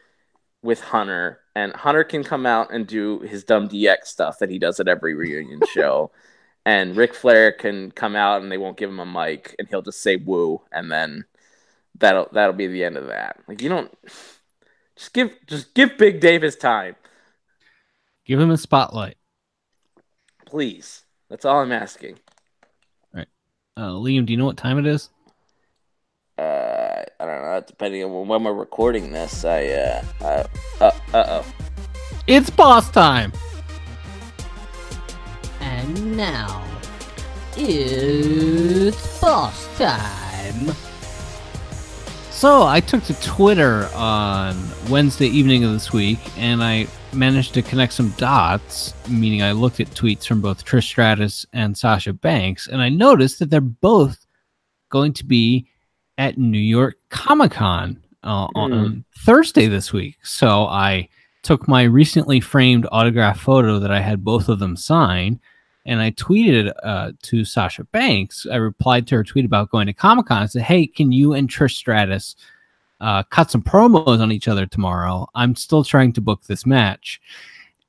with 0.64 0.82
Hunter, 0.82 1.42
and 1.56 1.72
Hunter 1.74 2.04
can 2.04 2.24
come 2.24 2.48
out 2.48 2.74
and 2.74 2.88
do 2.88 3.20
his 3.20 3.44
dumb 3.44 3.70
DX 3.70 4.06
stuff 4.06 4.40
that 4.40 4.50
he 4.50 4.58
does 4.58 4.80
at 4.80 4.88
every 4.88 5.14
reunion 5.14 5.60
show. 5.72 6.10
And 6.66 6.98
Ric 6.98 7.14
Flair 7.14 7.52
can 7.52 7.92
come 7.92 8.16
out 8.16 8.42
and 8.42 8.52
they 8.52 8.58
won't 8.58 8.78
give 8.78 8.90
him 8.90 9.00
a 9.00 9.06
mic, 9.06 9.56
and 9.60 9.68
he'll 9.68 9.84
just 9.84 10.02
say 10.02 10.16
"woo," 10.16 10.62
and 10.72 10.92
then 10.92 11.26
that'll 12.00 12.28
that'll 12.32 12.56
be 12.56 12.66
the 12.66 12.84
end 12.84 12.98
of 12.98 13.06
that. 13.08 13.38
Like 13.48 13.62
you 13.62 13.70
don't 13.70 13.96
just 14.96 15.14
give 15.14 15.32
just 15.46 15.76
give 15.76 15.96
Big 16.00 16.20
Dave 16.22 16.42
his 16.42 16.56
time. 16.56 16.96
Give 18.28 18.40
him 18.42 18.52
a 18.52 18.58
spotlight, 18.58 19.16
please. 20.46 21.06
That's 21.30 21.46
all 21.46 21.62
I'm 21.62 21.72
asking. 21.72 22.20
All 23.14 23.20
right, 23.20 23.28
uh, 23.78 23.92
Liam, 23.92 24.26
do 24.26 24.34
you 24.34 24.38
know 24.38 24.46
what 24.46 24.58
time 24.58 24.78
it 24.78 24.86
is? 24.86 25.10
uh, 26.38 27.04
I 27.20 27.26
don't 27.26 27.42
know. 27.42 27.64
Depending 27.66 28.04
on 28.04 28.28
when 28.28 28.44
we're 28.44 28.54
recording 28.54 29.12
this, 29.12 29.44
I 29.46 29.66
uh, 29.68 30.04
uh, 30.22 30.44
uh, 30.82 30.92
uh 31.14 31.24
oh. 31.28 31.54
It's 32.28 32.50
boss 32.50 32.92
time. 32.92 33.32
And 35.62 36.18
now 36.18 36.64
it's 37.56 39.22
boss 39.22 39.78
time. 39.78 40.76
So 42.30 42.64
I 42.64 42.82
took 42.82 43.04
to 43.06 43.20
Twitter 43.22 43.90
on 43.96 44.62
Wednesday 44.90 45.28
evening 45.28 45.64
of 45.64 45.72
this 45.72 45.92
week, 45.92 46.20
and 46.38 46.62
I 46.62 46.88
managed 47.14 47.54
to 47.54 47.62
connect 47.62 47.94
some 47.94 48.10
dots. 48.12 48.94
Meaning, 49.10 49.42
I 49.42 49.52
looked 49.52 49.80
at 49.80 49.88
tweets 49.88 50.26
from 50.26 50.42
both 50.42 50.66
Trish 50.66 50.84
Stratus 50.84 51.46
and 51.54 51.78
Sasha 51.78 52.14
Banks, 52.14 52.68
and 52.68 52.82
I 52.82 52.90
noticed 52.90 53.40
that 53.40 53.50
they're 53.50 53.62
both 53.62 54.26
going 54.90 55.14
to 55.14 55.26
be 55.26 55.68
at 56.18 56.38
New 56.38 56.58
York 56.58 56.98
Comic 57.10 57.52
Con 57.52 58.04
uh, 58.24 58.48
mm. 58.48 58.52
on 58.56 59.06
Thursday 59.18 59.68
this 59.68 59.94
week. 59.94 60.18
So 60.24 60.66
I 60.66 61.10
took 61.44 61.68
my 61.68 61.84
recently 61.84 62.40
framed 62.40 62.88
autograph 62.92 63.40
photo 63.40 63.80
that 63.80 63.92
I 63.92 64.02
had 64.02 64.24
both 64.24 64.50
of 64.50 64.60
them 64.60 64.76
sign, 64.76 65.40
and 65.86 66.02
I 66.02 66.12
tweeted 66.12 66.74
uh, 66.84 67.14
to 67.24 67.46
Sasha 67.46 67.86
Banks. 67.86 68.46
I 68.52 68.58
replied 68.58 69.08
to 69.08 69.16
her 69.16 69.24
tweet 69.24 69.46
about 69.46 69.72
going 69.72 69.88
to 69.88 69.94
Comic 69.94 70.28
Con. 70.28 70.44
I 70.44 70.46
said, 70.48 70.64
"Hey, 70.64 70.88
can 70.88 71.12
you 71.12 71.34
and 71.34 71.50
Trish 71.50 71.76
Stratus 71.76 72.36
uh, 73.00 73.24
cut 73.24 73.52
some 73.52 73.62
promos 73.62 74.20
on 74.20 74.32
each 74.32 74.48
other 74.48 74.66
tomorrow? 74.66 75.28
I'm 75.36 75.56
still 75.56 75.84
trying 75.84 76.14
to 76.14 76.22
book 76.22 76.44
this 76.44 76.66
match." 76.66 77.22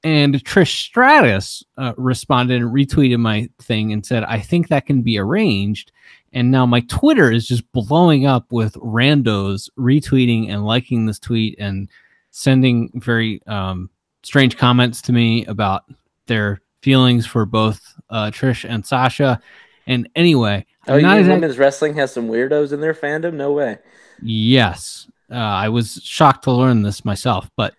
And 0.04 0.34
Trish 0.44 0.76
Stratus 0.86 1.64
uh, 1.76 1.92
responded 1.96 2.62
and 2.62 2.72
retweeted 2.72 3.18
my 3.18 3.48
thing 3.60 3.92
and 3.92 4.06
said, 4.06 4.22
I 4.24 4.38
think 4.38 4.68
that 4.68 4.86
can 4.86 5.02
be 5.02 5.18
arranged. 5.18 5.90
And 6.32 6.50
now 6.50 6.66
my 6.66 6.80
Twitter 6.82 7.32
is 7.32 7.48
just 7.48 7.70
blowing 7.72 8.26
up 8.26 8.52
with 8.52 8.74
randos 8.74 9.68
retweeting 9.76 10.50
and 10.50 10.64
liking 10.64 11.06
this 11.06 11.18
tweet 11.18 11.58
and 11.58 11.88
sending 12.30 12.90
very 12.94 13.42
um, 13.46 13.90
strange 14.22 14.56
comments 14.56 15.02
to 15.02 15.12
me 15.12 15.44
about 15.46 15.84
their 16.26 16.60
feelings 16.82 17.26
for 17.26 17.44
both 17.44 17.80
uh, 18.10 18.30
Trish 18.30 18.68
and 18.68 18.86
Sasha. 18.86 19.40
And 19.86 20.08
anyway, 20.14 20.66
oh, 20.86 20.96
you 20.96 21.06
mean 21.06 21.28
women's 21.28 21.58
wrestling 21.58 21.94
has 21.94 22.12
some 22.12 22.28
weirdos 22.28 22.72
in 22.72 22.80
their 22.80 22.94
fandom? 22.94 23.34
No 23.34 23.52
way. 23.52 23.78
Yes, 24.22 25.08
uh, 25.30 25.34
I 25.34 25.68
was 25.68 26.00
shocked 26.02 26.44
to 26.44 26.52
learn 26.52 26.82
this 26.82 27.04
myself, 27.04 27.50
but 27.56 27.74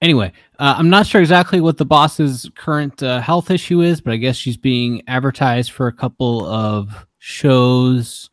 Anyway, 0.00 0.32
uh, 0.60 0.76
I'm 0.78 0.90
not 0.90 1.08
sure 1.08 1.20
exactly 1.20 1.60
what 1.60 1.76
the 1.76 1.84
boss's 1.84 2.48
current 2.54 3.02
uh, 3.02 3.20
health 3.20 3.50
issue 3.50 3.80
is, 3.80 4.00
but 4.00 4.12
I 4.12 4.16
guess 4.16 4.36
she's 4.36 4.56
being 4.56 5.02
advertised 5.08 5.72
for 5.72 5.88
a 5.88 5.92
couple 5.92 6.46
of 6.46 7.06
shows 7.18 8.30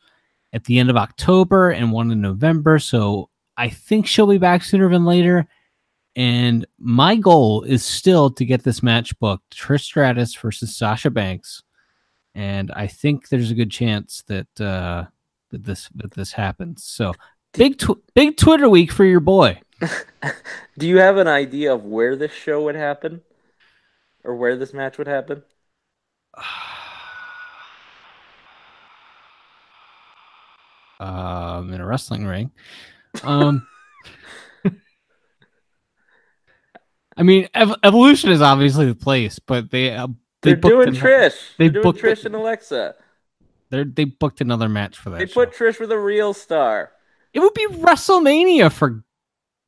at 0.53 0.63
the 0.65 0.77
end 0.77 0.91
of 0.91 0.95
October 0.95 1.71
and 1.71 1.91
one 1.91 2.11
in 2.11 2.21
November. 2.21 2.77
So 2.77 3.29
I 3.57 3.69
think 3.69 4.05
she'll 4.05 4.27
be 4.27 4.37
back 4.37 4.63
sooner 4.63 4.89
than 4.89 5.05
later. 5.05 5.47
And 6.15 6.67
my 6.77 7.15
goal 7.15 7.63
is 7.63 7.83
still 7.83 8.29
to 8.29 8.45
get 8.45 8.63
this 8.63 8.83
match 8.83 9.17
booked 9.19 9.57
Trish 9.57 9.81
Stratus 9.81 10.35
versus 10.35 10.77
Sasha 10.77 11.09
Banks. 11.09 11.63
And 12.35 12.71
I 12.73 12.85
think 12.87 13.27
there's 13.27 13.51
a 13.51 13.55
good 13.55 13.71
chance 13.71 14.23
that 14.27 14.61
uh, 14.61 15.05
that 15.51 15.63
this 15.65 15.89
that 15.95 16.11
this 16.11 16.33
happens. 16.33 16.83
So 16.83 17.13
big 17.53 17.77
tw- 17.77 18.03
big 18.13 18.37
Twitter 18.37 18.69
week 18.69 18.91
for 18.91 19.05
your 19.05 19.19
boy. 19.19 19.61
Do 20.77 20.87
you 20.87 20.97
have 20.97 21.17
an 21.17 21.27
idea 21.27 21.73
of 21.73 21.83
where 21.83 22.15
this 22.15 22.31
show 22.31 22.63
would 22.63 22.75
happen, 22.75 23.21
or 24.23 24.35
where 24.35 24.55
this 24.55 24.73
match 24.73 24.97
would 24.97 25.07
happen? 25.07 25.43
Um, 30.97 31.73
in 31.73 31.81
a 31.81 31.85
wrestling 31.85 32.25
ring. 32.25 32.51
Um, 33.23 33.67
I 37.17 37.23
mean, 37.23 37.49
Ev- 37.53 37.75
Evolution 37.83 38.31
is 38.31 38.41
obviously 38.41 38.85
the 38.85 38.95
place, 38.95 39.37
but 39.39 39.71
they 39.71 39.93
uh, 39.93 40.07
they 40.41 40.51
are 40.51 40.55
doing 40.55 40.93
Trish. 40.93 41.57
They 41.57 41.65
are 41.65 41.69
doing 41.69 41.93
Trish 41.93 42.23
and 42.23 42.33
Alexa. 42.35 42.95
They 43.69 43.83
they 43.83 44.03
booked 44.05 44.41
another 44.41 44.69
match 44.69 44.97
for 44.97 45.09
that. 45.11 45.19
They 45.19 45.27
show. 45.27 45.45
put 45.45 45.53
Trish 45.53 45.79
with 45.79 45.91
a 45.91 45.99
real 45.99 46.33
star. 46.33 46.91
It 47.33 47.39
would 47.39 47.53
be 47.53 47.67
WrestleMania 47.67 48.71
for 48.71 49.03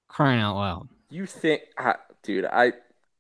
crying 0.07 0.39
out 0.39 0.55
loud. 0.55 0.89
You 1.09 1.25
think, 1.25 1.63
dude? 2.23 2.45
I 2.45 2.73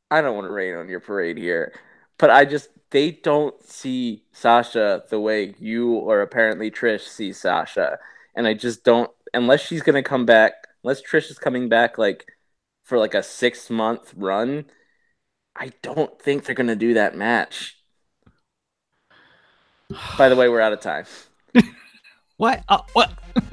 I 0.09 0.21
don't 0.21 0.35
want 0.35 0.47
to 0.47 0.53
rain 0.53 0.75
on 0.75 0.89
your 0.89 0.99
parade 0.99 1.37
here, 1.37 1.73
but 2.17 2.29
I 2.29 2.45
just 2.45 2.69
they 2.91 3.11
don't 3.11 3.61
see 3.63 4.23
Sasha 4.31 5.03
the 5.09 5.19
way 5.19 5.55
you 5.59 5.93
or 5.93 6.21
apparently 6.21 6.71
Trish 6.71 7.07
see 7.07 7.33
Sasha, 7.33 7.99
and 8.35 8.47
I 8.47 8.53
just 8.53 8.83
don't. 8.83 9.11
Unless 9.33 9.61
she's 9.61 9.83
gonna 9.83 10.03
come 10.03 10.25
back, 10.25 10.53
unless 10.83 11.01
Trish 11.01 11.29
is 11.29 11.39
coming 11.39 11.69
back 11.69 11.97
like 11.97 12.25
for 12.83 12.97
like 12.97 13.13
a 13.13 13.23
six 13.23 13.69
month 13.69 14.13
run, 14.15 14.65
I 15.55 15.73
don't 15.81 16.21
think 16.21 16.45
they're 16.45 16.55
gonna 16.55 16.75
do 16.75 16.93
that 16.93 17.15
match. 17.15 17.76
By 20.17 20.29
the 20.29 20.35
way, 20.35 20.49
we're 20.49 20.59
out 20.61 20.73
of 20.73 20.81
time. 20.81 21.05
what? 22.37 22.63
Uh, 22.67 22.79
what? 22.93 23.11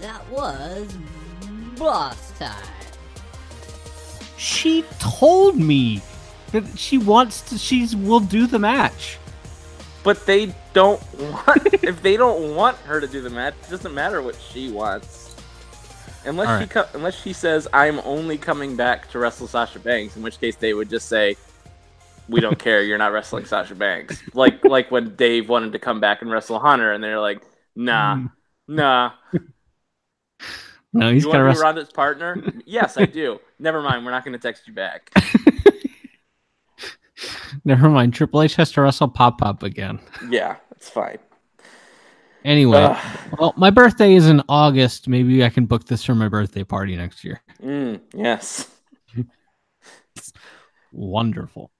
that 0.00 0.28
was 0.30 0.94
boss 1.76 2.32
time. 2.38 2.52
She 4.36 4.84
told 4.98 5.56
me 5.56 6.02
that 6.52 6.78
she 6.78 6.98
wants 6.98 7.40
to. 7.50 7.56
She's 7.58 7.96
will 7.96 8.20
do 8.20 8.46
the 8.46 8.58
match. 8.58 9.18
But 10.04 10.26
they 10.26 10.54
don't 10.74 11.00
want. 11.18 11.72
if 11.82 12.02
they 12.02 12.18
don't 12.18 12.54
want 12.54 12.76
her 12.78 13.00
to 13.00 13.06
do 13.06 13.22
the 13.22 13.30
match, 13.30 13.54
it 13.64 13.70
doesn't 13.70 13.94
matter 13.94 14.20
what 14.20 14.36
she 14.36 14.70
wants. 14.70 15.27
Unless 16.24 16.48
right. 16.48 16.62
she 16.62 16.68
co- 16.68 16.88
unless 16.94 17.20
she 17.20 17.32
says 17.32 17.68
I'm 17.72 18.00
only 18.00 18.38
coming 18.38 18.76
back 18.76 19.10
to 19.10 19.18
wrestle 19.18 19.46
Sasha 19.46 19.78
Banks, 19.78 20.16
in 20.16 20.22
which 20.22 20.40
case 20.40 20.56
they 20.56 20.74
would 20.74 20.90
just 20.90 21.08
say, 21.08 21.36
"We 22.28 22.40
don't 22.40 22.58
care. 22.58 22.82
You're 22.82 22.98
not 22.98 23.12
wrestling 23.12 23.44
Sasha 23.44 23.74
Banks." 23.74 24.22
Like 24.34 24.64
like 24.64 24.90
when 24.90 25.14
Dave 25.16 25.48
wanted 25.48 25.72
to 25.72 25.78
come 25.78 26.00
back 26.00 26.22
and 26.22 26.30
wrestle 26.30 26.58
Hunter, 26.58 26.92
and 26.92 27.02
they're 27.02 27.20
like, 27.20 27.42
"Nah, 27.76 28.16
mm. 28.16 28.30
nah." 28.68 29.12
No, 30.92 31.12
he's 31.12 31.24
you 31.24 31.30
gonna 31.30 31.44
want 31.44 31.56
to 31.56 31.60
be 31.60 31.64
Ronda's 31.64 31.92
partner? 31.92 32.42
yes, 32.66 32.96
I 32.96 33.04
do. 33.04 33.40
Never 33.58 33.82
mind. 33.82 34.04
We're 34.04 34.10
not 34.10 34.24
going 34.24 34.32
to 34.32 34.38
text 34.38 34.66
you 34.66 34.72
back. 34.72 35.12
Never 37.64 37.90
mind. 37.90 38.14
Triple 38.14 38.42
H 38.42 38.56
has 38.56 38.72
to 38.72 38.80
wrestle 38.80 39.08
Pop 39.08 39.38
Pop 39.38 39.62
again. 39.62 40.00
Yeah, 40.30 40.56
it's 40.70 40.88
fine. 40.88 41.18
Anyway, 42.48 42.78
uh, 42.78 42.98
well, 43.38 43.52
my 43.58 43.68
birthday 43.68 44.14
is 44.14 44.26
in 44.26 44.42
August. 44.48 45.06
Maybe 45.06 45.44
I 45.44 45.50
can 45.50 45.66
book 45.66 45.84
this 45.84 46.02
for 46.02 46.14
my 46.14 46.28
birthday 46.28 46.64
party 46.64 46.96
next 46.96 47.22
year. 47.22 47.42
Mm, 47.62 48.00
yes. 48.14 48.70
Wonderful. 50.92 51.70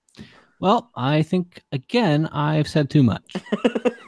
Well, 0.60 0.90
I 0.94 1.22
think 1.22 1.62
again 1.72 2.26
I've 2.26 2.68
said 2.68 2.90
too 2.90 3.02
much. 3.02 3.32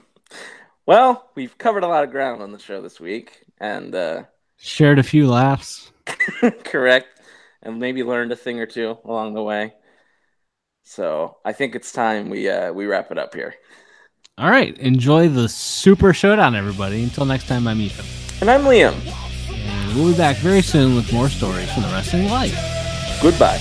well, 0.86 1.30
we've 1.34 1.56
covered 1.56 1.82
a 1.82 1.88
lot 1.88 2.04
of 2.04 2.10
ground 2.10 2.42
on 2.42 2.52
the 2.52 2.58
show 2.58 2.82
this 2.82 3.00
week, 3.00 3.42
and 3.58 3.94
uh, 3.94 4.24
Shared 4.58 4.98
a 4.98 5.02
few 5.02 5.28
laughs. 5.28 5.90
Correct. 6.64 7.08
and 7.62 7.80
maybe 7.80 8.02
learned 8.02 8.32
a 8.32 8.36
thing 8.36 8.60
or 8.60 8.66
two 8.66 8.98
along 9.06 9.32
the 9.32 9.42
way. 9.42 9.72
So 10.84 11.38
I 11.42 11.54
think 11.54 11.74
it's 11.74 11.90
time 11.90 12.28
we 12.28 12.50
uh, 12.50 12.70
we 12.74 12.84
wrap 12.84 13.10
it 13.10 13.16
up 13.16 13.34
here. 13.34 13.54
All 14.40 14.48
right, 14.48 14.74
enjoy 14.78 15.28
the 15.28 15.50
Super 15.50 16.14
Showdown, 16.14 16.54
everybody. 16.54 17.02
Until 17.02 17.26
next 17.26 17.46
time, 17.46 17.68
I'm 17.68 17.78
Ethan, 17.78 18.06
and 18.40 18.50
I'm 18.50 18.62
Liam, 18.62 18.94
and 19.52 19.94
we'll 19.94 20.12
be 20.12 20.16
back 20.16 20.38
very 20.38 20.62
soon 20.62 20.94
with 20.94 21.12
more 21.12 21.28
stories 21.28 21.70
from 21.70 21.82
the 21.82 21.90
wrestling 21.90 22.30
life. 22.30 22.56
Goodbye. 23.20 23.60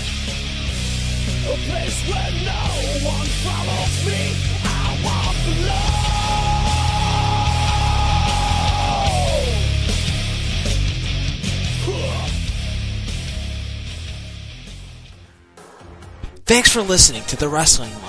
Thanks 16.46 16.72
for 16.72 16.82
listening 16.82 17.24
to 17.26 17.36
The 17.36 17.50
Wrestling 17.50 17.92
Life, 18.02 18.09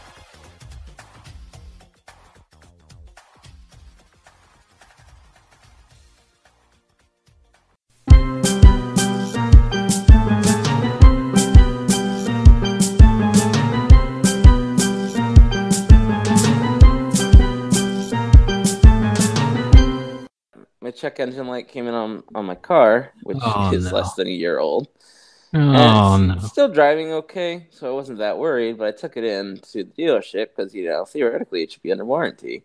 Check 21.01 21.19
engine 21.19 21.47
light 21.47 21.67
came 21.67 21.87
in 21.87 21.93
on, 21.93 22.23
on 22.35 22.45
my 22.45 22.55
car, 22.55 23.13
which 23.23 23.57
Oh, 23.57 23.71
is 23.71 23.91
no. 23.91 23.91
less 23.91 24.15
than 24.15 24.27
a 24.27 24.31
year 24.31 24.59
old. 24.59 24.87
Oh 25.53 25.59
And 25.73 26.05
no! 26.17 26.37
Still 26.39 26.69
driving 26.69 27.11
okay, 27.13 27.67
so 27.71 27.89
I 27.89 27.93
wasn't 27.95 28.19
that 28.19 28.37
worried. 28.39 28.77
But 28.77 28.89
I 28.89 28.97
took 28.97 29.17
it 29.17 29.23
in 29.25 29.57
to 29.71 29.83
the 29.85 29.91
dealership 30.03 30.49
because 30.55 30.73
you 30.75 30.85
know 30.85 31.05
theoretically 31.05 31.63
it 31.63 31.71
should 31.71 31.83
be 31.83 31.91
under 31.91 32.05
warranty. 32.05 32.63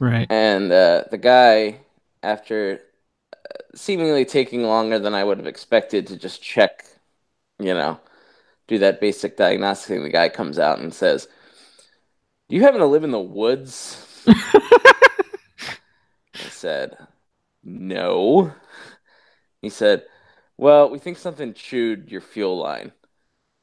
Right. 0.00 0.30
And 0.30 0.72
uh, 0.72 1.04
the 1.10 1.18
guy, 1.18 1.80
after 2.22 2.80
uh, 3.34 3.58
seemingly 3.76 4.24
taking 4.26 4.64
longer 4.64 4.98
than 4.98 5.14
I 5.14 5.24
would 5.24 5.38
have 5.38 5.46
expected 5.48 6.06
to 6.08 6.16
just 6.18 6.42
check, 6.42 6.86
you 7.60 7.74
know, 7.74 8.00
do 8.68 8.78
that 8.80 9.00
basic 9.00 9.36
diagnostic 9.36 9.88
thing, 9.88 10.02
the 10.04 10.10
guy 10.10 10.28
comes 10.30 10.58
out 10.58 10.80
and 10.80 10.94
says, 10.94 11.28
"Do 12.50 12.56
you 12.56 12.62
happen 12.62 12.80
to 12.80 12.86
live 12.86 13.04
in 13.04 13.10
the 13.10 13.18
woods?" 13.20 14.04
I 16.40 16.48
said, 16.48 16.96
"No." 17.68 18.52
He 19.62 19.70
said, 19.70 20.04
"Well, 20.56 20.90
we 20.90 20.98
think 20.98 21.18
something 21.18 21.54
chewed 21.54 22.10
your 22.10 22.20
fuel 22.20 22.58
line, 22.58 22.92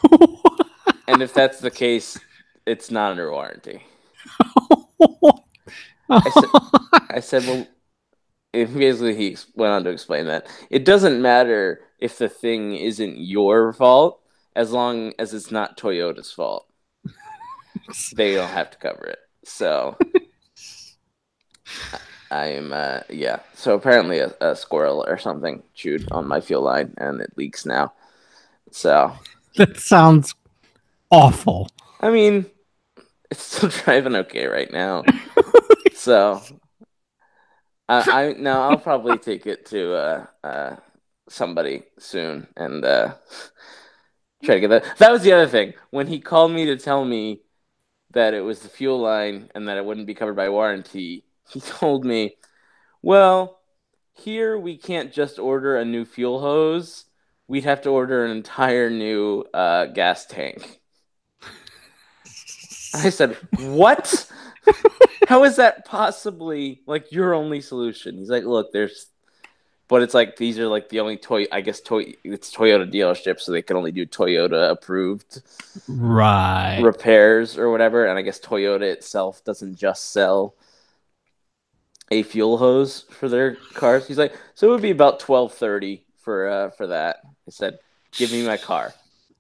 and 1.08 1.22
if 1.22 1.34
that's 1.34 1.60
the 1.60 1.72
case, 1.72 2.20
it's 2.66 2.92
not 2.92 3.12
under 3.12 3.32
warranty." 3.32 3.84
I 6.10 6.30
said, 6.30 6.50
I 7.10 7.20
said, 7.20 7.48
well, 7.48 7.68
basically 8.54 9.16
he 9.16 9.38
went 9.56 9.74
on 9.74 9.84
to 9.84 9.90
explain 9.90 10.26
that 10.28 10.48
it 10.70 10.86
doesn't 10.86 11.22
matter 11.22 11.82
if 12.00 12.18
the 12.18 12.30
thing 12.30 12.76
isn't 12.76 13.18
your 13.18 13.74
fault 13.74 14.22
as 14.56 14.72
long 14.72 15.14
as 15.20 15.34
it's 15.34 15.52
not 15.52 15.78
Toyota's 15.78 16.32
fault. 16.32 16.68
they 18.16 18.36
don't 18.36 18.50
have 18.50 18.72
to 18.72 18.78
cover 18.78 19.06
it. 19.06 19.20
So 19.44 19.98
I 22.32 22.48
am, 22.48 22.74
uh, 22.74 23.02
yeah. 23.10 23.40
So 23.54 23.76
apparently 23.76 24.20
a, 24.20 24.34
a 24.42 24.56
squirrel 24.56 25.06
or 25.08 25.18
something 25.18 25.64
chewed 25.74 26.12
on 26.12 26.28
my 26.28 26.42
fuel 26.42 26.62
line 26.62 26.94
and 26.98 27.22
it 27.22 27.34
leaks 27.38 27.66
now. 27.66 27.94
So, 28.72 29.16
that 29.56 29.80
sounds 29.80 30.36
awful. 31.10 31.70
I 32.02 32.10
mean, 32.10 32.46
it's 33.32 33.44
still 33.44 33.70
driving 33.84 34.16
okay 34.16 34.48
right 34.48 34.72
now. 34.72 35.04
so 35.94 36.42
I, 37.88 38.00
I 38.12 38.34
now 38.34 38.70
I'll 38.70 38.78
probably 38.78 39.18
take 39.18 39.46
it 39.46 39.66
to 39.68 39.94
uh, 39.94 40.26
uh, 40.44 40.76
somebody 41.30 41.84
soon 42.00 42.48
and 42.58 42.84
uh, 42.84 43.16
try 44.44 44.56
to 44.56 44.62
get 44.62 44.70
that. 44.70 44.98
That 44.98 45.12
was 45.12 45.22
the 45.24 45.34
other 45.34 45.48
thing 45.48 45.74
when 45.92 46.08
he 46.08 46.20
called 46.20 46.52
me 46.52 46.66
to 46.66 46.78
tell 46.78 47.06
me 47.06 47.42
that 48.12 48.34
it 48.34 48.42
was 48.42 48.62
the 48.62 48.70
fuel 48.70 49.00
line 49.00 49.50
and 49.54 49.68
that 49.68 49.78
it 49.78 49.86
wouldn't 49.86 50.08
be 50.08 50.16
covered 50.16 50.36
by 50.36 50.50
warranty. 50.50 51.26
He 51.50 51.60
told 51.80 52.06
me, 52.06 52.36
"Well, 53.02 53.60
here 54.14 54.58
we 54.58 54.78
can't 54.78 55.12
just 55.12 55.40
order 55.40 55.78
a 55.78 55.86
new 55.86 56.06
fuel 56.06 56.40
hose. 56.40 57.06
We'd 57.48 57.66
have 57.66 57.82
to 57.84 57.90
order 57.90 58.26
an 58.26 58.32
entire 58.32 58.90
new 58.90 59.46
uh, 59.54 59.86
gas 59.88 60.26
tank." 60.26 60.80
I 62.94 63.10
said, 63.10 63.38
"What? 63.60 64.32
How 65.28 65.44
is 65.44 65.58
that 65.58 65.86
possibly 65.86 66.82
like 66.86 67.12
your 67.12 67.34
only 67.34 67.62
solution?" 67.62 68.18
He's 68.18 68.30
like, 68.30 68.46
"Look, 68.46 68.72
there's, 68.72 69.08
but 69.88 70.02
it's 70.02 70.14
like 70.14 70.38
these 70.38 70.58
are 70.60 70.68
like 70.68 70.90
the 70.90 71.00
only 71.02 71.18
toy. 71.18 71.46
I 71.52 71.62
guess 71.62 71.82
toy. 71.82 72.14
It's 72.24 72.56
Toyota 72.56 72.92
dealership, 72.92 73.40
so 73.40 73.52
they 73.52 73.62
can 73.62 73.78
only 73.78 73.92
do 73.92 74.06
Toyota 74.06 74.72
approved 74.72 75.42
Right. 75.88 76.80
repairs 76.82 77.58
or 77.58 77.70
whatever. 77.70 78.06
And 78.06 78.18
I 78.18 78.22
guess 78.22 78.40
Toyota 78.40 78.82
itself 78.84 79.44
doesn't 79.44 79.76
just 79.76 80.12
sell 80.12 80.56
a 82.12 82.24
fuel 82.24 82.58
hose 82.58 83.06
for 83.10 83.30
their 83.30 83.56
cars. 83.74 84.08
He's 84.08 84.18
like, 84.18 84.36
so 84.54 84.68
it 84.68 84.72
would 84.72 84.82
be 84.82 84.92
about 84.92 85.20
twelve 85.20 85.54
thirty 85.54 86.06
for 86.22 86.48
uh, 86.48 86.70
for 86.72 86.88
that. 86.88 87.18
I 87.24 87.52
said, 87.52 87.80
"Give 88.12 88.32
me 88.32 88.46
my 88.46 88.58
car. 88.58 88.94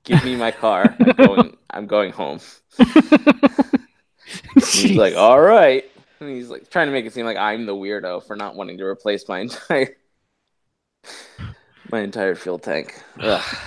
Give 0.04 0.24
me 0.24 0.36
my 0.36 0.52
car. 0.52 0.96
I'm 1.00 1.12
going. 1.18 1.58
I'm 1.70 1.88
going 1.88 2.12
home." 2.12 2.40
He's 4.56 4.96
like, 4.96 5.16
all 5.16 5.40
right. 5.42 5.84
And 6.20 6.30
he's 6.30 6.50
like 6.50 6.70
trying 6.70 6.88
to 6.88 6.94
make 6.94 7.06
it 7.06 7.14
seem 7.14 7.26
like 7.26 7.38
I'm 7.38 7.66
the 7.66 7.76
weirdo 7.76 8.26
for 8.26 8.36
not 8.36 8.56
wanting 8.56 8.78
to 8.78 8.86
replace 8.86 9.28
my 9.28 9.40
entire 9.40 9.96
my 11.92 12.02
entire 12.02 12.36
fuel 12.36 12.58
tank. 12.58 13.02
Ugh. 13.20 13.58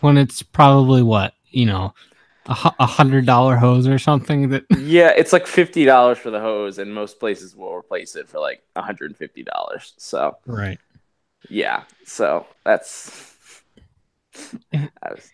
when 0.00 0.16
it's 0.16 0.42
probably 0.42 1.02
what 1.02 1.34
you 1.50 1.66
know, 1.66 1.94
a, 2.46 2.86
hundred 2.86 3.26
dollar 3.26 3.56
hose 3.56 3.86
or 3.86 3.98
something. 3.98 4.48
That 4.50 4.64
Yeah, 4.78 5.12
it's 5.16 5.32
like 5.32 5.46
fifty 5.46 5.84
dollars 5.84 6.18
for 6.18 6.30
the 6.30 6.40
hose, 6.40 6.78
and 6.78 6.92
most 6.92 7.20
places 7.20 7.54
will 7.54 7.74
replace 7.74 8.16
it 8.16 8.28
for 8.28 8.40
like 8.40 8.62
hundred 8.76 9.10
and 9.10 9.16
fifty 9.16 9.42
dollars. 9.42 9.94
So 9.98 10.38
right. 10.46 10.78
yeah, 11.48 11.84
so 12.04 12.46
that's. 12.64 13.34
I 14.72 14.88
was, 15.10 15.30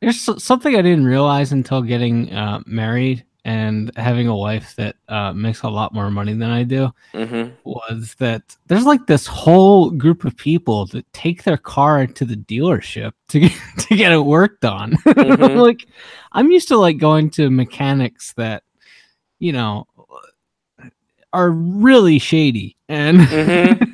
There's 0.00 0.42
something 0.42 0.74
I 0.74 0.82
didn't 0.82 1.06
realize 1.06 1.52
until 1.52 1.82
getting 1.82 2.32
uh, 2.32 2.60
married 2.66 3.24
and 3.44 3.90
having 3.96 4.28
a 4.28 4.36
wife 4.36 4.76
that 4.76 4.94
uh, 5.08 5.32
makes 5.32 5.62
a 5.62 5.68
lot 5.68 5.92
more 5.92 6.10
money 6.10 6.32
than 6.32 6.50
I 6.50 6.62
do. 6.62 6.92
mhm. 7.12 7.52
Was 7.64 8.14
that 8.18 8.56
there's 8.66 8.84
like 8.86 9.06
this 9.06 9.26
whole 9.26 9.90
group 9.90 10.24
of 10.24 10.36
people 10.36 10.86
that 10.86 11.12
take 11.12 11.42
their 11.42 11.56
car 11.56 12.06
to 12.06 12.24
the 12.24 12.36
dealership 12.36 13.12
to 13.28 13.40
get, 13.40 13.52
to 13.78 13.96
get 13.96 14.12
it 14.12 14.20
worked 14.20 14.64
on. 14.64 14.92
Mhm. 14.92 15.56
like 15.62 15.86
I'm 16.32 16.52
used 16.52 16.68
to 16.68 16.76
like 16.76 16.98
going 16.98 17.30
to 17.30 17.50
mechanics 17.50 18.32
that, 18.34 18.62
you 19.38 19.52
know, 19.52 19.86
are 21.32 21.50
really 21.50 22.18
shady, 22.18 22.76
and 22.88 23.18
mm-hmm. 23.20 23.84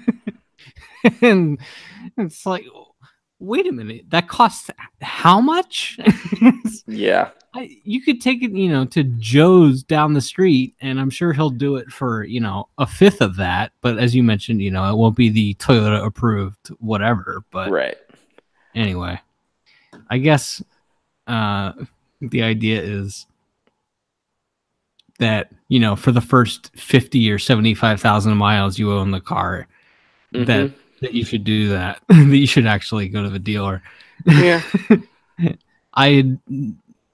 and 1.22 1.58
it's 2.16 2.44
like, 2.44 2.66
wait 3.40 3.66
a 3.66 3.72
minute, 3.72 4.04
that 4.10 4.28
costs 4.28 4.70
how 5.00 5.40
much? 5.40 5.98
yeah, 6.86 7.30
I, 7.54 7.76
you 7.84 8.02
could 8.02 8.20
take 8.20 8.42
it, 8.42 8.52
you 8.52 8.68
know, 8.68 8.84
to 8.86 9.04
Joe's 9.04 9.82
down 9.82 10.12
the 10.14 10.20
street, 10.20 10.74
and 10.80 11.00
I'm 11.00 11.10
sure 11.10 11.32
he'll 11.32 11.50
do 11.50 11.76
it 11.76 11.88
for 11.88 12.24
you 12.24 12.40
know 12.40 12.68
a 12.78 12.86
fifth 12.86 13.20
of 13.20 13.36
that. 13.36 13.72
But 13.80 13.98
as 13.98 14.14
you 14.14 14.22
mentioned, 14.22 14.62
you 14.62 14.70
know, 14.70 14.90
it 14.90 14.96
won't 14.96 15.16
be 15.16 15.28
the 15.28 15.54
Toyota 15.54 16.04
approved 16.04 16.68
whatever. 16.78 17.44
But 17.50 17.70
right. 17.70 17.96
Anyway, 18.74 19.20
I 20.10 20.18
guess 20.18 20.62
uh, 21.26 21.72
the 22.20 22.42
idea 22.42 22.82
is 22.82 23.26
that 25.18 25.50
you 25.68 25.80
know 25.80 25.96
for 25.96 26.12
the 26.12 26.20
first 26.20 26.70
50 26.76 27.30
or 27.30 27.38
75,000 27.38 28.36
miles 28.36 28.78
you 28.78 28.92
own 28.92 29.10
the 29.10 29.20
car 29.20 29.66
mm-hmm. 30.32 30.44
that 30.44 30.72
that 31.00 31.14
you 31.14 31.24
should 31.24 31.44
do 31.44 31.68
that 31.70 32.00
that 32.08 32.36
you 32.36 32.46
should 32.46 32.66
actually 32.66 33.08
go 33.08 33.22
to 33.22 33.30
the 33.30 33.38
dealer. 33.38 33.82
Yeah. 34.26 34.62
I 35.94 36.08
had 36.10 36.38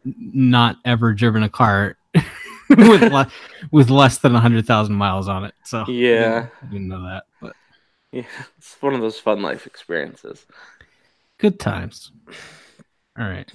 not 0.05 0.76
ever 0.85 1.12
driven 1.12 1.43
a 1.43 1.49
car 1.49 1.97
with 2.68 3.03
le- 3.03 3.30
with 3.70 3.91
less 3.91 4.18
than 4.18 4.32
100,000 4.32 4.95
miles 4.95 5.28
on 5.28 5.45
it 5.45 5.55
so. 5.64 5.85
Yeah. 5.89 6.49
I 6.62 6.66
didn't 6.66 6.89
know 6.89 7.03
that 7.05 7.24
but. 7.41 7.55
Yeah 8.12 8.24
it's 8.64 8.80
one 8.80 8.95
of 8.95 9.03
those 9.03 9.20
fun 9.20 9.43
life 9.43 9.66
experiences. 9.66 10.47
Good 11.39 11.61
times. 11.61 12.12
All 13.18 13.26
right. 13.26 13.51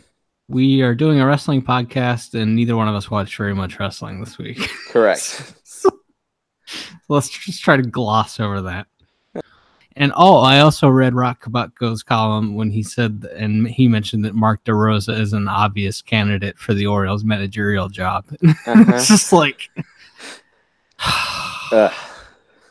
We 0.47 0.81
are 0.81 0.93
doing 0.93 1.19
a 1.19 1.25
wrestling 1.25 1.61
podcast, 1.61 2.39
and 2.39 2.55
neither 2.55 2.75
one 2.75 2.87
of 2.87 2.95
us 2.95 3.09
watched 3.09 3.35
very 3.37 3.55
much 3.55 3.79
wrestling 3.79 4.19
this 4.19 4.37
week. 4.37 4.69
Correct. 4.89 5.53
so, 5.63 5.89
let's 7.07 7.29
just 7.29 7.63
try 7.63 7.77
to 7.77 7.83
gloss 7.83 8.39
over 8.39 8.61
that. 8.61 8.87
And 9.99 10.13
oh, 10.15 10.37
I 10.37 10.61
also 10.61 10.87
read 10.87 11.13
Roch 11.13 11.43
Kubatko's 11.43 12.03
column 12.03 12.55
when 12.55 12.71
he 12.71 12.83
said, 12.83 13.27
and 13.35 13.67
he 13.67 13.89
mentioned 13.89 14.23
that 14.23 14.33
Mark 14.33 14.63
DeRosa 14.63 15.19
is 15.19 15.33
an 15.33 15.49
obvious 15.49 16.01
candidate 16.01 16.57
for 16.57 16.73
the 16.73 16.87
Orioles 16.87 17.25
managerial 17.25 17.89
job. 17.89 18.25
Uh-huh. 18.65 18.83
it's 18.87 19.07
just 19.07 19.33
like. 19.33 19.69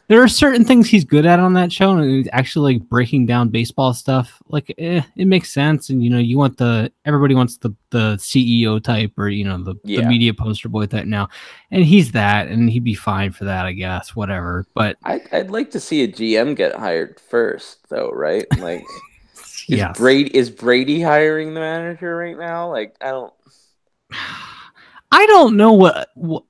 there 0.08 0.22
are 0.22 0.28
certain 0.28 0.64
things 0.64 0.88
he's 0.88 1.04
good 1.04 1.26
at 1.26 1.38
on 1.38 1.52
that 1.52 1.70
show, 1.70 1.92
and 1.92 2.10
he's 2.10 2.28
actually 2.32 2.74
like 2.74 2.88
breaking 2.88 3.26
down 3.26 3.50
baseball 3.50 3.92
stuff. 3.92 4.42
Like, 4.48 4.74
eh, 4.78 5.02
it 5.16 5.26
makes 5.26 5.52
sense. 5.52 5.90
And 5.90 6.02
you 6.02 6.08
know, 6.08 6.18
you 6.18 6.38
want 6.38 6.56
the 6.56 6.90
everybody 7.04 7.34
wants 7.34 7.58
the 7.58 7.74
the 7.90 8.16
CEO 8.16 8.82
type 8.82 9.12
or 9.18 9.28
you 9.28 9.44
know 9.44 9.62
the, 9.62 9.74
yeah. 9.84 10.00
the 10.00 10.08
media 10.08 10.32
poster 10.32 10.70
boy 10.70 10.86
type 10.86 11.04
now, 11.04 11.28
and 11.70 11.84
he's 11.84 12.12
that, 12.12 12.48
and 12.48 12.70
he'd 12.70 12.84
be 12.84 12.94
fine 12.94 13.32
for 13.32 13.44
that, 13.44 13.66
I 13.66 13.72
guess. 13.72 14.16
Whatever. 14.16 14.66
But 14.74 14.96
I, 15.04 15.20
I'd 15.30 15.50
like 15.50 15.70
to 15.72 15.80
see 15.80 16.02
a 16.02 16.08
GM 16.08 16.56
get 16.56 16.74
hired 16.74 17.20
first, 17.20 17.86
though, 17.90 18.10
right? 18.10 18.46
Like, 18.58 18.84
is. 19.68 19.84
Brady 19.94 20.34
is 20.34 20.48
Brady 20.48 21.02
hiring 21.02 21.52
the 21.52 21.60
manager 21.60 22.16
right 22.16 22.38
now? 22.38 22.70
Like, 22.70 22.96
I 23.02 23.10
don't. 23.10 23.34
I 25.10 25.24
don't 25.26 25.56
know 25.56 25.72
what. 25.72 26.08
what 26.14 26.44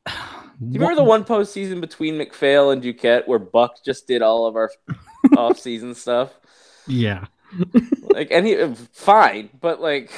do 0.61 0.67
you 0.67 0.81
remember 0.81 0.97
the 0.97 1.05
one 1.05 1.25
postseason 1.25 1.81
between 1.81 2.19
MacPhail 2.19 2.71
and 2.71 2.83
Duquette 2.83 3.29
where 3.29 3.39
Buck 3.39 3.85
just 3.85 4.09
did 4.09 4.23
all 4.23 4.47
of 4.47 4.57
our 4.57 4.71
off-season 5.37 5.95
stuff? 5.95 6.33
Yeah. 6.89 7.27
like, 8.03 8.33
and 8.33 8.47
he 8.47 8.61
uh, 8.61 8.75
fine, 8.93 9.51
but 9.61 9.81
like 9.81 10.11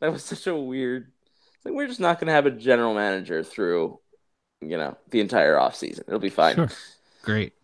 that 0.00 0.10
was 0.10 0.24
such 0.24 0.46
a 0.46 0.56
weird. 0.56 1.10
Like, 1.64 1.74
we're 1.74 1.86
just 1.86 2.00
not 2.00 2.18
going 2.18 2.28
to 2.28 2.34
have 2.34 2.46
a 2.46 2.50
general 2.50 2.94
manager 2.94 3.42
through, 3.42 3.98
you 4.60 4.76
know, 4.76 4.96
the 5.10 5.20
entire 5.20 5.58
off-season. 5.58 6.04
It'll 6.06 6.20
be 6.20 6.28
fine. 6.28 6.56
Sure. 6.56 6.70
Great. 7.22 7.54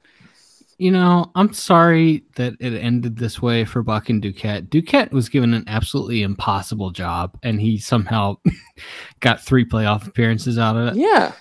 You 0.79 0.91
know, 0.91 1.31
I'm 1.35 1.53
sorry 1.53 2.25
that 2.37 2.55
it 2.61 2.73
ended 2.73 3.19
this 3.19 3.43
way 3.43 3.67
for 3.67 3.83
Buck 3.83 4.09
and 4.09 4.23
Duquette. 4.23 4.69
Duquette 4.69 5.11
was 5.11 5.29
given 5.29 5.53
an 5.53 5.65
absolutely 5.67 6.23
impossible 6.23 6.91
job, 6.91 7.39
and 7.43 7.61
he 7.61 7.77
somehow 7.77 8.37
got 9.21 9.43
three 9.43 9.67
playoff 9.67 10.07
appearances 10.07 10.59
out 10.59 10.77
of 10.77 10.89
it. 10.89 10.97
Yeah. 10.97 11.33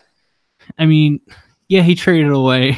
I 0.77 0.85
mean, 0.85 1.19
yeah, 1.67 1.81
he 1.81 1.95
traded 1.95 2.31
away 2.31 2.77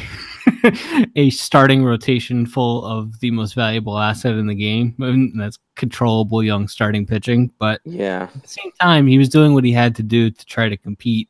a 1.16 1.30
starting 1.30 1.84
rotation 1.84 2.46
full 2.46 2.84
of 2.84 3.18
the 3.20 3.30
most 3.30 3.54
valuable 3.54 3.98
asset 3.98 4.34
in 4.34 4.46
the 4.46 4.54
game. 4.54 4.94
And 4.98 5.38
that's 5.40 5.58
controllable 5.76 6.42
young 6.42 6.68
starting 6.68 7.06
pitching. 7.06 7.52
But 7.58 7.80
yeah, 7.84 8.28
at 8.34 8.42
the 8.42 8.48
same 8.48 8.72
time, 8.80 9.06
he 9.06 9.18
was 9.18 9.28
doing 9.28 9.54
what 9.54 9.64
he 9.64 9.72
had 9.72 9.94
to 9.96 10.02
do 10.02 10.30
to 10.30 10.46
try 10.46 10.68
to 10.68 10.76
compete. 10.76 11.28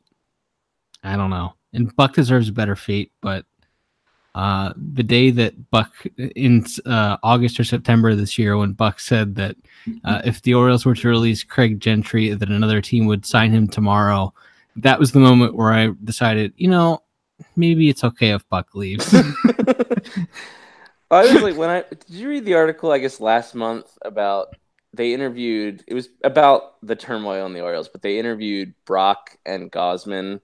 I 1.04 1.16
don't 1.16 1.30
know. 1.30 1.54
And 1.72 1.94
Buck 1.96 2.14
deserves 2.14 2.48
a 2.48 2.52
better 2.52 2.76
fate, 2.76 3.12
but 3.22 3.46
uh, 4.34 4.72
the 4.76 5.02
day 5.02 5.30
that 5.30 5.70
Buck 5.70 5.92
in 6.16 6.64
uh, 6.86 7.16
August 7.22 7.60
or 7.60 7.64
September 7.64 8.14
this 8.14 8.38
year, 8.38 8.56
when 8.56 8.72
Buck 8.72 9.00
said 9.00 9.34
that 9.36 9.56
uh, 10.04 10.22
if 10.24 10.42
the 10.42 10.54
Orioles 10.54 10.86
were 10.86 10.94
to 10.94 11.08
release 11.08 11.42
Craig 11.42 11.80
Gentry, 11.80 12.32
that 12.32 12.48
another 12.48 12.80
team 12.80 13.06
would 13.06 13.26
sign 13.26 13.52
him 13.52 13.68
tomorrow 13.68 14.32
that 14.76 14.98
was 14.98 15.12
the 15.12 15.20
moment 15.20 15.54
where 15.54 15.72
I 15.72 15.90
decided, 16.02 16.52
you 16.56 16.68
know, 16.68 17.02
maybe 17.56 17.88
it's 17.88 18.04
okay 18.04 18.30
if 18.30 18.48
Buck 18.48 18.74
leaves. 18.74 19.12
I 21.12 21.32
was 21.32 21.42
like, 21.42 21.56
when 21.56 21.70
I 21.70 21.84
did 21.90 22.08
you 22.08 22.28
read 22.28 22.44
the 22.44 22.54
article? 22.54 22.90
I 22.90 22.98
guess 22.98 23.20
last 23.20 23.54
month 23.54 23.86
about 24.02 24.54
they 24.94 25.12
interviewed. 25.12 25.84
It 25.86 25.94
was 25.94 26.08
about 26.24 26.74
the 26.82 26.96
turmoil 26.96 27.46
in 27.46 27.52
the 27.52 27.60
Orioles, 27.60 27.88
but 27.88 28.02
they 28.02 28.18
interviewed 28.18 28.74
Brach 28.86 29.36
and 29.44 29.70
Gausman 29.70 30.40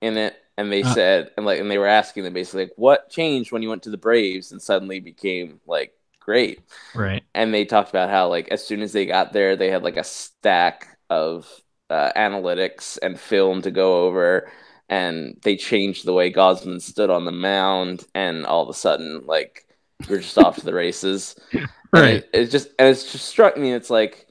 in 0.00 0.16
it, 0.16 0.36
and 0.56 0.72
they 0.72 0.82
uh, 0.82 0.94
said, 0.94 1.30
and 1.36 1.44
like, 1.44 1.60
and 1.60 1.70
they 1.70 1.78
were 1.78 1.86
asking 1.86 2.24
them 2.24 2.32
basically 2.32 2.64
like, 2.64 2.72
what 2.76 3.10
changed 3.10 3.52
when 3.52 3.62
you 3.62 3.68
went 3.68 3.82
to 3.84 3.90
the 3.90 3.98
Braves 3.98 4.52
and 4.52 4.60
suddenly 4.60 5.00
became 5.00 5.60
like 5.66 5.92
great, 6.18 6.60
right? 6.94 7.22
And 7.34 7.52
they 7.52 7.64
talked 7.64 7.90
about 7.90 8.10
how 8.10 8.28
like 8.28 8.48
as 8.48 8.66
soon 8.66 8.80
as 8.80 8.92
they 8.92 9.06
got 9.06 9.32
there, 9.32 9.56
they 9.56 9.70
had 9.70 9.82
like 9.82 9.96
a 9.96 10.04
stack 10.04 10.98
of 11.10 11.46
uh, 11.90 12.12
analytics 12.16 12.98
and 13.02 13.18
film 13.18 13.62
to 13.62 13.70
go 13.70 14.06
over, 14.06 14.50
and 14.88 15.36
they 15.42 15.56
changed 15.56 16.04
the 16.04 16.12
way 16.12 16.32
Gausman 16.32 16.80
stood 16.80 17.10
on 17.10 17.24
the 17.24 17.32
mound, 17.32 18.04
and 18.14 18.46
all 18.46 18.62
of 18.62 18.68
a 18.68 18.74
sudden, 18.74 19.26
like 19.26 19.66
we're 20.08 20.20
just 20.20 20.38
off 20.38 20.56
to 20.56 20.64
the 20.64 20.74
races. 20.74 21.36
Right. 21.92 22.22
It, 22.22 22.30
it's 22.32 22.52
just 22.52 22.68
and 22.78 22.88
it's 22.88 23.10
just 23.10 23.26
struck 23.26 23.56
me. 23.56 23.72
It's 23.72 23.90
like, 23.90 24.28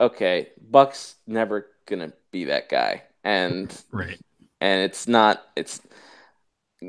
okay, 0.00 0.50
Buck's 0.70 1.16
never 1.26 1.66
gonna 1.86 2.12
be 2.30 2.44
that 2.44 2.68
guy, 2.68 3.02
and 3.24 3.68
right, 3.90 4.16
and 4.60 4.84
it's 4.84 5.08
not. 5.08 5.42
It's 5.56 5.80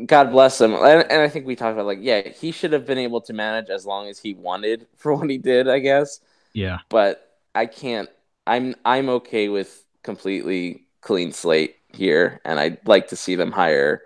God 0.05 0.31
bless 0.31 0.59
him. 0.59 0.73
And, 0.73 1.09
and 1.09 1.21
I 1.21 1.29
think 1.29 1.45
we 1.45 1.55
talked 1.55 1.73
about 1.73 1.85
like, 1.85 1.99
yeah, 2.01 2.27
he 2.27 2.51
should 2.51 2.73
have 2.73 2.85
been 2.85 2.97
able 2.97 3.21
to 3.21 3.33
manage 3.33 3.69
as 3.69 3.85
long 3.85 4.07
as 4.07 4.19
he 4.19 4.33
wanted 4.33 4.87
for 4.95 5.15
what 5.15 5.29
he 5.29 5.37
did, 5.37 5.67
I 5.67 5.79
guess. 5.79 6.19
Yeah. 6.53 6.79
But 6.89 7.39
I 7.53 7.65
can't. 7.65 8.09
I'm 8.47 8.75
I'm 8.85 9.09
okay 9.09 9.49
with 9.49 9.84
completely 10.05 10.85
clean 11.01 11.33
slate 11.33 11.75
here, 11.91 12.39
and 12.45 12.59
I'd 12.59 12.87
like 12.87 13.09
to 13.09 13.15
see 13.17 13.35
them 13.35 13.51
hire, 13.51 14.03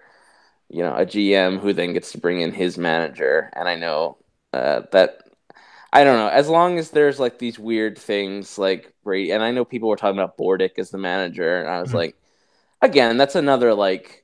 you 0.70 0.82
know, 0.82 0.96
a 0.96 1.06
GM 1.06 1.60
who 1.60 1.74
then 1.74 1.94
gets 1.94 2.12
to 2.14 2.18
bring 2.18 2.42
in 2.42 2.52
his 2.52 2.78
manager. 2.78 3.52
And 3.56 3.70
I 3.70 3.76
know 3.76 4.18
uh, 4.54 4.82
that 4.92 5.30
I 5.94 6.04
don't 6.04 6.18
know. 6.18 6.30
As 6.30 6.48
long 6.48 6.80
as 6.80 6.92
there's 6.92 7.20
like 7.20 7.38
these 7.38 7.60
weird 7.60 7.98
things 7.98 8.58
like 8.58 8.94
Brady, 9.04 9.32
and 9.32 9.44
I 9.44 9.52
know 9.52 9.66
people 9.66 9.90
were 9.90 9.96
talking 9.96 10.20
about 10.20 10.38
Bordick 10.38 10.80
as 10.80 10.90
the 10.90 10.98
manager, 10.98 11.60
and 11.60 11.70
I 11.70 11.82
was 11.82 11.90
mm-hmm. 11.90 11.98
like, 11.98 12.16
again, 12.82 13.18
that's 13.18 13.36
another 13.36 13.74
like 13.76 14.24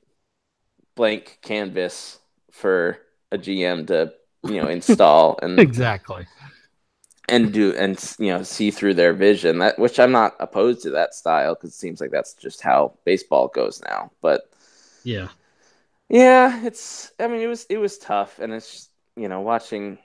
blank 0.96 1.38
canvas 1.42 2.18
for 2.50 2.98
a 3.30 3.38
GM 3.38 3.86
to 3.88 4.14
you 4.44 4.62
know 4.62 4.68
install 4.68 5.38
and 5.42 5.58
exactly 5.68 6.26
and 7.28 7.52
do 7.52 7.72
and 7.74 7.98
you 8.18 8.28
know 8.28 8.42
see 8.42 8.70
through 8.70 8.94
their 8.94 9.12
vision. 9.12 9.58
That 9.58 9.78
which 9.78 9.98
i'm 9.98 10.12
not 10.12 10.36
opposed 10.40 10.82
to 10.82 10.90
that 10.90 11.14
style 11.14 11.54
because 11.54 11.70
it 11.70 11.76
seems 11.76 12.00
like 12.00 12.10
that's 12.10 12.34
just 12.34 12.60
how 12.62 12.94
baseball 13.04 13.48
goes 13.48 13.82
now. 13.84 14.10
But 14.22 14.50
yeah. 15.04 15.28
Yeah 16.08 16.64
it's 16.64 17.12
i 17.18 17.26
mean 17.26 17.40
it 17.40 17.46
was 17.48 17.66
it 17.68 17.78
was 17.78 17.98
tough 17.98 18.38
and 18.38 18.52
it's 18.52 18.72
just, 18.72 18.90
you 19.16 19.28
know 19.28 19.40
watching 19.40 19.98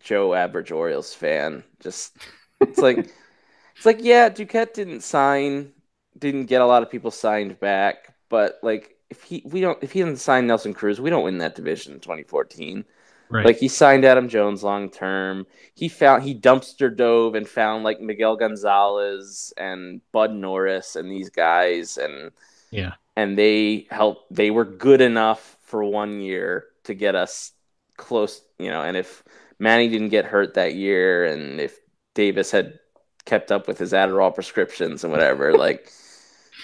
joe 0.00 0.34
average 0.34 0.70
orioles 0.72 1.14
fan 1.14 1.64
just 1.80 2.16
it's 2.60 2.80
like 2.82 2.98
it's 3.76 3.86
like 3.86 3.98
yeah 4.00 4.28
duquette 4.30 4.74
didn't 4.74 5.02
sign 5.02 5.72
didn't 6.18 6.46
get 6.46 6.62
a 6.62 6.66
lot 6.66 6.82
of 6.82 6.90
people 6.90 7.10
signed 7.10 7.58
back 7.60 8.14
but 8.28 8.58
like 8.62 8.96
if 9.10 9.22
he 9.22 9.42
we 9.46 9.60
don't 9.60 9.82
if 9.82 9.92
he 9.92 10.00
didn't 10.00 10.18
sign 10.18 10.46
nelson 10.46 10.74
cruz 10.74 11.00
we 11.00 11.10
don't 11.10 11.24
win 11.24 11.38
that 11.38 11.54
division 11.54 11.94
in 11.94 12.00
2014 12.00 12.84
Right. 13.32 13.46
Like 13.46 13.56
he 13.56 13.68
signed 13.68 14.04
Adam 14.04 14.28
Jones 14.28 14.62
long 14.62 14.90
term. 14.90 15.46
He 15.74 15.88
found 15.88 16.22
he 16.22 16.34
dumpster 16.38 16.94
dove 16.94 17.34
and 17.34 17.48
found 17.48 17.82
like 17.82 17.98
Miguel 17.98 18.36
Gonzalez 18.36 19.54
and 19.56 20.02
Bud 20.12 20.32
Norris 20.32 20.96
and 20.96 21.10
these 21.10 21.30
guys 21.30 21.96
and 21.96 22.30
yeah. 22.70 22.92
And 23.16 23.38
they 23.38 23.86
helped 23.90 24.34
they 24.34 24.50
were 24.50 24.66
good 24.66 25.00
enough 25.00 25.56
for 25.62 25.82
one 25.82 26.20
year 26.20 26.66
to 26.84 26.92
get 26.92 27.14
us 27.14 27.52
close, 27.96 28.42
you 28.58 28.68
know, 28.68 28.82
and 28.82 28.98
if 28.98 29.22
Manny 29.58 29.88
didn't 29.88 30.10
get 30.10 30.26
hurt 30.26 30.54
that 30.54 30.74
year 30.74 31.24
and 31.24 31.58
if 31.58 31.78
Davis 32.14 32.50
had 32.50 32.78
kept 33.24 33.50
up 33.50 33.66
with 33.66 33.78
his 33.78 33.94
Adderall 33.94 34.34
prescriptions 34.34 35.04
and 35.04 35.12
whatever, 35.12 35.54
like 35.56 35.90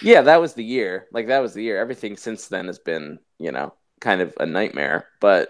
yeah, 0.03 0.21
that 0.21 0.39
was 0.39 0.53
the 0.53 0.63
year. 0.63 1.07
Like 1.11 1.27
that 1.27 1.39
was 1.39 1.55
the 1.55 1.63
year. 1.63 1.79
Everything 1.79 2.15
since 2.15 2.47
then 2.47 2.67
has 2.67 2.77
been, 2.77 3.17
you 3.39 3.51
know, 3.51 3.73
kind 3.99 4.21
of 4.21 4.35
a 4.39 4.45
nightmare. 4.45 5.07
But 5.19 5.49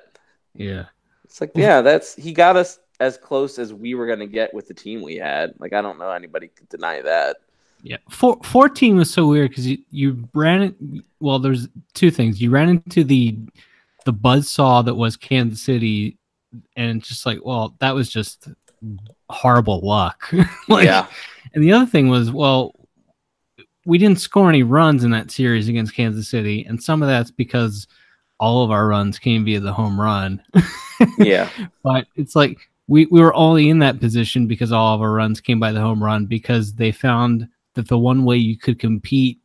yeah, 0.56 0.86
it's 1.30 1.40
like 1.40 1.52
yeah, 1.54 1.82
that's 1.82 2.16
he 2.16 2.34
got 2.34 2.58
us 2.58 2.80
as 3.00 3.18
close 3.18 3.60
as 3.60 3.74
we 3.74 3.94
were 3.94 4.08
going 4.08 4.20
to 4.20 4.28
get 4.28 4.54
with 4.54 4.68
the 4.68 4.74
team 4.74 5.02
we 5.02 5.16
had. 5.16 5.54
Like 5.60 5.74
I 5.74 5.82
don't 5.82 6.00
know 6.00 6.12
anybody 6.12 6.48
could 6.48 6.68
deny 6.70 7.02
that. 7.02 7.38
Yeah, 7.82 7.98
Four, 8.10 8.40
14 8.44 8.98
was 8.98 9.14
so 9.14 9.28
weird 9.28 9.52
because 9.52 9.66
you, 9.68 9.78
you 9.90 10.28
ran 10.34 10.62
it. 10.64 10.76
Well, 11.22 11.40
there's 11.40 11.70
two 11.94 12.12
things. 12.12 12.42
You 12.42 12.50
ran 12.50 12.68
into 12.68 13.04
the 13.04 13.38
the 14.06 14.12
buzz 14.12 14.50
saw 14.50 14.82
that 14.82 14.96
was 14.96 15.16
Kansas 15.16 15.62
City, 15.62 16.18
and 16.76 17.04
just 17.04 17.26
like, 17.26 17.40
well, 17.44 17.76
that 17.80 17.94
was 17.94 18.10
just 18.10 18.50
horrible 19.30 19.82
luck. 19.82 20.30
like, 20.68 20.86
yeah. 20.86 21.08
And 21.54 21.64
the 21.64 21.72
other 21.72 21.86
thing 21.86 22.10
was, 22.10 22.32
well, 22.32 22.74
we 23.86 23.98
didn't 23.98 24.20
score 24.20 24.50
any 24.50 24.64
runs 24.64 25.04
in 25.04 25.12
that 25.12 25.32
series 25.32 25.70
against 25.70 25.96
Kansas 25.96 26.28
City, 26.28 26.66
and 26.66 26.82
some 26.82 27.02
of 27.02 27.08
that's 27.08 27.32
because 27.32 27.88
all 28.40 28.64
of 28.64 28.72
our 28.72 28.88
runs 28.88 29.20
came 29.20 29.46
via 29.46 29.60
the 29.60 29.74
home 29.74 30.00
run. 30.00 30.42
yeah. 31.18 31.50
But 31.84 32.08
it's 32.16 32.36
like 32.36 32.58
we, 32.88 33.06
we 33.08 33.22
were 33.22 33.34
only 33.36 33.70
in 33.70 33.80
that 33.80 34.00
position 34.00 34.48
because 34.48 34.72
all 34.72 34.96
of 34.96 35.02
our 35.02 35.12
runs 35.12 35.40
came 35.40 35.60
by 35.60 35.72
the 35.72 35.82
home 35.82 36.04
run 36.04 36.26
because 36.26 36.74
they 36.74 36.92
found 36.92 37.48
that 37.76 37.88
the 37.88 37.98
one 37.98 38.26
way 38.26 38.38
you 38.38 38.58
could 38.58 38.80
compete, 38.80 39.40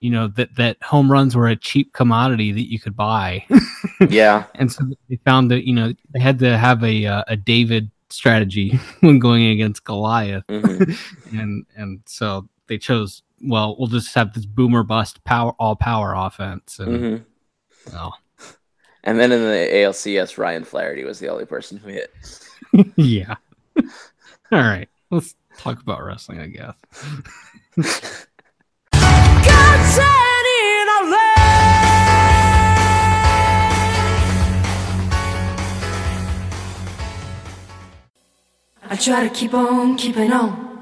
you 0.00 0.10
know, 0.10 0.28
that, 0.28 0.54
that 0.56 0.82
home 0.82 1.10
runs 1.10 1.36
were 1.36 1.48
a 1.48 1.56
cheap 1.56 1.92
commodity 1.92 2.52
that 2.52 2.70
you 2.70 2.80
could 2.80 2.96
buy. 2.96 3.46
yeah. 4.08 4.44
And 4.56 4.70
so 4.70 4.84
they 5.08 5.16
found 5.24 5.50
that, 5.50 5.66
you 5.66 5.74
know, 5.74 5.92
they 6.10 6.20
had 6.20 6.38
to 6.40 6.58
have 6.58 6.82
a, 6.82 7.06
uh, 7.06 7.24
a 7.28 7.36
David 7.36 7.90
strategy 8.10 8.78
when 9.00 9.18
going 9.18 9.46
against 9.46 9.84
Goliath. 9.84 10.44
Mm-hmm. 10.48 11.38
and, 11.38 11.66
and 11.76 12.00
so 12.06 12.48
they 12.66 12.78
chose, 12.78 13.22
well, 13.42 13.76
we'll 13.78 13.88
just 13.88 14.14
have 14.14 14.34
this 14.34 14.46
boomer 14.46 14.82
bust 14.82 15.22
power, 15.24 15.52
all 15.58 15.76
power 15.76 16.14
offense. 16.14 16.78
And, 16.78 16.88
mm-hmm 16.88 17.22
well. 17.92 18.18
And 19.04 19.20
then 19.20 19.30
in 19.30 19.40
the 19.40 19.68
ALCS, 19.72 20.36
Ryan 20.36 20.64
Flaherty 20.64 21.04
was 21.04 21.20
the 21.20 21.28
only 21.28 21.44
person 21.44 21.78
who 21.78 21.88
hit. 21.88 22.12
yeah. 22.96 23.36
All 24.50 24.60
right. 24.60 24.88
Let's 25.10 25.36
talk 25.58 25.80
about 25.80 26.02
wrestling, 26.02 26.40
I 26.40 26.46
guess. 26.48 28.26
I 38.88 38.94
try 38.94 39.28
to 39.28 39.34
keep 39.34 39.52
on 39.52 39.96
keeping 39.96 40.32
on. 40.32 40.75